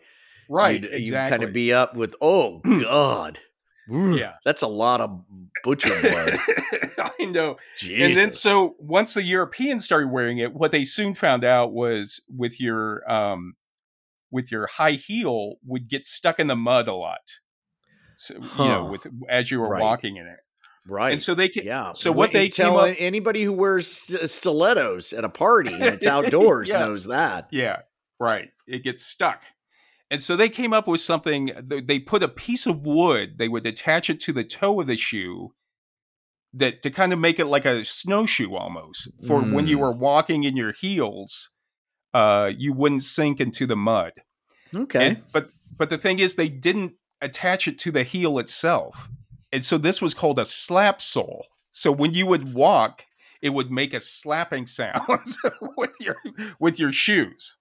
Right, 0.48 0.82
You'd, 0.82 0.92
exactly. 0.92 1.30
kind 1.38 1.42
of 1.48 1.54
be 1.54 1.72
up 1.72 1.94
with. 1.96 2.14
Oh 2.20 2.58
God. 2.64 3.38
Yeah. 3.88 4.34
that's 4.46 4.62
a 4.62 4.66
lot 4.66 5.00
of 5.02 5.22
butcher 5.62 5.90
blood. 6.02 6.38
I 7.20 7.24
know. 7.26 7.56
Jesus. 7.78 8.02
And 8.06 8.16
then 8.16 8.32
so 8.32 8.74
once 8.78 9.12
the 9.14 9.22
Europeans 9.22 9.84
started 9.84 10.10
wearing 10.10 10.38
it, 10.38 10.54
what 10.54 10.72
they 10.72 10.84
soon 10.84 11.14
found 11.14 11.44
out 11.44 11.72
was 11.72 12.22
with 12.34 12.60
your 12.60 13.08
um 13.10 13.54
with 14.34 14.52
your 14.52 14.66
high 14.66 14.92
heel 15.06 15.54
would 15.64 15.88
get 15.88 16.04
stuck 16.04 16.38
in 16.38 16.48
the 16.48 16.56
mud 16.56 16.88
a 16.88 16.94
lot. 16.94 17.20
So 18.18 18.34
you 18.34 18.64
know, 18.64 18.84
with 18.86 19.06
as 19.28 19.50
you 19.50 19.60
were 19.60 19.68
Right. 19.70 19.80
walking 19.82 20.16
in 20.16 20.26
it. 20.26 20.38
right. 20.86 21.12
And 21.12 21.22
so 21.22 21.34
they 21.34 21.48
can 21.48 21.64
yeah. 21.64 21.92
so 21.92 22.12
Wh- 22.12 22.16
what 22.16 22.32
they 22.32 22.48
tell 22.48 22.78
up- 22.78 22.94
anybody 22.98 23.42
who 23.44 23.52
wears 23.52 23.86
st- 23.90 24.28
stilettos 24.30 25.12
at 25.12 25.24
a 25.24 25.28
party 25.30 25.72
and 25.72 25.82
it's 25.84 26.06
outdoors 26.16 26.68
Yeah. 26.68 26.80
knows 26.80 27.04
that. 27.06 27.48
Yeah, 27.50 27.78
right. 28.20 28.48
It 28.66 28.82
gets 28.84 29.04
stuck. 29.06 29.42
And 30.10 30.20
so 30.22 30.36
they 30.36 30.48
came 30.50 30.72
up 30.72 30.86
with 30.86 31.00
something. 31.00 31.50
They 31.88 31.98
put 31.98 32.22
a 32.22 32.28
piece 32.28 32.66
of 32.66 32.82
wood. 32.84 33.38
They 33.38 33.48
would 33.48 33.66
attach 33.66 34.10
it 34.10 34.20
to 34.20 34.32
the 34.32 34.44
toe 34.44 34.80
of 34.80 34.86
the 34.86 34.96
shoe, 34.96 35.54
that 36.52 36.82
to 36.82 36.90
kind 36.90 37.12
of 37.12 37.18
make 37.18 37.38
it 37.40 37.46
like 37.46 37.64
a 37.64 37.84
snowshoe 37.84 38.54
almost. 38.54 39.08
For 39.26 39.40
when 39.40 39.66
you 39.66 39.78
Mm. 39.78 39.80
were 39.80 39.92
walking 39.92 40.44
in 40.44 40.56
your 40.56 40.72
heels, 40.72 41.50
uh, 42.12 42.52
you 42.56 42.72
wouldn't 42.72 43.02
sink 43.02 43.40
into 43.40 43.66
the 43.66 43.74
mud. 43.76 44.12
Okay. 44.74 45.06
And, 45.06 45.22
but 45.32 45.52
but 45.76 45.90
the 45.90 45.98
thing 45.98 46.18
is, 46.18 46.34
they 46.34 46.48
didn't 46.48 46.94
attach 47.20 47.68
it 47.68 47.78
to 47.80 47.90
the 47.90 48.02
heel 48.02 48.38
itself, 48.38 49.08
and 49.52 49.64
so 49.64 49.78
this 49.78 50.02
was 50.02 50.14
called 50.14 50.38
a 50.38 50.44
slap 50.44 51.00
sole. 51.00 51.46
So 51.70 51.90
when 51.90 52.14
you 52.14 52.26
would 52.26 52.54
walk, 52.54 53.04
it 53.42 53.50
would 53.50 53.70
make 53.70 53.92
a 53.92 54.00
slapping 54.00 54.66
sound 54.66 55.26
with 55.76 55.92
your 56.00 56.16
with 56.58 56.78
your 56.78 56.92
shoes. 56.92 57.56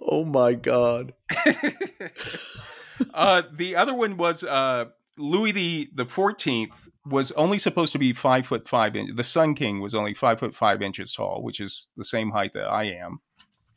oh 0.00 0.24
my 0.24 0.54
God. 0.54 1.14
uh, 3.14 3.42
the 3.52 3.76
other 3.76 3.94
one 3.94 4.16
was 4.16 4.42
uh, 4.42 4.86
Louis 5.16 5.52
the 5.52 5.90
the 5.94 6.06
Fourteenth 6.06 6.88
was 7.06 7.30
only 7.32 7.58
supposed 7.58 7.92
to 7.92 7.98
be 7.98 8.12
five 8.12 8.46
foot 8.46 8.66
five 8.68 8.96
inches. 8.96 9.16
The 9.16 9.24
Sun 9.24 9.54
King 9.54 9.80
was 9.80 9.94
only 9.94 10.14
five 10.14 10.40
foot 10.40 10.54
five 10.54 10.82
inches 10.82 11.12
tall, 11.12 11.42
which 11.42 11.60
is 11.60 11.88
the 11.96 12.04
same 12.04 12.30
height 12.30 12.52
that 12.54 12.66
I 12.66 12.84
am. 12.84 13.20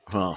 Huh. 0.10 0.36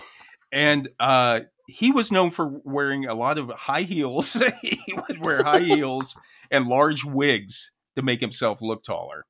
And 0.53 0.89
uh, 0.99 1.41
he 1.71 1.93
was 1.93 2.13
known 2.13 2.31
for 2.31 2.61
wearing 2.65 3.07
a 3.07 3.15
lot 3.15 3.39
of 3.39 3.51
high 3.51 3.83
heels. 3.83 4.33
he 4.63 4.93
would 4.93 5.25
wear 5.25 5.43
high 5.43 5.61
heels 5.61 6.19
and 6.51 6.67
large 6.67 7.05
wigs 7.05 7.73
to 7.97 8.03
make 8.03 8.21
himself 8.21 8.61
look 8.63 8.83
taller. 8.83 9.27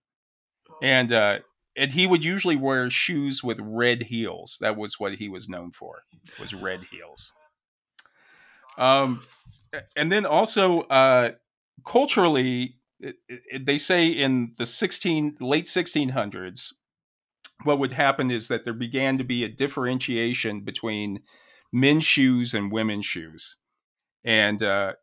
And 0.82 1.12
uh, 1.12 1.38
and 1.76 1.92
he 1.92 2.06
would 2.06 2.24
usually 2.24 2.56
wear 2.56 2.90
shoes 2.90 3.42
with 3.44 3.60
red 3.62 4.04
heels. 4.04 4.58
That 4.60 4.76
was 4.76 4.98
what 4.98 5.14
he 5.14 5.28
was 5.28 5.48
known 5.48 5.72
for. 5.72 6.02
Was 6.38 6.54
red 6.54 6.80
heels. 6.90 7.32
Um, 8.78 9.22
and 9.96 10.10
then 10.10 10.24
also 10.24 10.82
uh, 10.82 11.32
culturally, 11.86 12.76
it, 12.98 13.16
it, 13.28 13.66
they 13.66 13.78
say 13.78 14.08
in 14.08 14.54
the 14.58 14.66
16 14.66 15.36
late 15.40 15.66
1600s 15.66 16.72
what 17.64 17.78
would 17.78 17.92
happen 17.92 18.30
is 18.30 18.48
that 18.48 18.64
there 18.64 18.74
began 18.74 19.18
to 19.18 19.24
be 19.24 19.44
a 19.44 19.48
differentiation 19.48 20.60
between 20.60 21.20
men's 21.72 22.04
shoes 22.04 22.54
and 22.54 22.72
women's 22.72 23.06
shoes. 23.06 23.56
And 24.24 24.62
uh 24.62 24.94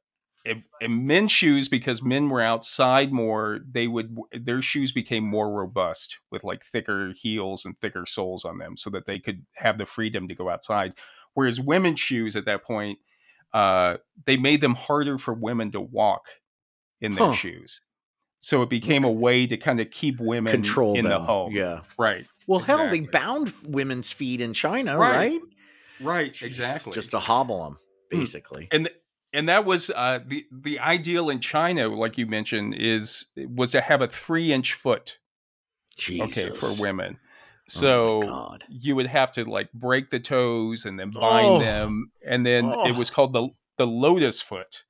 in 0.79 1.05
men's 1.05 1.31
shoes 1.31 1.67
because 1.67 2.01
men 2.01 2.29
were 2.29 2.41
outside 2.41 3.11
more 3.11 3.59
they 3.69 3.87
would 3.87 4.17
their 4.31 4.61
shoes 4.61 4.91
became 4.91 5.23
more 5.23 5.51
robust 5.51 6.19
with 6.31 6.43
like 6.43 6.63
thicker 6.63 7.11
heels 7.15 7.65
and 7.65 7.77
thicker 7.79 8.05
soles 8.05 8.45
on 8.45 8.57
them 8.57 8.77
so 8.77 8.89
that 8.89 9.05
they 9.05 9.19
could 9.19 9.45
have 9.55 9.77
the 9.77 9.85
freedom 9.85 10.27
to 10.27 10.35
go 10.35 10.49
outside. 10.49 10.93
Whereas 11.33 11.59
women's 11.59 11.99
shoes 11.99 12.35
at 12.35 12.45
that 12.45 12.63
point 12.63 12.99
uh 13.53 13.97
they 14.25 14.37
made 14.37 14.61
them 14.61 14.75
harder 14.75 15.17
for 15.17 15.33
women 15.33 15.71
to 15.71 15.81
walk 15.81 16.27
in 17.01 17.13
their 17.13 17.27
huh. 17.27 17.33
shoes. 17.33 17.81
So 18.39 18.61
it 18.61 18.69
became 18.69 19.03
a 19.03 19.11
way 19.11 19.47
to 19.47 19.57
kind 19.57 19.79
of 19.79 19.89
keep 19.89 20.19
women 20.19 20.51
control 20.51 20.95
in 20.95 21.03
them. 21.03 21.11
the 21.11 21.19
home. 21.19 21.53
Yeah. 21.53 21.81
Right. 21.97 22.25
Well 22.45 22.59
exactly. 22.59 22.83
hell 22.83 22.91
they 22.91 22.99
bound 23.01 23.53
women's 23.65 24.11
feet 24.11 24.41
in 24.41 24.53
china 24.53 24.97
right. 24.97 25.15
right, 25.15 25.41
right 26.01 26.41
exactly 26.41 26.93
just 26.93 27.11
to 27.11 27.19
hobble 27.19 27.63
them 27.63 27.77
hmm. 28.11 28.19
basically 28.19 28.67
and 28.71 28.89
and 29.33 29.49
that 29.49 29.65
was 29.65 29.89
uh, 29.89 30.19
the 30.25 30.45
the 30.51 30.79
ideal 30.79 31.29
in 31.29 31.39
China, 31.39 31.87
like 31.89 32.17
you 32.17 32.25
mentioned, 32.25 32.75
is 32.75 33.27
was 33.35 33.71
to 33.71 33.81
have 33.81 34.01
a 34.01 34.07
three 34.07 34.51
inch 34.53 34.73
foot. 34.73 35.19
Jesus. 35.97 36.45
Okay, 36.45 36.55
for 36.55 36.81
women. 36.81 37.17
Oh 37.19 37.63
so 37.67 38.23
oh 38.23 38.57
you 38.69 38.95
would 38.95 39.07
have 39.07 39.31
to 39.33 39.43
like 39.43 39.71
break 39.73 40.09
the 40.09 40.19
toes 40.19 40.85
and 40.85 40.99
then 40.99 41.09
bind 41.09 41.47
oh. 41.47 41.59
them, 41.59 42.11
and 42.25 42.45
then 42.45 42.65
oh. 42.65 42.87
it 42.87 42.95
was 42.95 43.09
called 43.09 43.33
the 43.33 43.49
the 43.77 43.87
lotus 43.87 44.41
foot. 44.41 44.85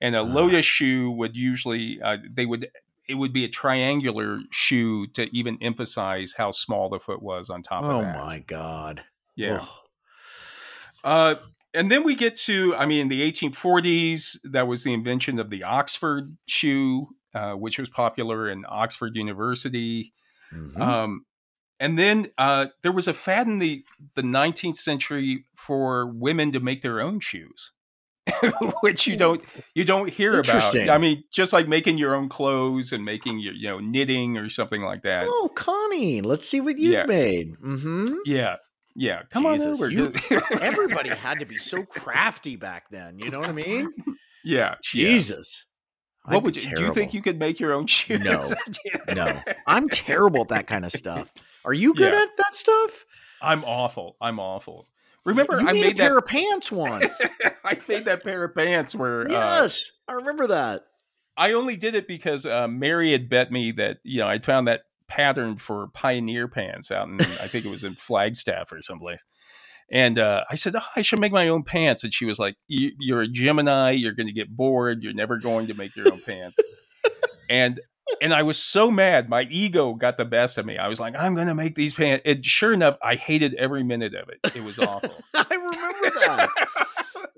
And 0.00 0.16
a 0.16 0.20
uh. 0.20 0.24
lotus 0.24 0.64
shoe 0.64 1.10
would 1.12 1.36
usually 1.36 2.00
uh, 2.02 2.18
they 2.30 2.46
would 2.46 2.68
it 3.06 3.14
would 3.14 3.34
be 3.34 3.44
a 3.44 3.48
triangular 3.48 4.38
shoe 4.50 5.06
to 5.08 5.34
even 5.36 5.58
emphasize 5.60 6.34
how 6.36 6.50
small 6.50 6.88
the 6.88 6.98
foot 6.98 7.22
was 7.22 7.50
on 7.50 7.62
top 7.62 7.84
of 7.84 8.02
that. 8.02 8.16
Oh 8.16 8.26
my 8.26 8.38
god! 8.38 9.04
Yeah. 9.36 9.66
Uh, 11.04 11.36
and 11.74 11.90
then 11.90 12.04
we 12.04 12.14
get 12.14 12.36
to, 12.36 12.74
I 12.76 12.86
mean, 12.86 13.08
the 13.08 13.20
1840s, 13.30 14.38
that 14.50 14.66
was 14.66 14.84
the 14.84 14.94
invention 14.94 15.38
of 15.38 15.50
the 15.50 15.64
Oxford 15.64 16.36
shoe, 16.46 17.08
uh, 17.34 17.52
which 17.52 17.78
was 17.78 17.90
popular 17.90 18.48
in 18.48 18.64
Oxford 18.68 19.16
University. 19.16 20.12
Mm-hmm. 20.52 20.80
Um, 20.80 21.26
and 21.80 21.98
then 21.98 22.28
uh, 22.38 22.66
there 22.82 22.92
was 22.92 23.08
a 23.08 23.14
fad 23.14 23.48
in 23.48 23.58
the, 23.58 23.84
the 24.14 24.22
19th 24.22 24.76
century 24.76 25.44
for 25.56 26.06
women 26.06 26.52
to 26.52 26.60
make 26.60 26.82
their 26.82 27.00
own 27.00 27.20
shoes. 27.20 27.72
which 28.80 29.06
you 29.06 29.16
don't 29.16 29.44
you 29.74 29.84
don't 29.84 30.08
hear 30.08 30.40
about. 30.40 30.74
I 30.88 30.96
mean, 30.96 31.24
just 31.30 31.52
like 31.52 31.68
making 31.68 31.98
your 31.98 32.14
own 32.14 32.30
clothes 32.30 32.90
and 32.90 33.04
making 33.04 33.38
your 33.38 33.52
you 33.52 33.68
know 33.68 33.80
knitting 33.80 34.38
or 34.38 34.48
something 34.48 34.80
like 34.80 35.02
that. 35.02 35.26
Oh, 35.28 35.50
Connie, 35.54 36.22
let's 36.22 36.48
see 36.48 36.62
what 36.62 36.78
you've 36.78 36.92
yeah. 36.92 37.04
made. 37.04 37.52
Mm-hmm. 37.60 38.14
Yeah, 38.24 38.56
yeah, 38.94 39.22
come 39.30 39.44
Jesus, 39.44 39.66
on 39.66 39.72
over. 39.72 39.90
You, 39.90 40.12
everybody 40.60 41.08
had 41.14 41.38
to 41.38 41.46
be 41.46 41.58
so 41.58 41.82
crafty 41.84 42.56
back 42.56 42.88
then. 42.90 43.18
You 43.18 43.30
know 43.30 43.40
what 43.40 43.48
I 43.48 43.52
mean? 43.52 43.92
Yeah. 44.44 44.76
Jesus. 44.82 45.66
Yeah. 46.26 46.34
What 46.34 46.44
would 46.44 46.62
you 46.62 46.74
do? 46.74 46.84
You 46.84 46.94
think 46.94 47.12
you 47.12 47.20
could 47.20 47.38
make 47.38 47.60
your 47.60 47.72
own 47.72 47.86
shoes? 47.88 48.20
No, 48.20 48.42
no. 49.12 49.40
I'm 49.66 49.88
terrible 49.88 50.42
at 50.42 50.48
that 50.48 50.66
kind 50.66 50.84
of 50.84 50.92
stuff. 50.92 51.30
Are 51.64 51.72
you 51.72 51.94
good 51.94 52.12
yeah. 52.12 52.22
at 52.22 52.36
that 52.36 52.54
stuff? 52.54 53.04
I'm 53.42 53.64
awful. 53.64 54.16
I'm 54.20 54.38
awful. 54.38 54.88
Remember, 55.26 55.60
you 55.60 55.68
I 55.68 55.72
made, 55.72 55.94
a 55.94 55.96
pair 55.96 56.18
of 56.18 56.26
pants 56.26 56.70
once. 56.70 57.20
I 57.64 57.78
made 57.88 58.04
that 58.04 58.22
pair 58.22 58.44
of 58.44 58.54
pants 58.54 58.94
where. 58.94 59.22
Uh, 59.22 59.32
yes, 59.32 59.90
uh, 60.06 60.12
I 60.12 60.14
remember 60.16 60.46
that. 60.48 60.84
I 61.36 61.52
only 61.52 61.76
did 61.76 61.94
it 61.94 62.06
because 62.06 62.46
uh, 62.46 62.68
Mary 62.68 63.12
had 63.12 63.28
bet 63.28 63.50
me 63.50 63.72
that 63.72 63.98
you 64.04 64.20
know 64.20 64.28
I 64.28 64.38
found 64.38 64.68
that 64.68 64.82
pattern 65.08 65.56
for 65.56 65.88
Pioneer 65.88 66.48
pants 66.48 66.90
out 66.90 67.08
in 67.08 67.20
I 67.20 67.48
think 67.48 67.64
it 67.64 67.70
was 67.70 67.84
in 67.84 67.94
Flagstaff 67.94 68.72
or 68.72 68.82
someplace. 68.82 69.22
And 69.90 70.18
uh, 70.18 70.44
I 70.50 70.54
said, 70.54 70.74
oh, 70.76 70.86
I 70.96 71.02
should 71.02 71.20
make 71.20 71.32
my 71.32 71.48
own 71.48 71.62
pants. 71.62 72.04
And 72.04 72.12
she 72.12 72.24
was 72.24 72.38
like, 72.38 72.56
You're 72.68 73.22
a 73.22 73.28
Gemini. 73.28 73.90
You're 73.90 74.12
going 74.12 74.26
to 74.26 74.32
get 74.32 74.54
bored. 74.54 75.02
You're 75.02 75.12
never 75.12 75.36
going 75.36 75.66
to 75.66 75.74
make 75.74 75.94
your 75.94 76.10
own 76.10 76.20
pants. 76.20 76.58
and 77.50 77.80
and 78.20 78.34
I 78.34 78.42
was 78.42 78.58
so 78.58 78.90
mad. 78.90 79.28
My 79.28 79.42
ego 79.50 79.94
got 79.94 80.18
the 80.18 80.24
best 80.24 80.58
of 80.58 80.66
me. 80.66 80.78
I 80.78 80.88
was 80.88 81.00
like, 81.00 81.16
I'm 81.16 81.34
going 81.34 81.46
to 81.48 81.54
make 81.54 81.74
these 81.74 81.94
pants. 81.94 82.22
And 82.26 82.44
sure 82.44 82.72
enough, 82.72 82.96
I 83.02 83.14
hated 83.14 83.54
every 83.54 83.82
minute 83.82 84.14
of 84.14 84.28
it. 84.28 84.38
It 84.54 84.62
was 84.62 84.78
awful. 84.78 85.14
I 85.34 85.46
remember 85.50 86.20
that. 86.20 86.48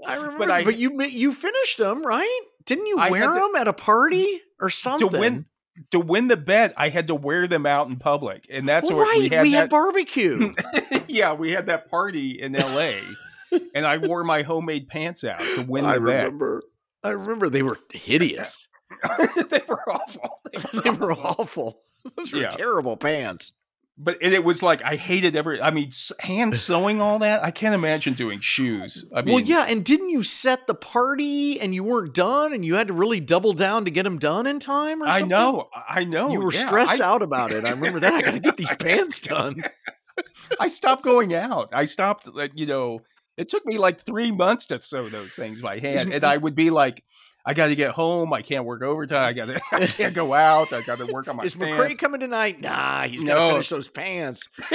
I 0.06 0.14
remember. 0.16 0.38
But, 0.38 0.50
I, 0.50 0.64
but 0.64 0.78
you 0.78 1.02
you 1.02 1.32
finished 1.32 1.78
them, 1.78 2.04
right? 2.04 2.40
Didn't 2.64 2.86
you 2.86 2.96
wear 2.96 3.32
them 3.32 3.54
at 3.56 3.68
a 3.68 3.72
party 3.72 4.40
or 4.60 4.70
something? 4.70 5.08
To 5.08 5.18
win, 5.18 5.46
to 5.91 6.01
win 6.01 6.29
the 6.29 6.37
bet, 6.37 6.74
I 6.77 6.89
had 6.89 7.09
to 7.09 7.14
wear 7.14 7.47
them 7.47 7.66
out 7.66 7.89
in 7.89 7.97
public, 7.97 8.47
and 8.51 8.68
that's 8.68 8.91
well, 8.91 9.01
right. 9.01 9.18
we 9.18 9.29
had. 9.29 9.43
We 9.43 9.53
that, 9.53 9.57
had 9.57 9.70
barbecue. 9.70 10.53
yeah, 11.09 11.33
we 11.33 11.53
had 11.53 11.66
that 11.66 11.91
party 11.91 12.41
in 12.41 12.55
L.A., 12.55 13.01
and 13.74 13.87
I 13.87 13.99
wore 13.99 14.24
my 14.24 14.43
homemade 14.43 14.89
pants 14.89 15.24
out 15.24 15.41
to 15.41 15.62
win 15.62 15.85
the 15.85 15.91
I 15.91 15.95
bet. 15.95 16.03
remember. 16.03 16.62
I 17.03 17.11
remember 17.11 17.49
they 17.49 17.62
were 17.62 17.79
hideous. 17.93 18.68
they 19.51 19.62
were 19.68 19.89
awful. 19.89 20.41
They 20.53 20.59
were, 20.72 20.81
they 20.81 20.91
were 20.91 21.12
awful. 21.12 21.83
Those 22.16 22.33
were 22.33 22.43
yeah. 22.43 22.49
terrible 22.51 22.97
pants 22.97 23.53
but 23.99 24.18
it 24.20 24.44
was 24.44 24.62
like 24.62 24.82
I 24.82 24.97
hated 24.97 25.36
every. 25.36 25.61
I 25.61 25.70
mean, 25.70 25.90
hand 26.20 26.55
sewing 26.57 27.01
all 27.01 27.18
that. 27.20 27.42
I 27.42 27.51
can't 27.51 27.74
imagine 27.74 28.14
doing 28.14 28.40
shoes. 28.40 29.07
I 29.14 29.22
mean, 29.22 29.34
well, 29.34 29.44
yeah, 29.44 29.64
and 29.66 29.84
didn't 29.84 30.11
you 30.11 30.22
set 30.22 30.66
the 30.66 30.74
party 30.74 31.59
and 31.61 31.74
you 31.74 31.82
weren't 31.82 32.14
done, 32.14 32.53
and 32.53 32.64
you 32.64 32.74
had 32.74 32.88
to 32.88 32.92
really 32.92 33.20
double 33.20 33.55
down 33.55 33.86
to 33.86 33.90
get 33.90 34.03
them 34.03 34.18
done 34.18 34.47
in 34.47 34.61
time? 34.61 35.03
I 35.03 35.22
know, 35.22 35.68
I 35.88 36.05
know. 36.05 36.30
You 36.30 36.40
were 36.40 36.53
yeah, 36.53 36.66
stressed 36.66 37.01
I, 37.01 37.07
out 37.07 37.22
about 37.22 37.53
it. 37.53 37.64
I 37.64 37.70
remember 37.70 38.01
that. 38.01 38.14
I 38.14 38.22
got 38.22 38.32
to 38.32 38.40
get 38.40 38.57
these 38.57 38.74
pants 38.78 39.20
done. 39.20 39.62
I 40.61 40.68
stopped 40.68 41.03
going 41.03 41.34
out. 41.34 41.70
I 41.72 41.84
stopped. 41.84 42.28
You 42.55 42.66
know, 42.66 43.01
it 43.38 43.49
took 43.49 43.64
me 43.64 43.78
like 43.78 44.03
three 44.03 44.30
months 44.30 44.66
to 44.66 44.80
sew 44.80 45.09
those 45.09 45.34
things 45.34 45.62
by 45.62 45.78
hand, 45.78 46.12
and 46.12 46.22
I 46.22 46.36
would 46.36 46.55
be 46.55 46.68
like, 46.68 47.03
I 47.47 47.55
got 47.55 47.68
to 47.68 47.76
get 47.76 47.92
home. 47.92 48.32
I 48.32 48.42
can't 48.42 48.64
work 48.64 48.82
overtime. 48.82 49.24
I 49.24 49.32
got 49.32 49.47
to. 49.47 49.61
I 49.72 49.86
can't 49.86 50.14
go 50.14 50.34
out. 50.34 50.72
I 50.72 50.82
got 50.82 50.99
to 50.99 51.07
work 51.07 51.28
on 51.28 51.36
my. 51.36 51.44
Is 51.44 51.55
pants. 51.55 51.76
McCray 51.76 51.97
coming 51.97 52.20
tonight? 52.20 52.61
Nah, 52.61 53.05
he's 53.05 53.22
got 53.22 53.34
to 53.36 53.53
finish 53.53 53.68
those 53.68 53.88
pants. 53.88 54.49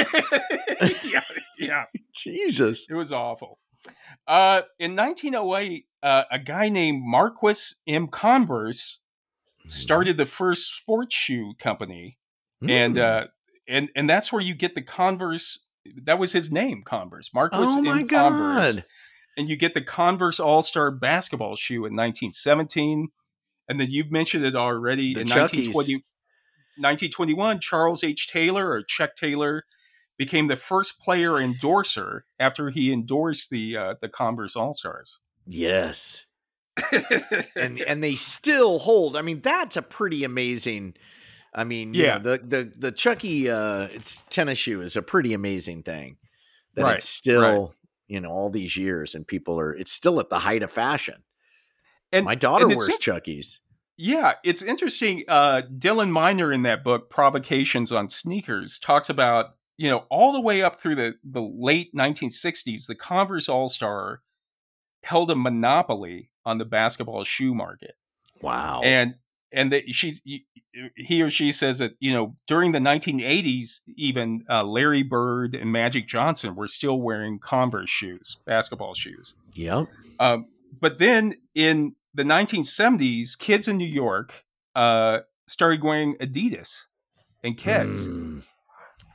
yeah, 1.04 1.22
yeah. 1.60 1.84
Jesus, 2.16 2.88
it 2.90 2.94
was 2.94 3.12
awful. 3.12 3.60
Uh, 4.26 4.62
in 4.80 4.96
1908, 4.96 5.86
uh, 6.02 6.24
a 6.32 6.40
guy 6.40 6.70
named 6.70 7.02
Marquis 7.04 7.76
M. 7.86 8.08
Converse 8.08 9.02
started 9.68 10.16
the 10.18 10.26
first 10.26 10.74
sports 10.74 11.14
shoe 11.14 11.54
company, 11.60 12.18
mm. 12.64 12.72
and 12.72 12.96
hmm. 12.96 13.02
uh, 13.02 13.24
and 13.68 13.90
and 13.96 14.10
that's 14.10 14.32
where 14.32 14.42
you 14.42 14.54
get 14.54 14.76
the 14.76 14.82
Converse. 14.82 15.66
That 16.04 16.20
was 16.20 16.32
his 16.32 16.52
name, 16.52 16.84
Converse. 16.86 17.32
Marquis 17.34 17.58
oh 17.60 17.82
my 17.82 18.02
M. 18.02 18.08
God. 18.08 18.30
Converse 18.30 18.86
and 19.38 19.50
you 19.50 19.56
get 19.56 19.74
the 19.74 19.82
Converse 19.82 20.40
All 20.40 20.64
Star 20.64 20.92
basketball 20.92 21.56
shoe 21.56 21.86
in 21.86 21.96
1917. 21.96 23.10
And 23.70 23.80
then 23.80 23.90
you've 23.90 24.12
mentioned 24.12 24.44
it 24.44 24.56
already 24.56 25.14
the 25.14 25.22
in 25.22 25.28
1920, 25.28 25.94
1921. 26.78 27.60
Charles 27.60 28.04
H. 28.04 28.28
Taylor 28.28 28.70
or 28.70 28.84
Chuck 28.84 29.16
Taylor 29.16 29.64
became 30.18 30.48
the 30.48 30.56
first 30.56 31.00
player 31.00 31.40
endorser 31.40 32.26
after 32.40 32.70
he 32.70 32.92
endorsed 32.92 33.50
the 33.50 33.78
uh, 33.78 33.94
the 34.02 34.10
Converse 34.10 34.56
All 34.56 34.74
Stars. 34.74 35.20
Yes, 35.46 36.26
and 37.56 37.80
and 37.82 38.04
they 38.04 38.16
still 38.16 38.80
hold. 38.80 39.16
I 39.16 39.22
mean, 39.22 39.42
that's 39.42 39.78
a 39.78 39.82
pretty 39.82 40.24
amazing. 40.24 40.96
I 41.54 41.64
mean, 41.64 41.94
yeah, 41.94 42.18
know, 42.18 42.38
the 42.38 42.38
the 42.40 42.74
the 42.78 42.92
Chucky 42.92 43.50
uh, 43.50 43.88
tennis 44.30 44.58
shoe 44.58 44.82
is 44.82 44.98
a 44.98 45.02
pretty 45.02 45.34
amazing 45.34 45.84
thing. 45.84 46.18
That 46.76 46.84
right, 46.84 46.96
it's 46.96 47.08
still 47.08 47.42
right 47.42 47.76
you 48.12 48.20
know 48.20 48.30
all 48.30 48.50
these 48.50 48.78
years 48.78 49.16
and 49.16 49.28
people 49.28 49.60
are 49.60 49.74
it's 49.74 49.92
still 49.92 50.20
at 50.20 50.30
the 50.30 50.40
height 50.40 50.64
of 50.64 50.72
fashion. 50.72 51.24
And 52.12 52.26
my 52.26 52.36
daughter 52.36 52.66
and 52.66 52.76
wears 52.76 52.98
chuckies 52.98 53.60
yeah 53.98 54.34
it's 54.44 54.62
interesting 54.62 55.24
uh 55.28 55.62
dylan 55.78 56.10
miner 56.10 56.52
in 56.52 56.64
that 56.64 56.84
book 56.84 57.10
provocations 57.10 57.92
on 57.92 58.10
sneakers 58.10 58.80
talks 58.80 59.10
about 59.10 59.56
you 59.78 59.90
know 59.90 60.06
all 60.10 60.34
the 60.34 60.42
way 60.42 60.62
up 60.62 60.80
through 60.80 60.96
the 60.96 61.16
the 61.24 61.42
late 61.42 61.94
1960s 61.96 62.88
the 62.88 62.96
converse 62.96 63.48
all-star 63.48 64.22
held 65.04 65.32
a 65.32 65.36
monopoly 65.36 66.30
on 66.46 66.58
the 66.58 66.66
basketball 66.66 67.24
shoe 67.24 67.54
market. 67.54 67.96
Wow. 68.42 68.82
And 68.84 69.16
and 69.52 69.72
that 69.72 69.94
she's 69.94 70.22
he 70.96 71.22
or 71.22 71.30
she 71.30 71.52
says 71.52 71.80
that 71.80 71.96
you 72.00 72.14
know 72.14 72.36
during 72.48 72.72
the 72.72 72.80
1980s 72.80 73.82
even 73.96 74.44
uh, 74.50 74.64
larry 74.64 75.04
bird 75.04 75.56
and 75.56 75.72
magic 75.72 76.08
johnson 76.08 76.56
were 76.56 76.68
still 76.68 77.00
wearing 77.00 77.40
converse 77.40 77.90
shoes 77.90 78.38
basketball 78.46 78.94
shoes 78.94 79.36
yep 79.54 79.88
um, 80.20 80.46
but 80.80 80.98
then 80.98 81.36
in 81.56 81.96
the 82.14 82.24
1970s 82.24 83.38
kids 83.38 83.68
in 83.68 83.78
new 83.78 83.86
york 83.86 84.46
uh, 84.76 85.20
started 85.48 85.84
wearing 85.84 86.16
adidas 86.16 86.84
and 87.44 87.58
keds 87.58 88.08
mm. 88.08 88.44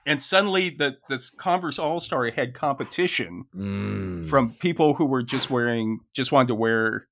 and 0.04 0.20
suddenly 0.20 0.68
the 0.70 0.98
this 1.08 1.30
converse 1.30 1.78
all-star 1.78 2.30
had 2.30 2.52
competition 2.52 3.44
mm. 3.54 4.28
from 4.28 4.52
people 4.52 4.94
who 4.94 5.06
were 5.06 5.22
just 5.22 5.50
wearing 5.50 6.00
just 6.12 6.32
wanted 6.32 6.48
to 6.48 6.54
wear 6.54 7.06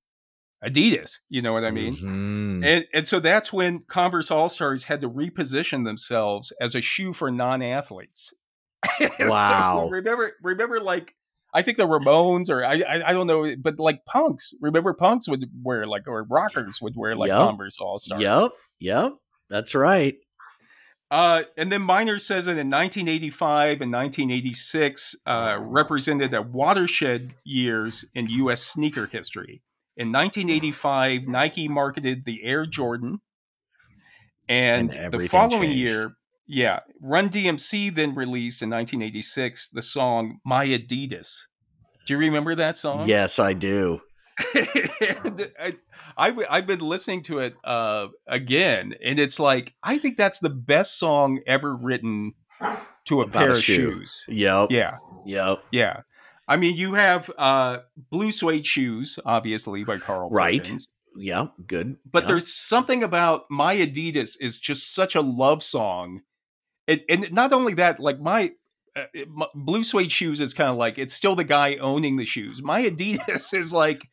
Adidas. 0.65 1.19
You 1.29 1.41
know 1.41 1.53
what 1.53 1.63
I 1.63 1.71
mean? 1.71 1.95
Mhm. 1.95 2.65
And 2.65 2.85
and 2.93 3.07
so 3.07 3.19
that's 3.19 3.53
when 3.53 3.79
Converse 3.87 4.31
All 4.31 4.49
Stars 4.49 4.83
had 4.85 5.01
to 5.01 5.09
reposition 5.09 5.83
themselves 5.85 6.51
as 6.59 6.75
a 6.75 6.81
shoe 6.81 7.13
for 7.13 7.29
non-athletes. 7.31 8.33
So 8.99 9.09
Wow. 9.27 9.87
remember, 9.89 10.31
remember, 10.43 10.79
like 10.79 11.15
I 11.53 11.61
think 11.61 11.77
the 11.77 11.87
Ramones 11.87 12.49
or 12.49 12.63
I, 12.65 12.81
I 12.87 13.09
I 13.09 13.13
don't 13.13 13.27
know, 13.27 13.55
but 13.55 13.79
like 13.79 14.05
punks. 14.05 14.53
Remember, 14.61 14.93
punks 14.93 15.27
would 15.29 15.45
wear 15.63 15.85
like 15.87 16.07
or 16.07 16.23
rockers 16.23 16.79
would 16.81 16.93
wear 16.95 17.15
like 17.15 17.29
Yep. 17.29 17.37
Converse 17.37 17.79
All 17.79 17.97
Stars. 17.97 18.21
Yep. 18.21 18.51
Yep. 18.79 19.13
That's 19.49 19.73
right. 19.75 20.15
Uh, 21.11 21.43
and 21.55 21.71
then 21.71 21.81
Miner 21.83 22.17
says 22.17 22.45
that 22.45 22.57
in 22.57 22.69
1985 22.69 23.81
and 23.81 23.91
1986 23.93 25.15
uh, 25.25 25.57
represented 25.61 26.33
a 26.33 26.41
watershed 26.41 27.35
years 27.43 28.05
in 28.15 28.27
U.S. 28.27 28.63
sneaker 28.63 29.05
history. 29.05 29.61
In 29.97 30.11
1985, 30.11 31.27
Nike 31.27 31.67
marketed 31.67 32.25
the 32.25 32.43
Air 32.43 32.65
Jordan, 32.65 33.21
and, 34.49 34.93
And 34.93 35.13
the 35.13 35.27
following 35.27 35.61
changed. 35.69 35.77
year, 35.77 36.15
yeah, 36.47 36.79
Run 37.01 37.29
DMC 37.29 37.93
then 37.95 38.13
released 38.13 38.61
in 38.61 38.69
1986 38.69 39.69
the 39.69 39.81
song 39.81 40.39
"My 40.45 40.67
Adidas." 40.67 41.43
Do 42.05 42.13
you 42.13 42.19
remember 42.19 42.53
that 42.55 42.77
song? 42.77 43.07
Yes, 43.07 43.39
I 43.39 43.53
do. 43.53 44.01
I, 44.53 45.73
I've, 46.17 46.39
I've 46.49 46.67
been 46.67 46.79
listening 46.81 47.21
to 47.23 47.39
it 47.39 47.55
uh, 47.63 48.07
again, 48.27 48.93
and 49.03 49.17
it's 49.19 49.39
like 49.39 49.73
I 49.81 49.97
think 49.97 50.17
that's 50.17 50.39
the 50.39 50.49
best 50.49 50.99
song 50.99 51.39
ever 51.47 51.75
written 51.75 52.33
to 53.05 53.21
a 53.21 53.23
About 53.23 53.39
pair 53.39 53.49
a 53.51 53.53
of 53.53 53.63
shoe. 53.63 53.91
shoes. 54.03 54.25
Yep. 54.27 54.67
Yeah, 54.71 54.97
Yep. 55.25 55.63
yeah. 55.71 56.01
I 56.47 56.57
mean, 56.57 56.75
you 56.77 56.93
have 56.93 57.31
uh, 57.37 57.79
Blue 58.11 58.31
Suede 58.31 58.65
Shoes, 58.65 59.17
obviously 59.25 59.83
by 59.83 59.97
Carl 59.97 60.29
Right. 60.29 60.59
Perkins, 60.63 60.87
Yep. 61.17 61.53
Good. 61.67 61.97
but 62.09 62.23
Yep. 62.23 62.27
there's 62.27 62.53
something 62.53 63.01
about 63.03 63.45
My 63.49 63.75
Adidas 63.77 64.37
is 64.39 64.57
just 64.59 64.93
such 64.93 65.15
a 65.15 65.21
love 65.21 65.63
song, 65.63 66.21
and, 66.87 67.01
and 67.09 67.31
not 67.31 67.53
only 67.53 67.73
that, 67.75 67.99
like 67.99 68.19
my. 68.19 68.51
Uh, 68.97 69.03
my- 69.27 69.47
Blue 69.53 69.83
suede 69.83 70.09
shoes 70.11 70.39
is 70.39 70.53
kind 70.53 70.69
of 70.69 70.77
like 70.77 70.97
it's 70.97 71.13
still 71.13 71.35
the 71.35 71.43
guy 71.43 71.75
owning 71.75 72.15
the 72.15 72.23
shoes. 72.25 72.61
My 72.63 72.83
Adidas 72.85 73.53
is 73.57 73.73
like 73.73 74.07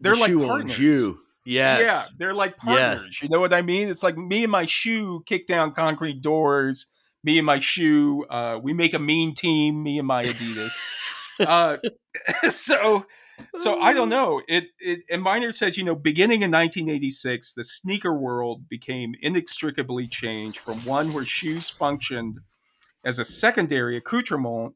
they're 0.00 0.14
The 0.14 0.20
like 0.20 0.34
partners. 0.46 0.78
you. 0.78 1.20
Yes. 1.46 1.80
Yeah, 1.86 2.02
they're 2.18 2.34
like 2.34 2.54
Yeah. 2.66 2.94
partners. 2.96 3.20
You 3.22 3.30
know 3.30 3.40
what 3.40 3.54
I 3.54 3.62
mean? 3.62 3.88
It's 3.88 4.02
like 4.02 4.18
me 4.18 4.42
and 4.42 4.52
my 4.52 4.66
shoe 4.66 5.22
kick 5.24 5.46
down 5.46 5.72
concrete 5.72 6.20
doors. 6.20 6.88
Me 7.24 7.38
and 7.38 7.46
my 7.46 7.60
shoe, 7.60 8.26
uh, 8.28 8.58
we 8.62 8.74
make 8.74 8.92
a 8.92 8.98
mean 8.98 9.32
team. 9.32 9.82
Me 9.82 9.98
and 9.98 10.06
my 10.06 10.24
Adidas. 10.24 10.72
uh, 11.40 11.78
so, 12.50 13.06
so 13.56 13.80
I 13.80 13.92
don't 13.92 14.08
know. 14.08 14.40
It, 14.48 14.64
it 14.78 15.00
and 15.10 15.22
Miner 15.22 15.52
says, 15.52 15.76
you 15.76 15.84
know, 15.84 15.94
beginning 15.94 16.42
in 16.42 16.50
1986, 16.50 17.52
the 17.54 17.64
sneaker 17.64 18.14
world 18.16 18.68
became 18.68 19.14
inextricably 19.22 20.06
changed 20.06 20.58
from 20.58 20.74
one 20.84 21.12
where 21.12 21.24
shoes 21.24 21.68
functioned 21.70 22.38
as 23.04 23.18
a 23.18 23.24
secondary 23.24 23.96
accoutrement 23.96 24.74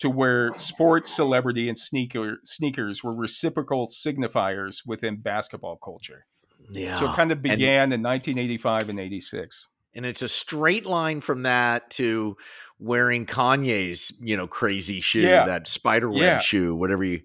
to 0.00 0.08
where 0.08 0.56
sports, 0.56 1.14
celebrity, 1.14 1.68
and 1.68 1.76
sneaker 1.76 2.38
sneakers 2.44 3.02
were 3.02 3.16
reciprocal 3.16 3.88
signifiers 3.88 4.82
within 4.86 5.16
basketball 5.16 5.76
culture. 5.76 6.24
Yeah. 6.70 6.94
So 6.94 7.10
it 7.10 7.16
kind 7.16 7.32
of 7.32 7.38
And- 7.38 7.42
began 7.42 7.92
in 7.92 8.02
1985 8.02 8.90
and 8.90 9.00
86. 9.00 9.68
and 9.94 10.06
it's 10.06 10.22
a 10.22 10.28
straight 10.28 10.86
line 10.86 11.20
from 11.20 11.42
that 11.42 11.90
to 11.90 12.36
wearing 12.78 13.26
Kanye's, 13.26 14.12
you 14.20 14.36
know, 14.36 14.46
crazy 14.46 15.00
shoe, 15.00 15.20
Yeah. 15.20 15.44
that 15.46 15.68
spider 15.68 16.08
web 16.10 16.20
Yeah. 16.22 16.38
shoe, 16.38 16.74
whatever 16.74 17.04
you. 17.04 17.22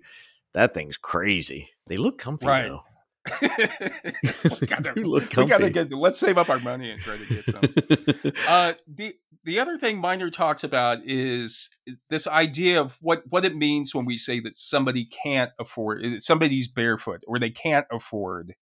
That 0.54 0.74
thing's 0.74 0.97
crazy. 0.97 1.70
They 1.88 1.97
look 1.97 2.18
comfy 2.18 2.45
Right. 2.47 2.68
though. 2.68 2.82
we 3.41 4.68
gotta, 4.68 4.93
look 4.99 5.24
we 5.24 5.30
comfy. 5.30 5.49
gotta 5.49 5.70
get. 5.70 5.91
Let's 5.93 6.20
save 6.20 6.38
up 6.38 6.49
our 6.49 6.60
money 6.60 6.91
and 6.91 7.01
try 7.01 7.18
to 7.18 7.26
get 7.26 7.45
some. 7.45 8.34
uh, 8.47 8.74
the 8.88 9.16
the 9.45 9.60
other 9.60 9.78
thing 9.78 9.97
Miner 9.97 10.30
talks 10.30 10.64
about 10.64 10.99
is 11.06 11.70
this 12.10 12.28
idea 12.28 12.82
of 12.82 12.97
what 13.01 13.24
what 13.30 13.45
it 13.45 13.56
means 13.56 13.95
when 13.95 14.06
we 14.06 14.18
say 14.18 14.39
that 14.41 14.56
somebody 14.56 15.06
can't 15.06 15.51
afford 15.60 16.22
somebody's 16.22 16.68
barefoot 16.68 17.22
or 17.28 17.39
they 17.39 17.49
can't 17.49 17.86
afford 17.91 18.56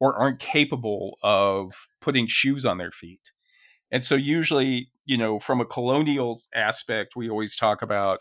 or 0.00 0.16
aren't 0.16 0.40
capable 0.40 1.16
of 1.22 1.88
putting 2.00 2.26
shoes 2.26 2.64
on 2.66 2.78
their 2.78 2.90
feet. 2.90 3.30
And 3.94 4.04
so 4.04 4.16
usually, 4.16 4.90
you 5.06 5.16
know, 5.16 5.38
from 5.38 5.60
a 5.60 5.64
colonial 5.64 6.36
aspect, 6.54 7.14
we 7.16 7.30
always 7.30 7.56
talk 7.56 7.80
about 7.80 8.18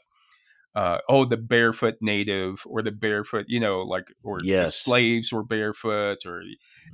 uh, 0.76 1.00
oh, 1.10 1.26
the 1.26 1.38
barefoot 1.38 1.96
native 2.02 2.64
or 2.66 2.82
the 2.82 2.92
barefoot, 2.92 3.46
you 3.48 3.60
know, 3.60 3.82
like 3.82 4.14
or 4.24 4.40
the 4.40 4.46
Yes. 4.46 4.76
slaves 4.76 5.34
were 5.34 5.44
barefoot 5.44 6.26
or 6.26 6.44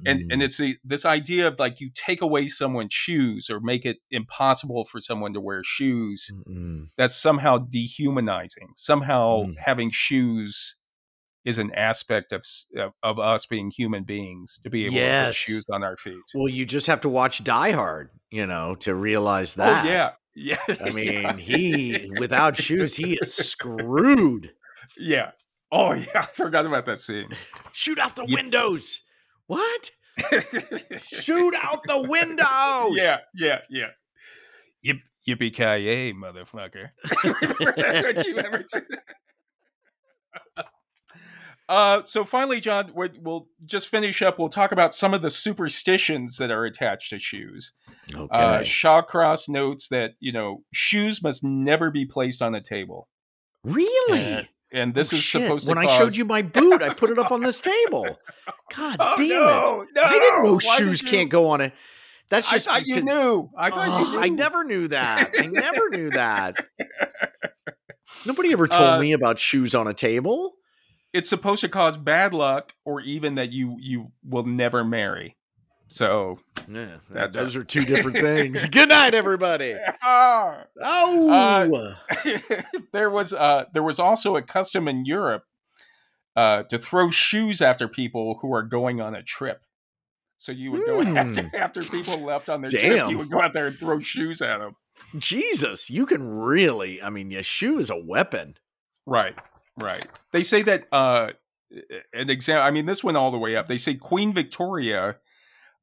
and 0.06 0.22
Mm. 0.22 0.32
and 0.32 0.42
it's 0.44 0.62
a, 0.62 0.78
this 0.84 1.06
idea 1.06 1.48
of 1.50 1.60
like 1.60 1.82
you 1.82 1.90
take 1.94 2.22
away 2.22 2.48
someone's 2.48 2.94
shoes 2.94 3.50
or 3.50 3.60
make 3.60 3.86
it 3.86 3.98
impossible 4.12 4.86
for 4.86 5.02
someone 5.02 5.34
to 5.34 5.42
wear 5.42 5.62
shoes 5.64 6.32
Mm. 6.48 6.88
that's 6.98 7.16
somehow 7.16 7.58
dehumanizing 7.58 8.70
somehow 8.76 9.44
Mm. 9.44 9.58
having 9.58 9.92
shoes 9.92 10.79
is 11.46 11.58
an 11.58 11.72
aspect 11.74 12.32
of, 12.32 12.44
of 12.78 12.92
of 13.04 13.20
us 13.20 13.46
being 13.46 13.72
human 13.72 14.04
beings 14.04 14.60
to 14.64 14.70
be 14.70 14.86
able 14.86 14.96
to 14.96 15.26
put 15.28 15.36
shoes 15.36 15.66
on 15.72 15.84
our 15.84 15.98
feet 15.98 16.22
Well, 16.36 16.50
you 16.50 16.66
just 16.66 16.88
have 16.88 17.02
to 17.02 17.10
watch 17.10 17.44
Die 17.44 17.72
Hard, 17.72 18.10
you 18.30 18.46
know, 18.46 18.76
to 18.82 18.94
realize 18.96 19.58
oh, 19.58 19.64
that. 19.64 19.86
oh 19.86 19.90
yeah 19.90 20.12
yeah 20.36 20.76
I 20.86 20.90
mean, 20.92 21.24
yeah. 21.24 21.34
he 21.36 22.12
without 22.20 22.56
shoes, 22.56 22.96
he 22.96 23.14
is 23.22 23.34
screwed. 23.34 24.54
yeah 24.98 25.32
oh 25.72 25.94
yeah 25.94 26.06
i 26.16 26.22
forgot 26.22 26.66
about 26.66 26.86
that 26.86 27.00
scene 27.00 27.30
Shoot 27.74 28.00
out 28.00 28.16
the 28.16 28.26
Yep. 28.28 28.36
windows. 28.36 29.02
What? 29.48 29.92
Shoot 31.02 31.54
out 31.64 31.82
the 31.84 32.02
windows. 32.08 32.96
yeah 32.98 33.18
yeah 33.34 33.60
yeah 33.70 33.88
Yip, 34.82 34.98
yippee 35.28 35.54
ki 35.54 35.64
yay 35.86 36.14
motherfucker 36.14 36.90
Don't 37.24 38.26
you 38.28 38.38
ever 38.38 38.64
say 38.68 38.82
that? 40.56 40.66
Uh, 41.70 42.04
so 42.04 42.26
finally, 42.26 42.60
John, 42.60 42.92
we- 42.96 43.12
we'll 43.22 43.48
just 43.64 43.88
finish 43.90 44.22
up. 44.24 44.40
We'll 44.40 44.50
talk 44.50 44.72
about 44.72 44.94
some 44.96 45.14
of 45.14 45.22
the 45.22 45.30
superstitions 45.30 46.38
that 46.38 46.50
are 46.50 46.66
attached 46.66 47.12
to 47.12 47.20
shoes. 47.20 47.74
Okay. 48.14 48.28
Uh, 48.36 48.62
Shawcross 48.62 49.48
notes 49.48 49.88
that 49.90 50.16
you 50.20 50.32
know 50.32 50.64
shoes 50.74 51.22
must 51.24 51.44
never 51.44 51.92
be 51.92 52.06
placed 52.06 52.42
on 52.42 52.56
a 52.56 52.60
table, 52.62 53.08
really? 53.64 54.20
and, 54.20 54.48
and 54.74 54.94
this 54.96 55.14
Oh, 55.14 55.18
is 55.18 55.22
shit. 55.22 55.44
supposed 55.44 55.68
to. 55.68 55.74
Be. 55.74 55.78
When 55.78 55.88
I 55.88 55.96
showed 55.96 56.16
you 56.16 56.26
my 56.26 56.42
boot, 56.42 56.82
I 56.82 56.92
put 56.96 57.12
it 57.12 57.20
up 57.20 57.32
on 57.32 57.42
this 57.42 57.62
table. 57.62 58.18
God 58.76 58.98
Oh, 59.00 59.14
damn 59.16 59.28
no, 59.30 59.82
it! 59.84 59.90
no, 59.96 60.02
I 60.02 60.10
didn't 60.10 60.44
know 60.44 60.54
why 60.56 60.78
shoes 60.78 61.04
you- 61.04 61.08
can't 61.10 61.30
go 61.30 61.50
on 61.52 61.62
it. 61.62 61.74
That's 62.32 62.48
I 62.50 62.56
just 62.56 62.68
thought 62.68 62.86
you 62.88 63.02
knew. 63.02 63.50
I 63.58 63.70
thought 63.70 63.88
Oh, 63.90 64.06
you 64.06 64.12
knew. 64.12 64.20
I 64.20 64.30
never 64.30 64.64
knew 64.64 64.88
that. 64.90 65.32
I 65.40 65.46
never 65.48 65.90
knew 65.90 66.10
that. 66.12 66.56
Nobody 68.26 68.52
ever 68.54 68.68
told 68.68 68.84
Uh, 68.90 69.00
me 69.00 69.14
about 69.14 69.40
shoes 69.40 69.74
on 69.76 69.88
a 69.88 69.94
table. 69.94 70.54
It's 71.14 71.30
supposed 71.30 71.62
to 71.62 71.70
cause 71.70 71.98
bad 71.98 72.34
luck, 72.34 72.76
or 72.86 73.02
even 73.02 73.36
that 73.36 73.52
you 73.52 73.78
you 73.80 74.12
will 74.24 74.44
never 74.46 74.84
marry. 74.84 75.36
So 75.88 76.40
Yeah, 76.68 76.98
That's 77.10 77.36
those 77.36 77.56
are 77.56 77.64
two 77.64 77.82
different 77.82 78.18
things. 78.22 78.66
Good 78.68 78.90
night, 78.90 79.16
everybody. 79.16 79.76
Ah. 80.04 80.66
Oh, 80.82 81.30
Uh, 81.30 81.96
there 82.94 83.10
was 83.10 83.34
uh 83.34 83.66
there 83.74 83.84
was 83.84 84.00
also 84.00 84.36
a 84.36 84.42
custom 84.42 84.88
in 84.88 85.06
Europe 85.06 85.44
uh 86.36 86.64
to 86.64 86.78
throw 86.78 87.10
shoes 87.10 87.60
after 87.62 87.88
people 87.88 88.38
who 88.42 88.54
are 88.54 88.64
going 88.64 89.02
on 89.02 89.16
a 89.16 89.24
trip. 89.24 89.64
So 90.38 90.52
you 90.54 90.72
would 90.72 90.86
go 90.86 91.02
Hmm. 91.02 91.18
after, 91.18 91.52
after 91.58 91.84
people 91.84 92.20
left 92.22 92.48
on 92.50 92.62
their 92.62 92.70
trip, 92.72 93.10
you 93.10 93.18
would 93.18 93.30
go 93.30 93.42
out 93.42 93.52
there 93.54 93.68
and 93.68 93.80
throw 93.80 94.00
shoes 94.00 94.42
at 94.42 94.60
them. 94.60 94.76
Jesus, 95.18 95.90
you 95.90 96.06
can 96.06 96.24
really. 96.38 97.02
I 97.02 97.10
mean, 97.10 97.30
your 97.32 97.44
shoe 97.44 97.80
is 97.80 97.90
a 97.90 97.98
weapon. 97.98 98.56
Right, 99.06 99.36
right. 99.80 100.06
They 100.32 100.44
say 100.44 100.62
that 100.64 100.88
uh 100.92 101.32
an 102.14 102.30
example. 102.30 102.64
I 102.66 102.72
mean, 102.72 102.86
this 102.86 103.04
went 103.04 103.18
all 103.18 103.32
the 103.32 103.38
way 103.38 103.56
up. 103.56 103.68
They 103.68 103.78
say 103.78 103.96
Queen 103.96 104.34
Victoria. 104.34 105.18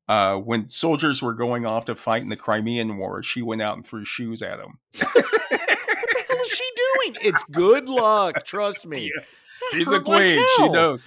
Uh, 0.09 0.37
when 0.37 0.69
soldiers 0.69 1.21
were 1.21 1.35
going 1.35 1.67
off 1.67 1.87
to 1.87 1.95
fight 1.97 2.23
in 2.23 2.29
the 2.29 2.37
Crimean 2.37 2.97
War, 2.97 3.25
she 3.25 3.43
went 3.43 3.61
out 3.61 3.77
and 3.77 3.85
threw 3.85 4.05
shoes 4.05 4.41
at 4.41 4.59
them. 4.59 4.79
What 5.01 5.15
the 5.15 6.25
hell 6.29 6.39
is 6.43 6.49
she 6.53 6.71
doing? 6.77 7.17
It's 7.23 7.43
good 7.51 7.89
luck. 7.89 8.45
Trust 8.45 8.87
me. 8.87 9.11
Yeah. 9.15 9.25
She's 9.73 9.89
a 9.89 9.95
hurt 9.97 10.07
like 10.07 10.23
queen. 10.37 10.45
she 10.57 10.69
knows. 10.69 11.05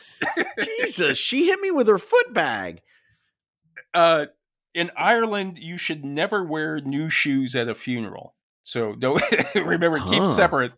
Jesus, 0.79 1.17
she 1.17 1.45
hit 1.45 1.61
me 1.61 1.71
with 1.71 1.87
her 1.87 1.97
foot 1.97 2.33
bag. 2.33 2.81
uh, 3.93 4.25
in 4.73 4.91
Ireland, 4.97 5.57
you 5.59 5.77
should 5.77 6.03
never 6.03 6.43
wear 6.43 6.81
new 6.81 7.09
shoes 7.09 7.55
at 7.55 7.69
a 7.69 7.75
funeral. 7.75 8.35
So 8.63 8.93
don't 8.95 9.23
remember 9.55 9.99
keep 10.09 10.25
separate. 10.25 10.73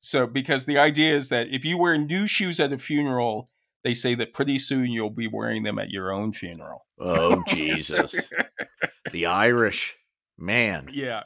So 0.00 0.26
because 0.26 0.64
the 0.64 0.78
idea 0.78 1.14
is 1.14 1.28
that 1.28 1.48
if 1.48 1.64
you 1.64 1.78
wear 1.78 1.96
new 1.96 2.26
shoes 2.26 2.58
at 2.58 2.72
a 2.72 2.78
funeral, 2.78 3.50
they 3.84 3.94
say 3.94 4.14
that 4.16 4.32
pretty 4.32 4.58
soon 4.58 4.90
you'll 4.90 5.10
be 5.10 5.28
wearing 5.28 5.62
them 5.62 5.78
at 5.78 5.90
your 5.90 6.12
own 6.12 6.32
funeral. 6.32 6.86
Oh, 6.98 7.42
Jesus. 7.48 8.28
the 9.12 9.26
Irish. 9.26 9.96
Man. 10.38 10.88
Yeah. 10.92 11.24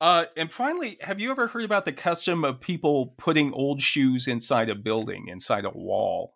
Uh, 0.00 0.24
and 0.36 0.50
finally, 0.50 0.96
have 1.02 1.20
you 1.20 1.30
ever 1.30 1.46
heard 1.46 1.64
about 1.64 1.84
the 1.84 1.92
custom 1.92 2.44
of 2.44 2.60
people 2.60 3.14
putting 3.18 3.52
old 3.52 3.82
shoes 3.82 4.26
inside 4.26 4.68
a 4.68 4.74
building, 4.74 5.28
inside 5.28 5.64
a 5.64 5.70
wall? 5.70 6.34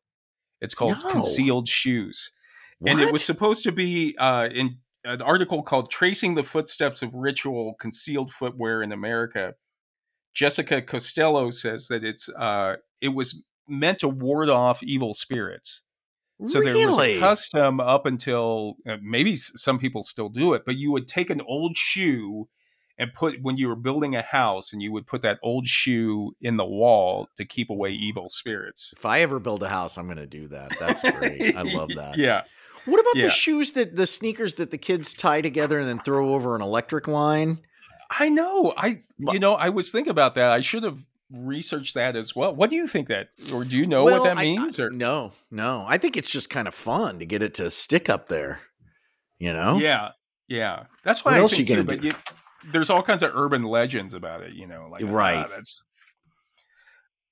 It's 0.61 0.74
called 0.74 1.03
No. 1.03 1.11
Concealed 1.11 1.68
Shoes. 1.68 2.30
And 2.87 3.01
it 3.01 3.12
was 3.12 3.24
supposed 3.24 3.64
to 3.64 3.72
be 3.72 4.14
uh, 4.18 4.49
in 4.53 4.78
an 5.05 5.22
article 5.22 5.62
called 5.62 5.91
Tracing 5.91 6.35
the 6.35 6.43
Footsteps 6.43 7.03
of 7.03 7.14
Ritual 7.14 7.74
Concealed 7.80 8.30
Footwear 8.30 8.82
in 8.82 8.93
America. 8.93 9.55
Jessica 10.35 10.82
Costello 10.82 11.51
says 11.51 11.89
that 11.89 12.05
it's 12.05 12.28
uh, 12.28 12.76
it 13.01 13.09
was 13.09 13.43
meant 13.68 14.01
to 14.01 14.09
ward 14.09 14.51
off 14.51 14.82
evil 14.82 15.14
spirits. 15.14 15.82
So 16.45 16.61
there 16.61 16.74
was 16.89 16.99
a 16.99 17.20
custom 17.20 17.78
up 17.78 18.07
until 18.07 18.74
uh, 18.89 18.97
maybe 19.01 19.37
some 19.37 19.78
people 19.78 20.03
still 20.03 20.28
do 20.28 20.53
it, 20.53 20.64
but 20.66 20.76
you 20.76 20.91
would 20.91 21.07
take 21.07 21.30
an 21.30 21.41
old 21.47 21.76
shoe 21.76 22.49
and 22.99 23.12
put 23.12 23.41
when 23.41 23.57
you 23.57 23.68
were 23.68 23.76
building 23.76 24.14
a 24.16 24.22
house, 24.22 24.72
and 24.72 24.82
you 24.82 24.93
would 24.93 25.07
put 25.07 25.22
that 25.22 25.39
old 25.43 25.66
shoe 25.66 26.32
in 26.41 26.57
the 26.57 26.64
wall 26.64 27.28
to 27.37 27.45
keep 27.45 27.70
away 27.70 27.91
evil 27.91 28.28
spirits. 28.28 28.93
If 28.97 29.07
I 29.07 29.20
ever 29.20 29.39
build 29.39 29.62
a 29.62 29.68
house, 29.68 29.97
I'm 29.97 30.07
going 30.07 30.18
to 30.18 30.26
do 30.26 30.49
that. 30.49 30.72
That's 30.78 31.03
great. 31.03 31.57
I 31.57 31.62
love 31.74 31.91
that. 31.97 32.18
Yeah, 32.18 32.43
What 32.85 33.01
about 33.01 33.16
Yeah. 33.16 33.24
the 33.24 33.30
shoes 33.30 33.72
that 33.72 33.97
the 33.97 34.07
sneakers 34.07 34.55
that 34.55 34.70
the 34.72 34.78
kids 34.78 35.14
tie 35.14 35.41
together 35.41 35.78
and 35.78 35.89
then 35.89 36.01
throw 36.01 36.35
over 36.35 36.55
an 36.57 36.62
electric 36.62 37.09
line? 37.09 37.61
I 38.18 38.28
know. 38.28 38.72
I 38.76 39.02
you 39.18 39.38
know 39.38 39.54
I 39.54 39.70
was 39.70 39.90
thinking 39.90 40.10
about 40.10 40.34
that. 40.36 40.50
I 40.50 40.60
should 40.60 40.82
have 40.84 41.04
researched 41.32 41.94
that 41.94 42.14
as 42.16 42.36
well. 42.36 42.54
What 42.54 42.70
do 42.70 42.76
you 42.76 42.86
think 42.86 43.08
that, 43.08 43.30
or 43.52 43.64
do 43.64 43.76
you 43.76 43.86
know 43.86 44.04
Well, 44.04 44.20
what 44.20 44.24
that 44.28 44.36
I- 44.38 44.42
I- 44.42 44.44
means? 44.44 44.78
or 44.78 44.90
no, 44.90 45.32
no. 45.50 45.84
I 45.88 45.98
think 45.98 46.16
it's 46.16 46.30
just 46.30 46.48
kind 46.50 46.68
of 46.68 46.74
fun 46.74 47.18
to 47.18 47.26
get 47.26 47.42
it 47.42 47.54
to 47.54 47.70
stick 47.70 48.08
up 48.08 48.28
there. 48.28 48.60
You 49.38 49.52
know? 49.52 49.78
yeah, 49.78 50.10
yeah. 50.48 50.84
That's 51.02 51.24
What 51.24 51.32
what, 51.32 51.38
I 51.38 51.42
else 51.42 51.56
think 51.56 51.68
you 51.68 51.76
too. 51.76 51.84
But 51.84 52.00
do? 52.02 52.08
you, 52.08 52.14
there's 52.70 52.88
all 52.88 53.02
kinds 53.02 53.22
of 53.24 53.32
urban 53.34 53.64
legends 53.64 54.14
about 54.14 54.42
it. 54.42 54.52
You 54.54 54.66
know, 54.68 54.88
like 54.92 55.02
ah, 55.02 55.08
Right. 55.08 55.48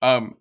um, 0.02 0.36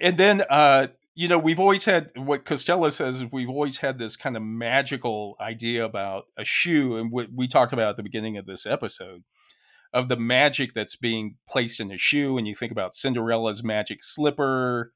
and 0.00 0.18
then 0.18 0.42
uh, 0.50 0.88
you 1.14 1.28
know, 1.28 1.38
we've 1.38 1.58
always 1.60 1.86
had 1.86 2.10
what 2.16 2.44
Costello 2.44 2.90
says. 2.90 3.24
We've 3.32 3.48
always 3.48 3.78
had 3.78 3.98
this 3.98 4.16
kind 4.16 4.36
of 4.36 4.42
magical 4.42 5.36
idea 5.40 5.84
about 5.84 6.24
a 6.36 6.44
shoe, 6.44 6.96
and 6.96 7.10
what 7.10 7.28
we 7.34 7.48
talked 7.48 7.72
about 7.72 7.90
at 7.90 7.96
the 7.96 8.02
beginning 8.02 8.36
of 8.36 8.44
this 8.46 8.66
episode 8.66 9.22
of 9.96 10.08
the 10.08 10.16
magic 10.16 10.74
that's 10.74 10.96
being 10.96 11.36
placed 11.48 11.80
in 11.80 11.90
a 11.90 11.96
shoe. 11.98 12.36
And 12.36 12.46
you 12.46 12.54
think 12.54 12.70
about 12.70 12.94
Cinderella's 12.94 13.64
magic 13.64 14.04
slipper, 14.04 14.92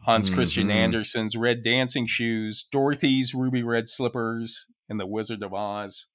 Hans 0.00 0.30
Christian 0.30 0.68
Mhm. 0.68 0.74
Andersen's 0.74 1.36
red 1.36 1.62
dancing 1.62 2.06
shoes, 2.06 2.64
Dorothy's 2.64 3.34
ruby 3.34 3.62
red 3.62 3.88
slippers, 3.88 4.66
and 4.88 4.98
the 4.98 5.06
Wizard 5.06 5.42
of 5.42 5.52
Oz. 5.52 6.06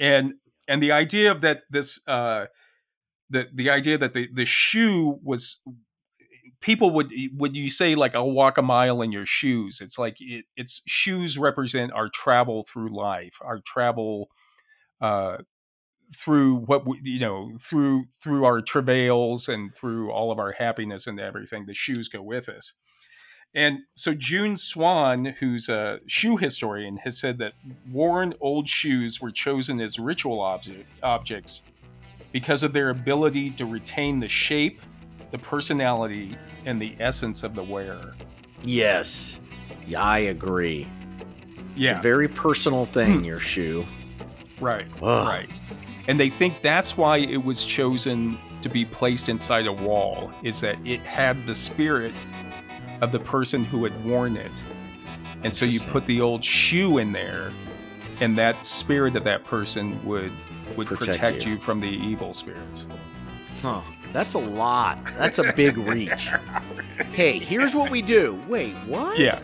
And 0.00 0.34
and 0.66 0.82
the 0.82 0.92
idea 0.92 1.30
of 1.30 1.42
that 1.42 1.62
this 1.68 2.00
uh 2.08 2.46
the 3.30 3.48
the 3.52 3.68
idea 3.70 3.98
that 3.98 4.14
the 4.14 4.28
the 4.32 4.46
shoe 4.46 5.18
was 5.22 5.60
people 6.60 6.90
would 6.90 7.12
would 7.34 7.56
you 7.56 7.68
say 7.68 7.94
like 7.94 8.14
I'll 8.14 8.30
walk 8.30 8.58
a 8.58 8.62
mile 8.62 9.02
in 9.02 9.12
your 9.12 9.26
shoes. 9.26 9.80
It's 9.82 9.98
like 9.98 10.16
it, 10.20 10.46
it's 10.56 10.82
shoes 10.86 11.36
represent 11.36 11.92
our 11.92 12.08
travel 12.08 12.64
through 12.70 12.96
life, 12.96 13.36
our 13.42 13.60
travel 13.66 14.28
uh 15.00 15.38
through 16.14 16.56
what 16.56 16.86
we, 16.86 16.98
you 17.02 17.20
know 17.20 17.50
through 17.60 18.04
through 18.22 18.44
our 18.44 18.60
travails 18.62 19.48
and 19.48 19.74
through 19.74 20.10
all 20.10 20.30
of 20.30 20.38
our 20.38 20.52
happiness 20.52 21.06
and 21.06 21.18
everything 21.20 21.66
the 21.66 21.74
shoes 21.74 22.08
go 22.08 22.22
with 22.22 22.48
us 22.48 22.74
and 23.54 23.78
so 23.94 24.14
June 24.14 24.56
Swann 24.56 25.26
who's 25.40 25.68
a 25.68 26.00
shoe 26.06 26.36
historian 26.36 26.96
has 26.98 27.18
said 27.18 27.38
that 27.38 27.52
worn 27.92 28.34
old 28.40 28.68
shoes 28.68 29.20
were 29.20 29.30
chosen 29.30 29.80
as 29.80 29.98
ritual 29.98 30.40
object, 30.40 30.86
objects 31.02 31.62
because 32.32 32.62
of 32.62 32.72
their 32.72 32.90
ability 32.90 33.50
to 33.50 33.64
retain 33.66 34.20
the 34.20 34.28
shape 34.28 34.80
the 35.30 35.38
personality 35.38 36.36
and 36.64 36.80
the 36.80 36.94
essence 37.00 37.42
of 37.42 37.54
the 37.54 37.62
wearer 37.62 38.14
Yes. 38.66 39.38
Yeah, 39.86 40.02
I 40.02 40.18
agree. 40.18 40.88
It's 41.20 41.58
yeah 41.76 41.98
a 41.98 42.02
very 42.02 42.28
personal 42.28 42.86
thing, 42.86 43.18
Hmm. 43.18 43.24
your 43.24 43.38
shoe. 43.38 43.84
right 44.60 44.86
Ugh. 45.02 45.26
Right. 45.28 45.50
And 46.06 46.20
they 46.20 46.28
think 46.30 46.60
that's 46.62 46.96
why 46.96 47.18
it 47.18 47.44
was 47.44 47.64
chosen 47.64 48.38
to 48.62 48.68
be 48.68 48.84
placed 48.84 49.28
inside 49.28 49.66
a 49.66 49.72
wall, 49.72 50.32
is 50.42 50.60
that 50.60 50.76
it 50.86 51.00
had 51.00 51.46
the 51.46 51.54
spirit 51.54 52.14
of 53.00 53.12
the 53.12 53.20
person 53.20 53.64
who 53.64 53.84
had 53.84 54.04
worn 54.04 54.36
it. 54.36 54.64
And 55.42 55.54
so 55.54 55.64
you 55.64 55.80
put 55.80 56.06
the 56.06 56.20
old 56.20 56.42
shoe 56.42 56.98
in 56.98 57.12
there, 57.12 57.52
and 58.20 58.36
that 58.38 58.64
spirit 58.64 59.16
of 59.16 59.24
that 59.24 59.44
person 59.44 60.02
would 60.04 60.32
would 60.76 60.86
Protect 60.86 61.18
protect, 61.18 61.46
you. 61.46 61.52
you. 61.52 61.60
from 61.60 61.80
the 61.80 61.88
evil 61.88 62.32
spirits. 62.32 62.88
Huh. 63.60 63.82
That's 64.12 64.34
a 64.34 64.38
lot. 64.38 64.98
That's 65.18 65.38
a 65.38 65.52
big 65.52 65.76
reach. 65.76 66.30
Hey, 67.12 67.38
here's 67.38 67.74
what 67.74 67.90
we 67.90 68.02
do. 68.02 68.40
Wait, 68.48 68.74
what? 68.86 69.18
Yeah. 69.18 69.38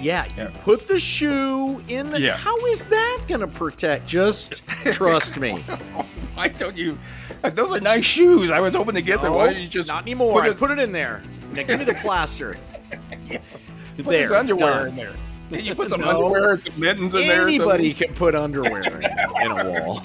Yeah, 0.00 0.24
you 0.36 0.42
Yeah. 0.44 0.50
put 0.62 0.88
the 0.88 0.98
shoe 0.98 1.80
in 1.88 2.08
the. 2.08 2.20
Yeah. 2.20 2.36
How 2.36 2.56
is 2.66 2.80
that 2.84 3.22
going 3.28 3.40
to 3.40 3.46
protect? 3.46 4.06
Just 4.06 4.66
trust 4.92 5.38
me. 5.38 5.58
Why 6.34 6.48
don't 6.48 6.76
you? 6.76 6.98
Those 7.42 7.72
are 7.72 7.80
nice 7.80 8.04
shoes. 8.04 8.50
I 8.50 8.60
was 8.60 8.74
hoping 8.74 8.94
to 8.94 9.02
get 9.02 9.22
them. 9.22 9.34
Why 9.34 9.46
No, 9.46 9.52
don't 9.52 9.62
you 9.62 9.68
just 9.68 9.88
not 9.88 10.02
anymore. 10.02 10.42
put 10.42 10.50
I 10.50 10.52
put 10.54 10.70
it 10.70 10.78
in 10.78 10.92
there. 10.92 11.22
Now 11.52 11.62
give 11.62 11.78
me 11.78 11.84
the 11.84 11.94
plaster. 12.02 12.56
put 13.96 14.04
there, 14.06 14.20
his 14.20 14.32
underwear 14.32 14.86
in 14.88 14.96
there? 14.96 15.12
You 15.50 15.74
put 15.74 15.90
some 15.90 16.00
No. 16.02 16.08
underwear 16.08 16.50
and 16.50 16.58
some 16.58 16.78
mittens 16.80 17.14
in 17.14 17.28
there. 17.28 17.44
or 17.44 17.48
Anybody 17.48 17.94
can 17.94 18.14
put 18.14 18.34
underwear 18.34 18.82
in, 18.82 19.02
in 19.42 19.52
a 19.52 19.80
wall. 19.84 20.02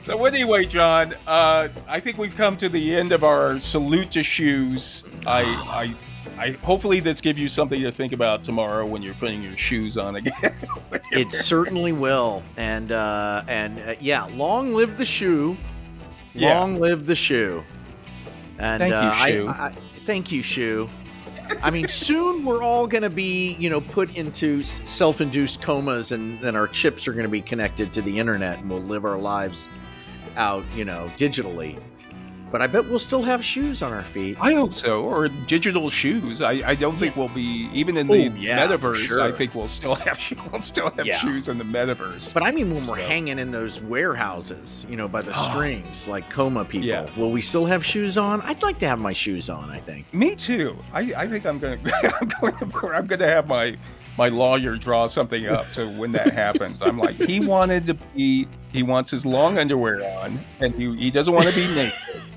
So 0.00 0.24
anyway, 0.24 0.64
John, 0.64 1.14
uh, 1.26 1.68
I 1.86 2.00
think 2.00 2.16
we've 2.16 2.34
come 2.34 2.56
to 2.56 2.70
the 2.70 2.96
end 2.96 3.12
of 3.12 3.22
our 3.22 3.58
salute 3.58 4.10
to 4.12 4.22
shoes. 4.22 5.04
I, 5.26 5.42
I, 5.42 5.94
I 6.38 6.50
hopefully 6.52 7.00
this 7.00 7.20
gives 7.20 7.38
you 7.38 7.48
something 7.48 7.82
to 7.82 7.92
think 7.92 8.14
about 8.14 8.42
tomorrow 8.42 8.86
when 8.86 9.02
you're 9.02 9.14
putting 9.14 9.42
your 9.42 9.58
shoes 9.58 9.98
on 9.98 10.16
again. 10.16 10.32
It 11.12 11.32
certainly 11.32 11.90
will, 11.90 12.42
and 12.56 12.92
uh, 12.92 13.42
and 13.48 13.80
uh, 13.80 13.94
yeah, 14.00 14.24
long 14.26 14.72
live 14.72 14.96
the 14.96 15.04
shoe. 15.04 15.56
Yeah. 16.34 16.58
Long 16.58 16.78
live 16.78 17.04
the 17.06 17.16
shoe. 17.16 17.64
And 18.58 18.80
Thank 18.80 18.92
you, 18.92 18.98
uh, 18.98 19.12
shoe. 19.12 19.46
I, 19.48 19.66
I- 19.66 19.76
thank 20.06 20.30
you, 20.30 20.42
shoe. 20.42 20.88
I 21.62 21.70
mean, 21.70 21.88
soon 21.88 22.44
we're 22.44 22.62
all 22.62 22.86
going 22.86 23.02
to 23.02 23.10
be, 23.10 23.56
you 23.58 23.70
know, 23.70 23.80
put 23.80 24.14
into 24.14 24.62
self-induced 24.62 25.62
comas, 25.62 26.12
and 26.12 26.40
then 26.40 26.54
our 26.54 26.68
chips 26.68 27.08
are 27.08 27.12
going 27.12 27.24
to 27.24 27.28
be 27.30 27.42
connected 27.42 27.92
to 27.94 28.02
the 28.02 28.16
internet, 28.18 28.60
and 28.60 28.70
we'll 28.70 28.80
live 28.82 29.04
our 29.04 29.18
lives 29.18 29.68
out, 30.36 30.64
you 30.74 30.84
know, 30.84 31.10
digitally. 31.16 31.78
But 32.52 32.60
I 32.60 32.66
bet 32.66 32.88
we'll 32.88 32.98
still 32.98 33.22
have 33.22 33.44
shoes 33.44 33.80
on 33.80 33.92
our 33.92 34.02
feet. 34.02 34.36
I 34.40 34.54
hope 34.54 34.74
so, 34.74 35.02
or 35.04 35.28
digital 35.28 35.88
shoes. 35.88 36.42
I, 36.42 36.50
I 36.70 36.74
don't 36.74 36.98
think 36.98 37.14
we'll 37.14 37.28
be 37.28 37.70
even 37.72 37.96
in 37.96 38.08
the 38.08 38.26
Oh, 38.26 38.34
yeah, 38.36 38.66
metaverse. 38.66 38.96
sure. 39.06 39.22
I 39.22 39.30
think 39.30 39.54
we'll 39.54 39.68
still 39.68 39.94
have 39.94 40.18
we'll 40.50 40.60
still 40.60 40.90
have 40.90 41.06
Yeah. 41.06 41.16
shoes 41.18 41.46
in 41.46 41.58
the 41.58 41.64
metaverse. 41.64 42.34
But 42.34 42.42
I 42.42 42.50
mean, 42.50 42.70
when 42.74 42.80
we're 42.80 42.86
So- 42.86 42.94
hanging 42.96 43.38
in 43.38 43.52
those 43.52 43.80
warehouses, 43.80 44.84
you 44.90 44.96
know, 44.96 45.06
by 45.06 45.20
the 45.22 45.32
strings, 45.50 46.08
like 46.08 46.28
coma 46.28 46.64
people, 46.64 46.88
Yeah. 46.88 47.06
will 47.16 47.30
we 47.30 47.40
still 47.40 47.66
have 47.66 47.84
shoes 47.86 48.18
on? 48.18 48.40
I'd 48.40 48.64
like 48.64 48.80
to 48.80 48.88
have 48.88 48.98
my 48.98 49.12
shoes 49.12 49.48
on. 49.48 49.70
I 49.70 49.78
think. 49.78 50.12
Me 50.12 50.34
too. 50.34 50.76
I, 50.92 51.12
I 51.16 51.28
think 51.28 51.46
I'm 51.46 51.60
gonna 51.60 51.78
I'm 52.20 52.28
going 52.40 52.56
to 52.56 52.88
I'm 52.88 53.06
gonna 53.06 53.28
have 53.28 53.46
my 53.46 53.76
my 54.18 54.28
lawyer 54.28 54.74
draw 54.74 55.06
something 55.06 55.46
up 55.46 55.70
so 55.70 55.88
when 55.88 56.10
that 56.12 56.32
happens, 56.32 56.82
I'm 56.82 56.98
like 56.98 57.14
he 57.14 57.38
wanted 57.38 57.86
to 57.86 57.94
be 57.94 58.48
he 58.72 58.82
wants 58.82 59.10
his 59.10 59.24
long 59.26 59.58
underwear 59.58 60.02
on 60.20 60.38
and 60.60 60.74
he, 60.74 60.94
he 60.96 61.10
doesn't 61.10 61.32
want 61.34 61.48
to 61.48 61.54
be 61.54 61.66
naked. 61.74 61.94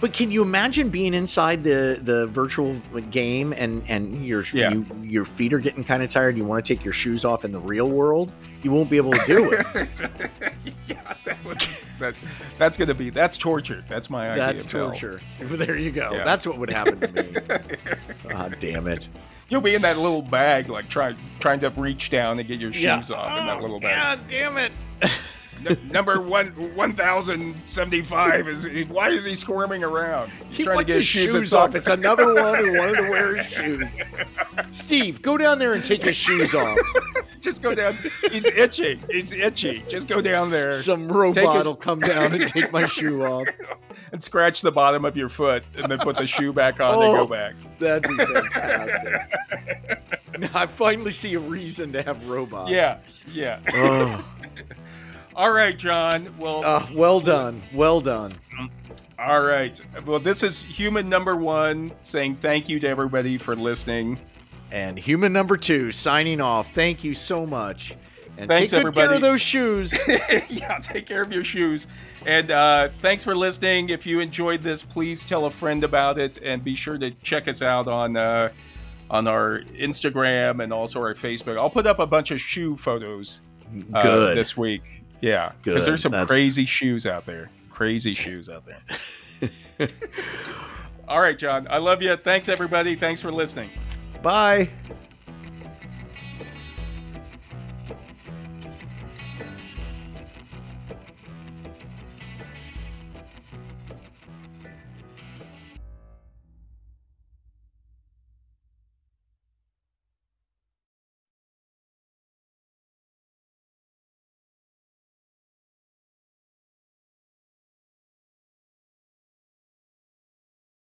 But 0.00 0.12
can 0.12 0.30
you 0.30 0.42
imagine 0.42 0.90
being 0.90 1.14
inside 1.14 1.64
the 1.64 1.98
the 2.02 2.26
virtual 2.26 2.74
game 3.10 3.54
and 3.54 3.82
and 3.88 4.26
your 4.26 4.44
Yeah. 4.52 4.72
you, 4.72 4.84
your 5.02 5.24
feet 5.24 5.54
are 5.54 5.58
getting 5.58 5.82
kind 5.82 6.02
of 6.02 6.10
tired? 6.10 6.36
You 6.36 6.44
want 6.44 6.62
to 6.62 6.74
take 6.74 6.84
your 6.84 6.92
shoes 6.92 7.24
off 7.24 7.42
in 7.42 7.52
the 7.52 7.58
real 7.58 7.88
world? 7.88 8.30
You 8.62 8.70
won't 8.70 8.90
be 8.90 8.98
able 8.98 9.12
to 9.12 9.24
do 9.24 9.52
it. 9.52 9.66
yeah, 10.86 11.14
that 11.24 11.42
would, 11.42 11.66
that 12.00 12.14
that's 12.58 12.76
gonna 12.76 12.92
be 12.92 13.08
that's 13.08 13.38
torture. 13.38 13.82
That's 13.88 14.10
my 14.10 14.30
idea. 14.32 14.44
That's 14.44 14.66
of 14.66 14.72
hell. 14.72 14.86
torture. 14.88 15.20
There 15.40 15.78
you 15.78 15.90
go. 15.90 16.12
Yeah. 16.12 16.24
That's 16.24 16.46
what 16.46 16.58
would 16.58 16.70
happen 16.70 17.00
to 17.00 17.08
me. 17.08 17.32
God 18.28 18.52
ah, 18.52 18.56
damn 18.58 18.86
it. 18.88 19.08
You'll 19.48 19.62
be 19.62 19.74
in 19.74 19.80
that 19.82 19.96
little 19.96 20.20
bag, 20.20 20.68
like 20.68 20.90
trying 20.90 21.16
trying 21.40 21.60
to 21.60 21.70
reach 21.70 22.10
down 22.10 22.38
and 22.38 22.46
get 22.46 22.60
your 22.60 22.74
shoes 22.74 23.10
off 23.10 23.38
in 23.38 23.46
that 23.46 23.56
Oh, 23.56 23.62
little 23.62 23.80
bag. 23.80 24.18
God 24.18 24.28
damn 24.28 24.58
it. 24.58 24.72
N- 25.66 25.78
number 25.90 26.20
one 26.20 26.48
one 26.74 26.94
thousand 26.94 27.60
seventy 27.62 28.02
five 28.02 28.48
is 28.48 28.68
why 28.88 29.08
is 29.10 29.24
he 29.24 29.34
squirming 29.34 29.82
around? 29.82 30.30
He's 30.48 30.58
He 30.58 30.64
trying 30.64 30.76
wants 30.76 30.88
to 30.92 30.94
get 30.94 30.96
his 30.98 31.06
shoes, 31.06 31.32
that's 31.32 31.52
off. 31.54 31.74
It's 31.74 31.88
another 31.88 32.34
one 32.42 32.56
who 32.58 32.78
wanted 32.78 32.96
to 32.96 33.08
wear 33.08 33.36
his 33.36 33.46
shoes. 33.46 33.84
Steve, 34.70 35.22
go 35.22 35.36
down 35.38 35.58
there 35.58 35.72
and 35.74 35.82
take 35.84 36.02
his 36.02 36.16
shoes 36.16 36.54
off. 36.54 36.78
Just 37.40 37.62
go 37.62 37.74
down. 37.74 37.98
He's 38.30 38.46
itchy. 38.48 39.00
He's 39.10 39.32
itchy. 39.32 39.84
Just 39.88 40.08
go 40.08 40.20
down 40.20 40.50
there 40.50 40.72
Some 40.72 41.08
robot 41.08 41.56
his- 41.56 41.66
will 41.66 41.74
come 41.76 42.00
down 42.00 42.34
and 42.34 42.48
take 42.48 42.72
my 42.72 42.86
shoe 42.86 43.22
off. 43.24 43.46
and 44.12 44.22
scratch 44.22 44.60
the 44.62 44.72
bottom 44.72 45.04
of 45.04 45.16
your 45.16 45.28
foot, 45.28 45.62
and 45.76 45.90
then 45.90 45.98
put 45.98 46.16
the 46.16 46.26
shoe 46.26 46.52
back 46.52 46.80
on 46.80 46.94
and 46.94 47.02
Oh. 47.02 47.16
go 47.16 47.26
back. 47.26 47.54
That'd 47.78 48.02
be 48.04 48.16
fantastic. 48.24 50.00
now 50.38 50.48
I 50.54 50.66
finally 50.66 51.10
see 51.12 51.34
a 51.34 51.38
reason 51.38 51.92
to 51.92 52.02
have 52.02 52.28
robots. 52.28 52.70
Yeah, 52.70 52.98
yeah. 53.32 53.60
Oh, 53.74 54.24
All 55.36 55.52
right, 55.52 55.76
John. 55.76 56.32
Well, 56.38 56.62
Ah, 56.64 56.88
well 56.94 57.20
done. 57.20 57.62
Well 57.72 58.00
done. 58.00 58.30
uh, 58.58 58.66
All 59.18 59.42
right. 59.42 59.80
Well, 60.06 60.20
this 60.20 60.42
is 60.42 60.62
human 60.62 61.08
number 61.08 61.34
one 61.36 61.92
saying 62.02 62.36
thank 62.36 62.68
you 62.68 62.78
to 62.80 62.88
everybody 62.88 63.38
for 63.38 63.56
listening. 63.56 64.18
And 64.70 64.98
human 64.98 65.32
number 65.32 65.56
two 65.56 65.90
signing 65.92 66.40
off. 66.40 66.72
Thank 66.72 67.04
you 67.04 67.14
so 67.14 67.46
much. 67.46 67.96
And 68.36 68.48
Thanks, 68.48 68.72
take 68.72 68.82
good 68.82 68.88
everybody. 68.88 69.06
care 69.06 69.14
of 69.16 69.20
those 69.22 69.40
shoes. 69.40 69.94
yeah, 70.50 70.78
take 70.78 71.06
care 71.06 71.22
of 71.22 71.32
your 71.32 71.44
shoes. 71.44 71.86
And 72.26 72.50
uh, 72.50 72.88
thanks 73.00 73.22
for 73.22 73.34
listening. 73.36 73.90
If 73.90 74.06
you 74.06 74.18
enjoyed 74.18 74.62
this, 74.62 74.82
please 74.82 75.24
tell 75.24 75.46
a 75.46 75.50
friend 75.50 75.84
about 75.84 76.18
it, 76.18 76.38
and 76.42 76.64
be 76.64 76.74
sure 76.74 76.98
to 76.98 77.12
check 77.22 77.46
us 77.46 77.62
out 77.62 77.86
on 77.86 78.16
uh, 78.16 78.48
on 79.10 79.28
our 79.28 79.60
Instagram 79.78 80.62
and 80.64 80.72
also 80.72 81.00
our 81.00 81.14
Facebook. 81.14 81.56
I'll 81.56 81.70
put 81.70 81.86
up 81.86 82.00
a 82.00 82.06
bunch 82.06 82.32
of 82.32 82.40
shoe 82.40 82.74
photos 82.74 83.42
uh, 83.92 84.02
Good. 84.02 84.36
this 84.36 84.56
week. 84.56 85.03
Yeah, 85.24 85.52
because 85.62 85.86
there's 85.86 86.02
some 86.02 86.12
That's- 86.12 86.28
crazy 86.28 86.66
shoes 86.66 87.06
out 87.06 87.24
there. 87.24 87.48
Crazy 87.70 88.12
shoes 88.12 88.50
out 88.50 88.64
there. 88.66 89.48
All 91.08 91.18
right, 91.20 91.36
John. 91.38 91.66
I 91.70 91.78
love 91.78 92.02
you. 92.02 92.14
Thanks, 92.16 92.48
everybody. 92.50 92.94
Thanks 92.94 93.20
for 93.22 93.32
listening. 93.32 93.70
Bye. 94.22 94.68